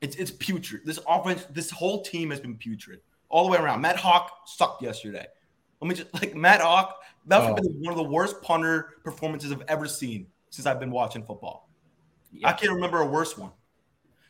It's 0.00 0.16
it's 0.16 0.30
putrid. 0.30 0.82
This 0.84 0.98
offense, 1.08 1.44
this 1.50 1.70
whole 1.70 2.02
team 2.02 2.30
has 2.30 2.40
been 2.40 2.56
putrid 2.56 3.00
all 3.28 3.44
the 3.44 3.52
way 3.52 3.58
around. 3.58 3.80
Matt 3.80 3.96
Haack 3.96 4.28
sucked 4.46 4.82
yesterday. 4.82 5.26
Let 5.80 5.88
me 5.88 5.94
just 5.94 6.12
like 6.20 6.34
Matt 6.34 6.60
Haack. 6.60 6.92
That 7.26 7.38
was 7.38 7.60
oh. 7.64 7.72
one 7.78 7.92
of 7.92 7.98
the 7.98 8.10
worst 8.10 8.40
punter 8.42 8.94
performances 9.04 9.52
I've 9.52 9.64
ever 9.68 9.86
seen 9.86 10.26
since 10.50 10.66
I've 10.66 10.80
been 10.80 10.90
watching 10.90 11.22
football. 11.22 11.70
Yeah. 12.32 12.48
I 12.48 12.52
can't 12.52 12.72
remember 12.72 13.00
a 13.00 13.06
worse 13.06 13.36
one. 13.36 13.52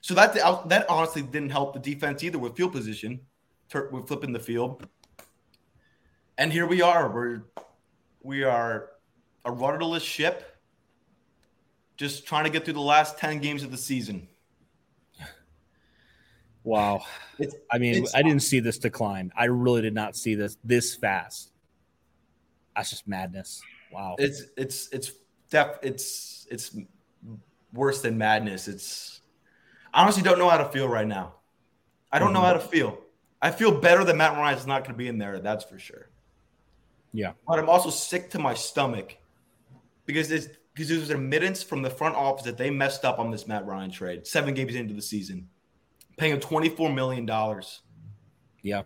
So 0.01 0.15
that 0.15 0.35
that 0.69 0.89
honestly 0.89 1.23
didn't 1.23 1.51
help 1.51 1.75
the 1.75 1.81
defense 1.81 2.23
either 2.23 2.39
with 2.39 2.57
field 2.57 2.73
position. 2.73 3.21
We're 3.75 4.03
flipping 4.03 4.33
the 4.33 4.39
field, 4.39 4.87
and 6.39 6.53
here 6.53 6.67
we 6.67 6.81
are. 6.81 7.11
We're 7.11 7.43
we 8.23 8.45
are 8.45 8.91
a 9.45 9.51
rudderless 9.53 10.03
ship, 10.03 10.57
just 11.97 12.27
trying 12.27 12.45
to 12.45 12.51
get 12.51 12.65
through 12.65 12.75
the 12.75 12.81
last 12.81 13.19
ten 13.19 13.41
games 13.41 13.63
of 13.63 13.71
the 13.71 13.77
season. 13.77 14.29
Wow. 16.65 17.03
It's, 17.39 17.55
I 17.71 17.79
mean, 17.79 18.07
I 18.15 18.23
didn't 18.23 18.43
see 18.43 18.61
this 18.61 18.79
decline. 18.79 19.33
I 19.37 19.47
really 19.47 19.81
did 19.81 19.95
not 19.95 20.17
see 20.17 20.35
this 20.35 20.57
this 20.63 20.95
fast. 20.95 21.53
That's 22.77 22.91
just 22.91 23.09
madness. 23.09 23.63
Wow. 23.93 24.17
It's 24.19 24.43
it's 24.57 24.89
it's 24.93 25.13
def 25.51 25.79
it's 25.83 26.47
it's 26.51 26.77
worse 27.73 28.01
than 28.03 28.19
madness. 28.19 28.69
It's 28.69 29.21
I 29.93 30.03
honestly 30.03 30.23
don't 30.23 30.39
know 30.39 30.49
how 30.49 30.59
to 30.59 30.67
feel 30.67 30.89
right 30.89 31.07
now. 31.07 31.35
I 32.11 32.19
don't 32.19 32.29
mm-hmm. 32.29 32.35
know 32.35 32.41
how 32.43 32.53
to 32.55 32.61
feel. 32.61 32.99
I 33.41 33.51
feel 33.51 33.81
better 33.81 34.05
that 34.05 34.17
Matt 34.17 34.37
Ryan 34.37 34.59
is 34.59 34.67
not 34.67 34.83
going 34.83 34.95
to 34.95 34.99
be 34.99 35.09
in 35.09 35.19
there. 35.19 35.39
That's 35.39 35.65
for 35.65 35.79
sure. 35.79 36.09
Yeah. 37.13 37.33
But 37.47 37.59
I'm 37.59 37.69
also 37.69 37.91
sick 37.91 38.31
to 38.31 38.39
my 38.39 38.55
stomach 38.55 39.17
because 40.07 40.31
it's 40.31 40.49
because 40.75 40.91
it 40.91 40.97
there's 40.97 41.11
admittance 41.11 41.63
from 41.63 41.83
the 41.83 41.91
front 41.91 42.15
office 42.15 42.45
that 42.45 42.57
they 42.57 42.71
messed 42.71 43.05
up 43.05 43.19
on 43.19 43.31
this 43.31 43.47
Matt 43.47 43.67
Ryan 43.67 43.91
trade 43.91 44.27
seven 44.27 44.55
games 44.55 44.75
into 44.75 44.95
the 44.95 45.03
season 45.03 45.49
paying 46.19 46.33
him 46.33 46.41
$24 46.41 46.95
million. 46.95 47.27
Yeah. 48.63 48.83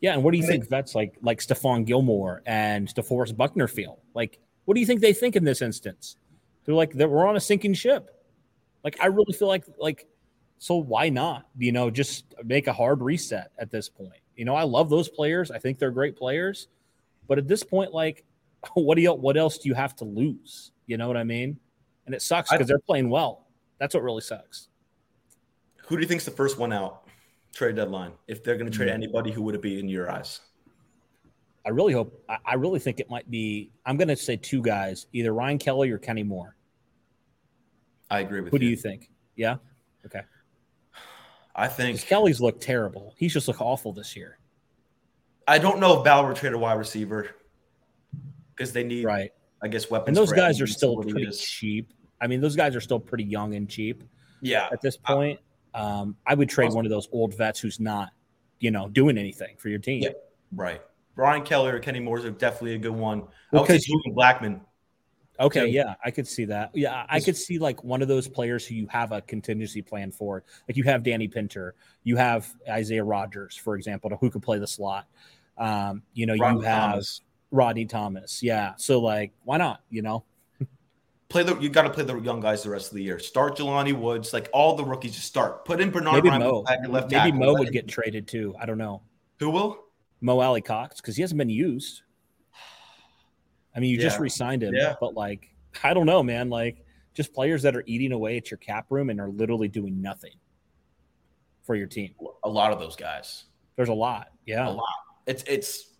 Yeah, 0.00 0.14
and 0.14 0.22
what 0.22 0.30
do 0.32 0.38
you 0.38 0.46
think 0.46 0.68
vets 0.68 0.94
like 0.94 1.18
like 1.20 1.40
Stephon 1.40 1.84
Gilmore 1.84 2.42
and 2.46 2.88
DeForest 2.94 3.36
Buckner 3.36 3.68
feel? 3.68 3.98
Like, 4.14 4.38
what 4.70 4.76
do 4.76 4.80
you 4.80 4.86
think 4.86 5.00
they 5.00 5.12
think 5.12 5.34
in 5.34 5.42
this 5.42 5.62
instance? 5.62 6.16
They're 6.64 6.76
like 6.76 6.92
that 6.92 7.10
we're 7.10 7.26
on 7.26 7.34
a 7.34 7.40
sinking 7.40 7.74
ship. 7.74 8.08
Like, 8.84 8.96
I 9.00 9.06
really 9.06 9.32
feel 9.32 9.48
like 9.48 9.64
like 9.78 10.06
so 10.58 10.76
why 10.76 11.08
not? 11.08 11.48
You 11.58 11.72
know, 11.72 11.90
just 11.90 12.36
make 12.44 12.68
a 12.68 12.72
hard 12.72 13.02
reset 13.02 13.50
at 13.58 13.72
this 13.72 13.88
point. 13.88 14.20
You 14.36 14.44
know, 14.44 14.54
I 14.54 14.62
love 14.62 14.88
those 14.88 15.08
players. 15.08 15.50
I 15.50 15.58
think 15.58 15.80
they're 15.80 15.90
great 15.90 16.14
players, 16.14 16.68
but 17.26 17.36
at 17.36 17.48
this 17.48 17.64
point, 17.64 17.92
like, 17.92 18.24
what 18.74 18.94
do 18.94 19.02
you 19.02 19.12
what 19.12 19.36
else 19.36 19.58
do 19.58 19.68
you 19.68 19.74
have 19.74 19.96
to 19.96 20.04
lose? 20.04 20.70
You 20.86 20.98
know 20.98 21.08
what 21.08 21.16
I 21.16 21.24
mean? 21.24 21.58
And 22.06 22.14
it 22.14 22.22
sucks 22.22 22.52
because 22.52 22.68
they're 22.68 22.78
playing 22.78 23.10
well. 23.10 23.48
That's 23.78 23.92
what 23.92 24.04
really 24.04 24.22
sucks. 24.22 24.68
Who 25.88 25.96
do 25.96 26.02
you 26.02 26.06
think's 26.06 26.26
the 26.26 26.30
first 26.30 26.58
one 26.58 26.72
out 26.72 27.08
trade 27.52 27.74
deadline? 27.74 28.12
If 28.28 28.44
they're 28.44 28.56
going 28.56 28.70
to 28.70 28.76
trade 28.76 28.86
mm-hmm. 28.86 29.02
anybody, 29.02 29.32
who 29.32 29.42
would 29.42 29.56
it 29.56 29.62
be 29.62 29.80
in 29.80 29.88
your 29.88 30.12
eyes? 30.12 30.38
I 31.64 31.70
really 31.70 31.92
hope. 31.92 32.24
I 32.46 32.54
really 32.54 32.78
think 32.78 33.00
it 33.00 33.10
might 33.10 33.30
be. 33.30 33.70
I'm 33.84 33.96
going 33.96 34.08
to 34.08 34.16
say 34.16 34.36
two 34.36 34.62
guys, 34.62 35.06
either 35.12 35.32
Ryan 35.32 35.58
Kelly 35.58 35.90
or 35.90 35.98
Kenny 35.98 36.22
Moore. 36.22 36.56
I 38.10 38.20
agree 38.20 38.40
with 38.40 38.50
Who 38.50 38.56
you. 38.56 38.60
do 38.60 38.66
you 38.66 38.76
think? 38.76 39.10
Yeah. 39.36 39.56
Okay. 40.06 40.22
I 41.54 41.68
think 41.68 42.00
Kelly's 42.06 42.40
looked 42.40 42.62
terrible. 42.62 43.14
He's 43.18 43.32
just 43.32 43.46
looked 43.46 43.60
awful 43.60 43.92
this 43.92 44.16
year. 44.16 44.38
I 45.46 45.58
don't 45.58 45.80
know 45.80 45.98
if 45.98 46.04
Bauer 46.04 46.32
trade 46.32 46.52
a 46.52 46.58
wide 46.58 46.74
receiver 46.74 47.30
because 48.54 48.72
they 48.72 48.84
need 48.84 49.04
right. 49.04 49.30
I 49.62 49.68
guess 49.68 49.90
weapons. 49.90 50.16
And 50.16 50.16
those 50.16 50.32
guys 50.32 50.60
are 50.60 50.66
still 50.66 50.96
pretty 50.96 51.30
cheap. 51.32 51.92
I 52.20 52.26
mean, 52.26 52.40
those 52.40 52.56
guys 52.56 52.74
are 52.76 52.80
still 52.80 53.00
pretty 53.00 53.24
young 53.24 53.54
and 53.54 53.68
cheap. 53.68 54.04
Yeah. 54.40 54.68
At 54.72 54.80
this 54.80 54.96
point, 54.96 55.40
um, 55.74 56.16
I 56.26 56.34
would 56.34 56.48
trade 56.48 56.68
awesome. 56.68 56.76
one 56.76 56.86
of 56.86 56.90
those 56.90 57.08
old 57.12 57.36
vets 57.36 57.60
who's 57.60 57.80
not, 57.80 58.10
you 58.58 58.70
know, 58.70 58.88
doing 58.88 59.18
anything 59.18 59.56
for 59.58 59.68
your 59.68 59.78
team. 59.78 60.02
Yeah, 60.02 60.10
right. 60.54 60.80
Brian 61.14 61.42
Kelly 61.42 61.70
or 61.70 61.78
Kenny 61.78 62.00
Moore's 62.00 62.24
are 62.24 62.30
definitely 62.30 62.74
a 62.74 62.78
good 62.78 62.92
one. 62.92 63.24
Well, 63.52 63.64
I 63.64 63.72
would 63.72 63.82
say 63.82 63.92
Blackmon. 64.08 64.60
Okay, 65.38 65.66
too. 65.66 65.70
yeah, 65.70 65.94
I 66.04 66.10
could 66.10 66.28
see 66.28 66.44
that. 66.46 66.70
Yeah, 66.74 67.06
I 67.08 67.18
could 67.18 67.36
see 67.36 67.58
like 67.58 67.82
one 67.82 68.02
of 68.02 68.08
those 68.08 68.28
players 68.28 68.66
who 68.66 68.74
you 68.74 68.86
have 68.88 69.10
a 69.12 69.22
contingency 69.22 69.80
plan 69.80 70.12
for. 70.12 70.44
Like 70.68 70.76
you 70.76 70.84
have 70.84 71.02
Danny 71.02 71.28
Pinter, 71.28 71.74
you 72.04 72.16
have 72.16 72.46
Isaiah 72.68 73.04
Rodgers, 73.04 73.56
for 73.56 73.74
example, 73.74 74.10
who 74.20 74.30
could 74.30 74.42
play 74.42 74.58
the 74.58 74.66
slot. 74.66 75.06
Um, 75.56 76.02
you 76.12 76.26
know, 76.26 76.34
Rodney 76.36 76.60
you 76.60 76.66
have 76.66 76.90
Thomas. 76.90 77.22
Rodney 77.50 77.86
Thomas. 77.86 78.42
Yeah. 78.42 78.74
So 78.76 79.00
like, 79.00 79.32
why 79.44 79.56
not? 79.56 79.80
You 79.88 80.02
know, 80.02 80.24
play 81.30 81.42
the 81.42 81.58
you 81.58 81.70
got 81.70 81.82
to 81.82 81.90
play 81.90 82.04
the 82.04 82.18
young 82.18 82.40
guys 82.40 82.62
the 82.62 82.70
rest 82.70 82.90
of 82.90 82.96
the 82.96 83.02
year. 83.02 83.18
Start 83.18 83.56
Jelani 83.56 83.94
Woods, 83.94 84.34
like 84.34 84.50
all 84.52 84.76
the 84.76 84.84
rookies. 84.84 85.14
Just 85.14 85.26
start. 85.26 85.64
Put 85.64 85.80
in 85.80 85.90
Bernard 85.90 86.16
maybe 86.16 86.28
Ryan 86.28 86.42
Mo. 86.42 86.64
left 86.88 87.10
Maybe 87.10 87.32
Mo 87.32 87.54
would 87.54 87.72
get 87.72 87.88
traded 87.88 88.28
too. 88.28 88.54
I 88.60 88.66
don't 88.66 88.78
know. 88.78 89.00
Who 89.38 89.48
will? 89.48 89.84
Mo 90.20 90.38
Alie-Cox 90.40 91.00
because 91.00 91.16
he 91.16 91.22
hasn't 91.22 91.38
been 91.38 91.50
used. 91.50 92.02
I 93.74 93.80
mean, 93.80 93.90
you 93.90 93.98
just 93.98 94.16
Yeah. 94.16 94.22
re-signed 94.22 94.62
him, 94.62 94.74
Yeah. 94.74 94.96
but 95.00 95.14
like, 95.14 95.48
I 95.82 95.94
don't 95.94 96.06
know, 96.06 96.22
man. 96.22 96.50
Like, 96.50 96.84
just 97.14 97.32
players 97.32 97.62
that 97.62 97.74
are 97.76 97.84
eating 97.86 98.12
away 98.12 98.36
at 98.36 98.50
your 98.50 98.58
cap 98.58 98.86
room 98.90 99.10
and 99.10 99.20
are 99.20 99.28
literally 99.28 99.68
doing 99.68 100.00
nothing 100.00 100.34
for 101.62 101.74
your 101.74 101.86
team. 101.86 102.14
A 102.44 102.48
lot 102.48 102.72
of 102.72 102.78
those 102.80 102.96
guys. 102.96 103.44
There's 103.76 103.88
a 103.88 103.94
lot. 103.94 104.32
Yeah, 104.46 104.68
A 104.68 104.70
lot. 104.70 104.84
It's 105.26 105.42
it's 105.46 105.94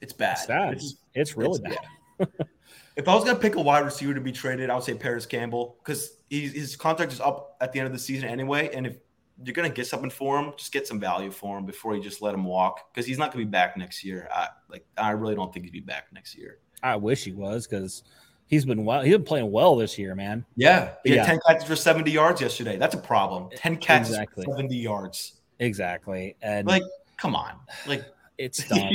it's 0.00 0.12
bad. 0.12 0.38
It's. 0.38 0.44
It's- 0.50 0.94
It's, 1.14 1.36
really 1.36 1.58
it's- 1.64 1.78
bad. 2.18 2.28
if 2.96 3.08
I 3.08 3.14
was 3.14 3.24
gonna 3.24 3.38
pick 3.38 3.54
a 3.56 3.60
wide 3.60 3.84
receiver 3.84 4.12
to 4.14 4.20
be 4.20 4.32
traded, 4.32 4.68
I 4.68 4.74
would 4.74 4.84
say 4.84 4.94
Parris 4.94 5.24
Campbell 5.26 5.76
because 5.82 6.18
his 6.28 6.76
contract 6.76 7.12
is 7.12 7.20
up 7.20 7.56
at 7.60 7.72
the 7.72 7.78
end 7.80 7.86
of 7.86 7.92
the 7.92 7.98
season 7.98 8.28
anyway. 8.28 8.70
And 8.74 8.86
if 8.86 8.98
you're 9.44 9.52
gonna 9.54 9.68
get 9.68 9.86
something 9.86 10.10
for 10.10 10.38
him, 10.38 10.52
just 10.56 10.72
get 10.72 10.86
some 10.86 10.98
value 10.98 11.30
for 11.30 11.58
him 11.58 11.66
before 11.66 11.94
you 11.94 12.02
just 12.02 12.22
let 12.22 12.34
him 12.34 12.44
walk 12.44 12.92
because 12.92 13.06
he's 13.06 13.18
not 13.18 13.32
gonna 13.32 13.44
be 13.44 13.50
back 13.50 13.76
next 13.76 14.02
year. 14.04 14.28
I 14.32 14.48
like 14.68 14.86
I 14.96 15.10
really 15.10 15.34
don't 15.34 15.52
think 15.52 15.64
he'd 15.66 15.72
be 15.72 15.80
back 15.80 16.06
next 16.12 16.36
year. 16.36 16.58
I 16.82 16.96
wish 16.96 17.24
he 17.24 17.32
was 17.32 17.66
because 17.66 18.02
he's 18.46 18.64
been 18.64 18.84
well. 18.84 19.02
He's 19.02 19.12
been 19.14 19.24
playing 19.24 19.50
well 19.50 19.76
this 19.76 19.98
year, 19.98 20.14
man. 20.14 20.44
Yeah, 20.56 20.92
he 21.04 21.10
had 21.10 21.16
Yeah. 21.16 21.26
10 21.26 21.40
catches 21.46 21.64
for 21.64 21.76
70 21.76 22.10
yards 22.10 22.40
yesterday. 22.40 22.76
That's 22.76 22.94
a 22.94 22.98
problem. 22.98 23.48
10 23.56 23.76
catches 23.78 24.10
Exactly. 24.10 24.44
for 24.44 24.56
70 24.56 24.76
yards. 24.76 25.40
Exactly, 25.58 26.36
and 26.42 26.66
Like, 26.66 26.82
come 27.16 27.34
on. 27.34 27.52
Like, 27.86 28.04
it's 28.38 28.62
done. 28.68 28.94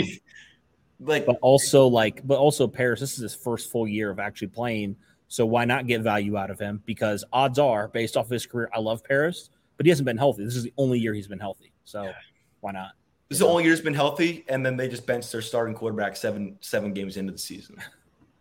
like 1.00 1.26
but 1.26 1.38
also 1.42 1.88
like, 1.88 2.26
but 2.26 2.38
also 2.38 2.68
Parris. 2.68 3.00
This 3.00 3.14
is 3.14 3.20
his 3.20 3.36
first 3.36 3.72
full 3.72 3.88
year 3.88 4.10
of 4.10 4.20
actually 4.20 4.48
playing. 4.50 4.96
So 5.28 5.46
why 5.46 5.66
not 5.66 5.88
get 5.88 6.02
value 6.02 6.38
out 6.38 6.50
of 6.52 6.60
him? 6.60 6.82
Because 6.86 7.24
odds 7.32 7.58
are, 7.58 7.88
based 7.88 8.18
off 8.18 8.26
of 8.26 8.32
his 8.32 8.46
career, 8.46 8.70
I 8.74 8.80
love 8.80 9.02
Parris, 9.04 9.50
but 9.82 9.88
he 9.88 9.90
hasn't 9.90 10.06
been 10.06 10.18
healthy. 10.18 10.46
This 10.46 10.56
is 10.56 10.62
the 10.64 10.74
only 10.78 11.00
year 11.00 11.12
he's 11.12 11.28
been 11.28 11.40
healthy. 11.40 11.72
So 11.86 12.12
why 12.60 12.72
not? 12.72 12.92
this 13.30 13.38
is 13.38 13.40
the 13.40 13.48
only 13.48 13.64
year 13.64 13.72
he's 13.74 13.82
been 13.82 13.96
healthy, 13.96 14.46
and 14.48 14.64
then 14.64 14.78
they 14.78 14.88
just 14.88 15.08
benched 15.08 15.32
their 15.32 15.42
starting 15.42 15.74
quarterback 15.74 16.16
seven 16.16 16.56
seven 16.62 16.94
games 16.94 17.18
into 17.18 17.32
the 17.32 17.40
season. 17.40 17.78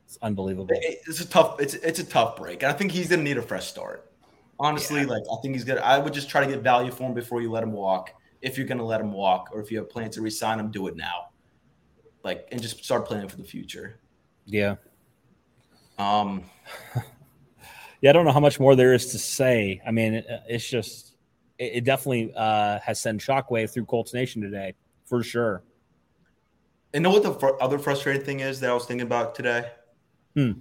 It's 0.05 0.18
unbelievable. 0.20 0.66
It- 0.70 0.99
It's 1.07 1.20
a 1.22 1.26
tough. 1.26 1.59
It's 1.61 1.72
it's 1.74 1.99
a 2.01 2.05
tough 2.05 2.36
break. 2.36 2.62
And 2.62 2.70
I 2.70 2.74
think 2.76 2.93
he's 2.93 3.09
gonna 3.09 3.22
need 3.22 3.38
a 3.38 3.43
fresh 3.43 3.68
start. 3.68 4.12
Honestly, 4.59 5.07
like 5.07 5.22
I 5.32 5.36
think 5.41 5.55
he's 5.55 5.64
gonna. 5.64 5.80
I 5.80 5.99
would 5.99 6.12
just 6.12 6.28
try 6.28 6.45
to 6.45 6.51
get 6.53 6.61
value 6.62 6.91
for 6.93 7.05
him 7.05 7.14
before 7.14 7.41
you 7.41 7.51
let 7.51 7.62
him 7.62 7.72
walk. 7.72 8.11
If 8.43 8.59
you're 8.59 8.66
gonna 8.66 8.84
let 8.84 9.01
him 9.01 9.12
walk, 9.12 9.49
or 9.55 9.61
if 9.62 9.70
you 9.70 9.78
have 9.78 9.88
plans 9.88 10.16
to 10.16 10.20
resign 10.20 10.59
him, 10.61 10.70
do 10.70 10.86
it 10.88 10.97
now. 10.97 11.28
Like 12.22 12.47
and 12.53 12.61
just 12.61 12.84
start 12.84 13.07
planning 13.07 13.28
for 13.28 13.36
the 13.38 13.45
future. 13.45 14.01
Yeah. 14.45 14.74
Um, 15.97 16.45
Yeah, 18.01 18.11
I 18.11 18.12
don't 18.14 18.24
know 18.24 18.32
how 18.32 18.41
much 18.41 18.59
more 18.59 18.74
there 18.74 18.95
is 18.95 19.09
to 19.12 19.18
say. 19.18 19.82
I 19.86 19.91
mean, 19.91 20.14
it, 20.14 20.26
it's 20.49 20.66
just 20.68 21.09
it, 21.61 21.72
it 21.76 21.84
definitely 21.84 22.32
uh, 22.34 22.80
has 22.80 23.00
sent 23.00 23.20
shockwave 23.20 23.70
through 23.72 23.84
Colts 23.84 24.12
Nation 24.12 24.42
today 24.42 24.74
for 25.04 25.22
sure. 25.22 25.62
and 26.92 27.04
know 27.04 27.11
what 27.11 27.22
the 27.22 27.34
fr- 27.34 27.61
other 27.61 27.78
frustrating 27.78 28.22
thing 28.22 28.40
is 28.40 28.61
that 28.61 28.70
I 28.70 28.74
was 28.74 28.86
thinking 28.86 29.06
about 29.06 29.34
today. 29.34 29.70
Hmm. 30.34 30.52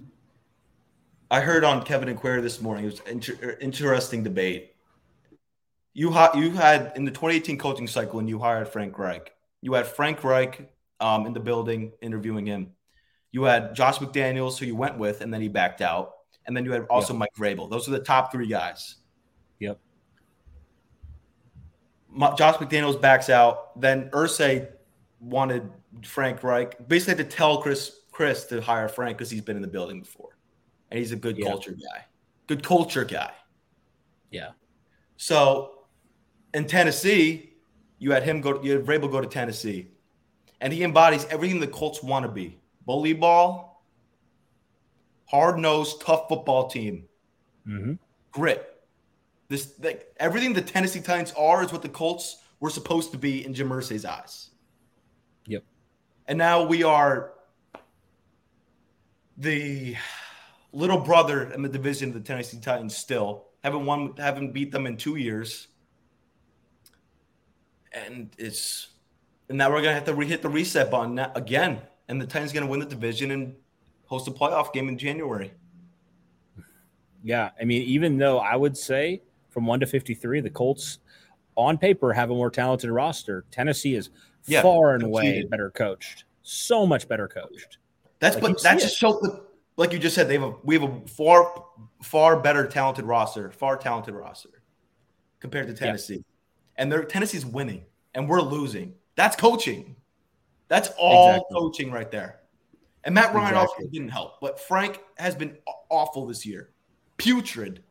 I 1.30 1.40
heard 1.40 1.64
on 1.64 1.82
Kevin 1.84 2.08
and 2.08 2.18
Query 2.18 2.40
this 2.40 2.60
morning. 2.60 2.84
It 2.84 2.88
was 2.88 3.00
an 3.00 3.06
inter- 3.08 3.56
interesting 3.60 4.22
debate. 4.22 4.74
You 5.92 6.10
ha- 6.10 6.32
you 6.34 6.50
had 6.50 6.92
in 6.96 7.04
the 7.04 7.10
2018 7.10 7.58
coaching 7.58 7.86
cycle, 7.86 8.18
and 8.18 8.28
you 8.28 8.38
hired 8.38 8.68
Frank 8.68 8.98
Reich. 8.98 9.32
You 9.60 9.74
had 9.74 9.86
Frank 9.86 10.22
Reich 10.24 10.72
um, 10.98 11.26
in 11.26 11.32
the 11.32 11.40
building 11.40 11.92
interviewing 12.00 12.46
him. 12.46 12.72
You 13.32 13.44
had 13.44 13.74
Josh 13.74 13.98
McDaniels, 13.98 14.58
who 14.58 14.66
you 14.66 14.74
went 14.74 14.98
with, 14.98 15.20
and 15.20 15.32
then 15.32 15.40
he 15.40 15.48
backed 15.48 15.80
out. 15.80 16.12
And 16.46 16.56
then 16.56 16.64
you 16.64 16.72
had 16.72 16.86
also 16.90 17.14
Mike 17.14 17.30
Vrabel. 17.38 17.70
Those 17.70 17.86
are 17.86 17.92
the 17.92 18.00
top 18.00 18.32
three 18.32 18.48
guys. 18.48 18.96
Yep. 19.60 19.78
Josh 22.18 22.56
McDaniels 22.56 23.00
backs 23.00 23.30
out. 23.30 23.80
Then 23.80 24.10
Irsay 24.10 24.68
wanted 25.20 25.70
Frank 26.04 26.42
Reich 26.42 26.88
basically 26.88 27.22
had 27.22 27.30
to 27.30 27.36
tell 27.36 27.62
Chris 27.62 28.00
Chris 28.10 28.44
to 28.46 28.60
hire 28.60 28.88
Frank 28.88 29.18
because 29.18 29.30
he's 29.30 29.42
been 29.42 29.56
in 29.56 29.62
the 29.62 29.68
building 29.68 30.00
before, 30.00 30.36
and 30.90 30.98
he's 30.98 31.12
a 31.12 31.16
good 31.16 31.36
Yeah. 31.38 31.46
culture 31.46 31.72
guy. 31.72 32.04
Good 32.46 32.62
culture 32.62 33.04
guy. 33.04 33.32
Yeah. 34.30 34.50
So 35.16 35.84
in 36.54 36.66
Tennessee, 36.66 37.54
you 37.98 38.12
had 38.12 38.22
him 38.22 38.40
go. 38.40 38.62
You 38.62 38.72
had 38.72 38.84
Vrabel 38.84 39.10
go 39.10 39.20
to 39.20 39.26
Tennessee, 39.26 39.90
and 40.60 40.72
he 40.72 40.82
embodies 40.82 41.26
everything 41.26 41.60
the 41.60 41.68
Colts 41.68 42.02
want 42.02 42.24
to 42.24 42.32
be: 42.32 42.60
bully 42.86 43.12
ball, 43.12 43.84
hard 45.26 45.58
nosed, 45.58 46.00
tough 46.00 46.28
football 46.28 46.68
team, 46.68 47.08
hmm 47.64 47.94
grit. 48.32 48.69
This 49.50 49.74
like 49.82 50.14
everything 50.18 50.52
the 50.52 50.62
Tennessee 50.62 51.00
Titans 51.00 51.34
are 51.36 51.64
is 51.64 51.72
what 51.72 51.82
the 51.82 51.88
Colts 51.88 52.36
were 52.60 52.70
supposed 52.70 53.10
to 53.10 53.18
be 53.18 53.44
in 53.44 53.52
Jim 53.52 53.68
Irsay's 53.68 54.04
eyes. 54.04 54.50
Yep. 55.46 55.64
And 56.28 56.38
now 56.38 56.62
we 56.62 56.84
are 56.84 57.32
the 59.36 59.96
little 60.72 61.00
brother 61.00 61.52
in 61.52 61.62
the 61.62 61.68
division 61.68 62.10
of 62.10 62.14
the 62.14 62.20
Tennessee 62.20 62.60
Titans. 62.60 62.96
Still 62.96 63.46
haven't 63.64 63.84
won, 63.84 64.14
haven't 64.18 64.52
beat 64.52 64.70
them 64.70 64.86
in 64.86 64.96
two 64.96 65.16
years, 65.16 65.66
and 67.92 68.30
it's 68.38 68.90
and 69.48 69.58
now 69.58 69.68
we're 69.68 69.82
gonna 69.82 69.94
have 69.94 70.04
to 70.04 70.14
re- 70.14 70.28
hit 70.28 70.42
the 70.42 70.48
reset 70.48 70.92
button 70.92 71.18
again, 71.34 71.80
and 72.06 72.22
the 72.22 72.26
Titans 72.26 72.52
gonna 72.52 72.68
win 72.68 72.78
the 72.78 72.86
division 72.86 73.32
and 73.32 73.56
host 74.04 74.28
a 74.28 74.30
playoff 74.30 74.72
game 74.72 74.88
in 74.88 74.96
January. 74.96 75.50
Yeah. 77.24 77.50
I 77.60 77.64
mean, 77.64 77.82
even 77.82 78.16
though 78.16 78.38
I 78.38 78.54
would 78.54 78.76
say 78.76 79.22
from 79.50 79.66
one 79.66 79.80
to 79.80 79.86
53, 79.86 80.40
the 80.40 80.50
Colts 80.50 80.98
on 81.56 81.76
paper 81.76 82.12
have 82.12 82.30
a 82.30 82.34
more 82.34 82.50
talented 82.50 82.90
roster, 82.90 83.44
Tennessee 83.50 83.94
is 83.94 84.10
Yeah, 84.46 84.62
far 84.62 84.94
and 84.94 85.02
away 85.02 85.44
better 85.44 85.70
coached. 85.70 86.24
So 86.42 86.86
much 86.86 87.06
better 87.08 87.28
coached. 87.28 87.78
That's 88.18 88.36
Like, 88.36 88.54
but 88.54 88.62
that 88.62 88.78
just 88.78 89.00
the 89.00 89.44
like 89.76 89.92
you 89.92 89.98
just 89.98 90.14
said 90.14 90.28
they 90.28 90.34
have 90.34 90.42
a 90.42 90.54
we 90.62 90.74
have 90.74 90.84
a 90.84 91.00
far 91.08 91.64
far 92.02 92.38
better 92.40 92.66
talented 92.66 93.04
roster, 93.04 93.50
far 93.50 93.76
talented 93.76 94.14
roster 94.14 94.62
compared 95.40 95.66
to 95.68 95.74
Tennessee, 95.74 96.24
and 96.76 96.90
they're 96.90 97.04
Tennessee's 97.04 97.46
winning 97.46 97.84
and 98.14 98.28
we're 98.28 98.40
losing. 98.40 98.94
That's 99.16 99.36
coaching. 99.36 99.96
That's 100.68 100.88
all 100.98 101.28
Exactly. 101.30 101.56
coaching 101.56 101.90
right 101.90 102.10
there. 102.10 102.40
And 103.04 103.14
Matt 103.14 103.34
Ryan 103.34 103.54
also 103.54 103.86
didn't 103.90 104.10
help, 104.10 104.40
but 104.40 104.60
Frank 104.60 105.00
has 105.16 105.34
been 105.34 105.56
awful 105.88 106.26
this 106.26 106.44
year, 106.44 106.70
putrid. 107.16 107.82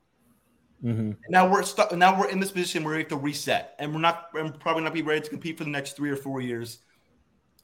Hmm 0.81 1.11
now 1.29 1.49
we're 1.49 1.63
stuck. 1.63 1.95
Now 1.95 2.19
we're 2.19 2.29
in 2.29 2.39
this 2.39 2.51
position 2.51 2.83
where 2.83 2.93
we 2.93 2.99
have 3.01 3.09
to 3.09 3.17
reset, 3.17 3.75
and 3.79 3.93
we're 3.93 3.99
not. 3.99 4.27
We're 4.33 4.49
probably 4.51 4.83
not 4.83 4.93
be 4.93 5.01
ready 5.01 5.21
to 5.21 5.29
compete 5.29 5.57
for 5.57 5.63
the 5.65 5.69
next 5.69 5.95
three 5.95 6.09
or 6.09 6.15
four 6.15 6.41
years. 6.41 6.79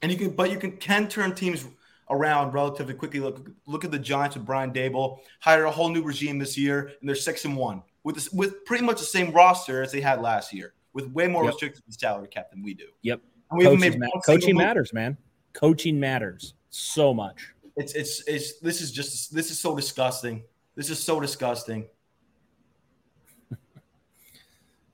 And 0.02 0.12
you 0.12 0.18
can, 0.18 0.30
but 0.30 0.50
you 0.50 0.58
can 0.58 0.72
can 0.76 1.08
turn 1.08 1.34
teams 1.34 1.64
around 2.10 2.52
relatively 2.52 2.94
quickly. 2.94 3.20
Look, 3.20 3.48
look 3.66 3.84
at 3.84 3.90
the 3.90 3.98
Giants 3.98 4.36
with 4.36 4.44
Brian 4.44 4.72
Daboll. 4.72 5.20
Hire 5.40 5.64
a 5.64 5.70
whole 5.70 5.88
new 5.88 6.02
regime 6.02 6.38
this 6.38 6.58
year, 6.58 6.92
and 7.00 7.08
they're 7.08 7.16
six 7.16 7.44
and 7.44 7.56
one 7.56 7.82
with 8.04 8.14
this, 8.14 8.30
with 8.30 8.64
pretty 8.64 8.84
much 8.84 8.98
the 9.00 9.06
same 9.06 9.32
roster 9.32 9.82
as 9.82 9.90
they 9.92 10.00
had 10.00 10.20
last 10.20 10.52
year, 10.52 10.74
with 10.92 11.06
way 11.12 11.26
more 11.26 11.44
Yep. 11.44 11.52
restricted 11.52 11.82
salary 11.88 12.28
cap 12.28 12.50
than 12.50 12.62
we 12.62 12.74
do. 12.74 12.86
Yep. 13.02 13.20
And 13.50 13.58
we 13.58 13.76
made 13.76 13.98
ma- 13.98 14.06
coaching 14.24 14.56
matters, 14.56 14.92
man. 14.92 15.16
Coaching 15.54 15.98
matters 15.98 16.54
so 16.70 17.14
much. 17.14 17.52
It's 17.76 17.94
it's 17.94 18.22
it's 18.26 18.58
this 18.60 18.80
is 18.80 18.92
just 18.92 19.34
this 19.34 19.50
is 19.50 19.58
so 19.58 19.74
disgusting. 19.74 20.44
This 20.74 20.90
is 20.90 21.02
so 21.02 21.18
disgusting. 21.20 21.86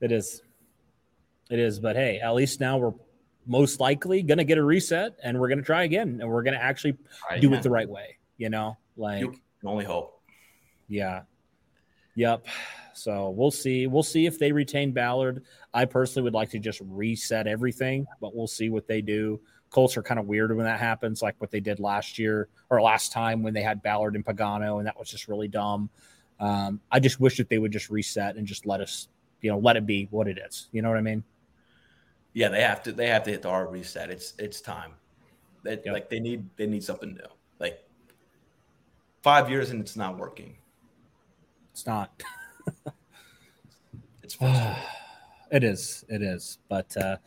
It 0.03 0.11
is. 0.11 0.41
It 1.49 1.59
is. 1.59 1.79
But 1.79 1.95
hey, 1.95 2.19
at 2.19 2.33
least 2.35 2.59
now 2.59 2.77
we're 2.77 2.93
most 3.45 3.79
likely 3.79 4.21
going 4.21 4.37
to 4.37 4.43
get 4.43 4.57
a 4.57 4.63
reset 4.63 5.13
and 5.23 5.39
we're 5.39 5.47
going 5.47 5.59
to 5.59 5.63
try 5.63 5.83
again 5.83 6.19
and 6.21 6.29
we're 6.29 6.43
going 6.43 6.55
to 6.55 6.61
actually 6.63 6.91
do 7.39 7.49
Yeah. 7.49 7.57
it 7.57 7.63
the 7.63 7.69
right 7.69 7.87
way. 7.89 8.17
You 8.37 8.49
know, 8.49 8.77
like, 8.97 9.21
You 9.21 9.31
can 9.31 9.41
only 9.69 9.85
hope. 9.85 10.21
yeah. 10.89 11.21
Yep. 12.15 12.45
So 12.93 13.29
we'll 13.31 13.49
see. 13.51 13.87
We'll 13.87 14.03
see 14.03 14.25
if 14.27 14.37
they 14.37 14.51
retain 14.51 14.91
Ballard. 14.91 15.43
I 15.73 15.85
personally 15.85 16.23
would 16.25 16.33
like 16.33 16.49
to 16.51 16.59
just 16.59 16.79
reset 16.85 17.47
everything, 17.47 18.05
but 18.21 18.35
we'll 18.35 18.45
see 18.47 18.69
what 18.69 18.87
they 18.87 19.01
do. 19.01 19.39
Colts 19.71 19.97
are 19.97 20.03
kind 20.03 20.19
of 20.19 20.27
weird 20.27 20.55
when 20.55 20.65
that 20.65 20.79
happens, 20.79 21.21
like 21.23 21.33
what 21.39 21.49
they 21.49 21.59
did 21.59 21.79
last 21.79 22.19
year 22.19 22.49
or 22.69 22.81
last 22.81 23.11
time 23.11 23.41
when 23.41 23.53
they 23.55 23.63
had 23.63 23.81
Ballard 23.81 24.15
and 24.15 24.23
Pagano, 24.23 24.77
and 24.77 24.85
that 24.85 24.99
was 24.99 25.09
just 25.09 25.27
really 25.27 25.47
dumb. 25.47 25.89
Um, 26.39 26.79
I 26.91 26.99
just 26.99 27.19
wish 27.19 27.37
that 27.37 27.49
they 27.49 27.57
would 27.57 27.71
just 27.71 27.89
reset 27.89 28.35
and 28.35 28.45
just 28.45 28.67
let 28.67 28.79
us, 28.81 29.07
you 29.43 29.51
know, 29.51 29.59
let 29.59 29.75
it 29.77 29.85
be 29.85 30.07
what 30.09 30.27
it 30.27 30.39
is. 30.39 30.69
You 30.71 30.81
know 30.81 30.89
what 30.89 30.97
I 30.97 31.01
mean? 31.01 31.23
Yeah, 32.33 32.47
they 32.47 32.61
have 32.61 32.81
to. 32.83 32.91
They 32.91 33.07
have 33.07 33.23
to 33.23 33.29
hit 33.29 33.43
the 33.43 33.49
hard 33.49 33.71
reset. 33.71 34.09
It's 34.09 34.33
it's 34.39 34.59
time. 34.59 34.93
They, 35.63 35.79
Yep. 35.85 35.93
Like 35.93 36.09
they 36.09 36.19
need 36.19 36.49
they 36.57 36.65
need 36.65 36.83
something 36.83 37.13
new. 37.13 37.29
Like 37.59 37.83
five 39.21 39.49
years 39.49 39.69
and 39.69 39.79
it's 39.79 39.95
not 39.95 40.17
working. 40.17 40.55
It's 41.71 41.85
not. 41.85 42.23
It's 44.23 44.37
it 45.51 45.63
is. 45.63 46.05
It 46.07 46.21
is. 46.21 46.57
But 46.69 46.95
uh, 46.95 47.17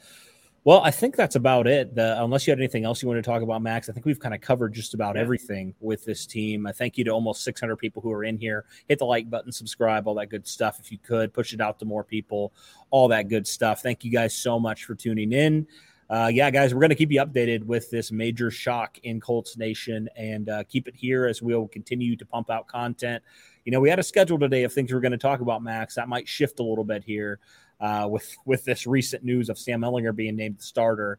well, 0.67 0.81
I 0.83 0.91
think 0.91 1.15
that's 1.15 1.37
about 1.37 1.69
it. 1.69 1.95
The, 1.95 2.21
unless 2.21 2.45
you 2.45 2.51
had 2.51 2.59
anything 2.59 2.85
else 2.85 3.01
you 3.01 3.07
want 3.07 3.19
to 3.19 3.23
talk 3.23 3.41
about, 3.41 3.63
Max, 3.63 3.89
I 3.89 3.93
think 3.93 4.05
we've 4.05 4.19
kind 4.19 4.35
of 4.35 4.41
covered 4.41 4.75
just 4.75 4.95
about 4.95 5.15
Yeah. 5.15 5.23
everything 5.23 5.73
with 5.79 6.05
this 6.05 6.27
team. 6.27 6.67
I 6.67 6.73
thank 6.73 6.99
you 6.99 7.05
to 7.05 7.13
almost 7.13 7.45
600 7.45 7.77
people 7.77 8.03
who 8.03 8.11
are 8.11 8.25
in 8.25 8.37
here. 8.37 8.65
Hit 8.89 8.99
the 8.99 9.07
like 9.07 9.31
button, 9.31 9.53
subscribe, 9.53 10.09
all 10.09 10.17
that 10.17 10.29
good 10.29 10.45
stuff. 10.45 10.81
If 10.81 10.91
you 10.91 10.99
could 10.99 11.33
push 11.33 11.53
it 11.53 11.61
out 11.61 11.79
to 11.79 11.85
more 11.85 12.03
people, 12.03 12.53
all 12.91 13.07
that 13.07 13.29
good 13.29 13.47
stuff. 13.47 13.81
Thank 13.81 14.03
you 14.03 14.11
guys 14.11 14.35
so 14.35 14.59
much 14.59 14.87
for 14.87 14.97
tuning 14.97 15.31
in. 15.33 15.69
uh, 16.11 16.31
yeah, 16.33 16.51
guys, 16.51 16.75
we're 16.75 16.81
going 16.81 16.91
to 16.91 16.97
keep 16.97 17.13
you 17.13 17.21
updated 17.25 17.63
with 17.63 17.89
this 17.91 18.11
major 18.11 18.51
shock 18.51 18.99
in 19.05 19.21
Colts 19.21 19.57
Nation 19.57 20.09
and 20.17 20.49
uh, 20.49 20.65
keep 20.65 20.89
it 20.89 20.97
here 20.97 21.27
as 21.27 21.43
we'll 21.43 21.69
continue 21.69 22.17
to 22.17 22.27
pump 22.27 22.51
out 22.51 22.67
content. 22.67 23.23
You 23.65 23.73
know, 23.73 23.81
we 23.81 23.89
had 23.89 23.99
a 24.01 24.05
schedule 24.05 24.39
today 24.39 24.65
of 24.65 24.73
things 24.73 24.93
we 24.93 24.97
are 24.97 25.01
going 25.01 25.13
to 25.13 25.19
talk 25.19 25.41
about, 25.41 25.63
Max. 25.63 25.95
That 25.95 26.09
might 26.09 26.27
shift 26.29 26.59
a 26.59 26.63
little 26.65 26.85
bit 26.85 27.05
here 27.05 27.39
uh, 27.81 28.07
with 28.11 28.35
with 28.45 28.65
this 28.65 28.87
recent 28.87 29.25
news 29.25 29.49
of 29.49 29.59
Sam 29.59 29.83
Ehlinger 29.83 30.15
being 30.15 30.37
named 30.37 30.59
the 30.59 30.63
starter. 30.63 31.19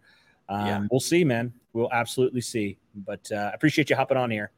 Um, 0.50 0.66
yeah. 0.66 0.88
We'll 0.90 1.00
see, 1.00 1.24
man. 1.24 1.54
We'll 1.74 1.92
absolutely 1.92 2.42
see. 2.42 2.78
But 2.96 3.30
uh, 3.32 3.50
I 3.52 3.56
appreciate 3.56 3.90
you 3.90 3.96
hopping 3.96 4.18
on 4.18 4.32
here. 4.32 4.52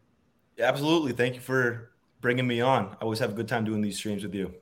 Absolutely. 0.59 1.13
Thank 1.13 1.35
you 1.35 1.41
for 1.41 1.91
bringing 2.21 2.47
me 2.47 2.61
on. 2.61 2.95
I 2.99 3.03
always 3.03 3.19
have 3.19 3.31
a 3.31 3.33
good 3.33 3.47
time 3.47 3.65
doing 3.65 3.81
these 3.81 3.97
streams 3.97 4.23
with 4.23 4.35
you. 4.35 4.53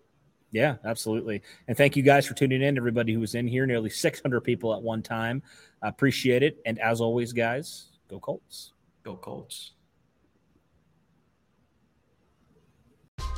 Yeah, 0.52 0.76
absolutely. 0.86 1.42
And 1.68 1.76
thank 1.76 1.96
you 1.96 2.04
guys 2.04 2.26
for 2.26 2.34
tuning 2.34 2.62
in, 2.62 2.78
everybody 2.78 3.14
who 3.14 3.20
was 3.20 3.36
in 3.36 3.48
here, 3.48 3.66
nearly 3.66 3.90
600 3.90 4.42
people 4.42 4.74
at 4.74 4.82
one 4.82 5.04
time. 5.04 5.44
I 5.82 5.90
appreciate 5.90 6.42
it. 6.42 6.60
And 6.66 6.80
as 6.80 7.02
always, 7.02 7.34
guys, 7.34 7.88
go 8.10 8.20
Colts. 8.20 8.74
Go 9.04 9.16
Colts. 9.16 9.74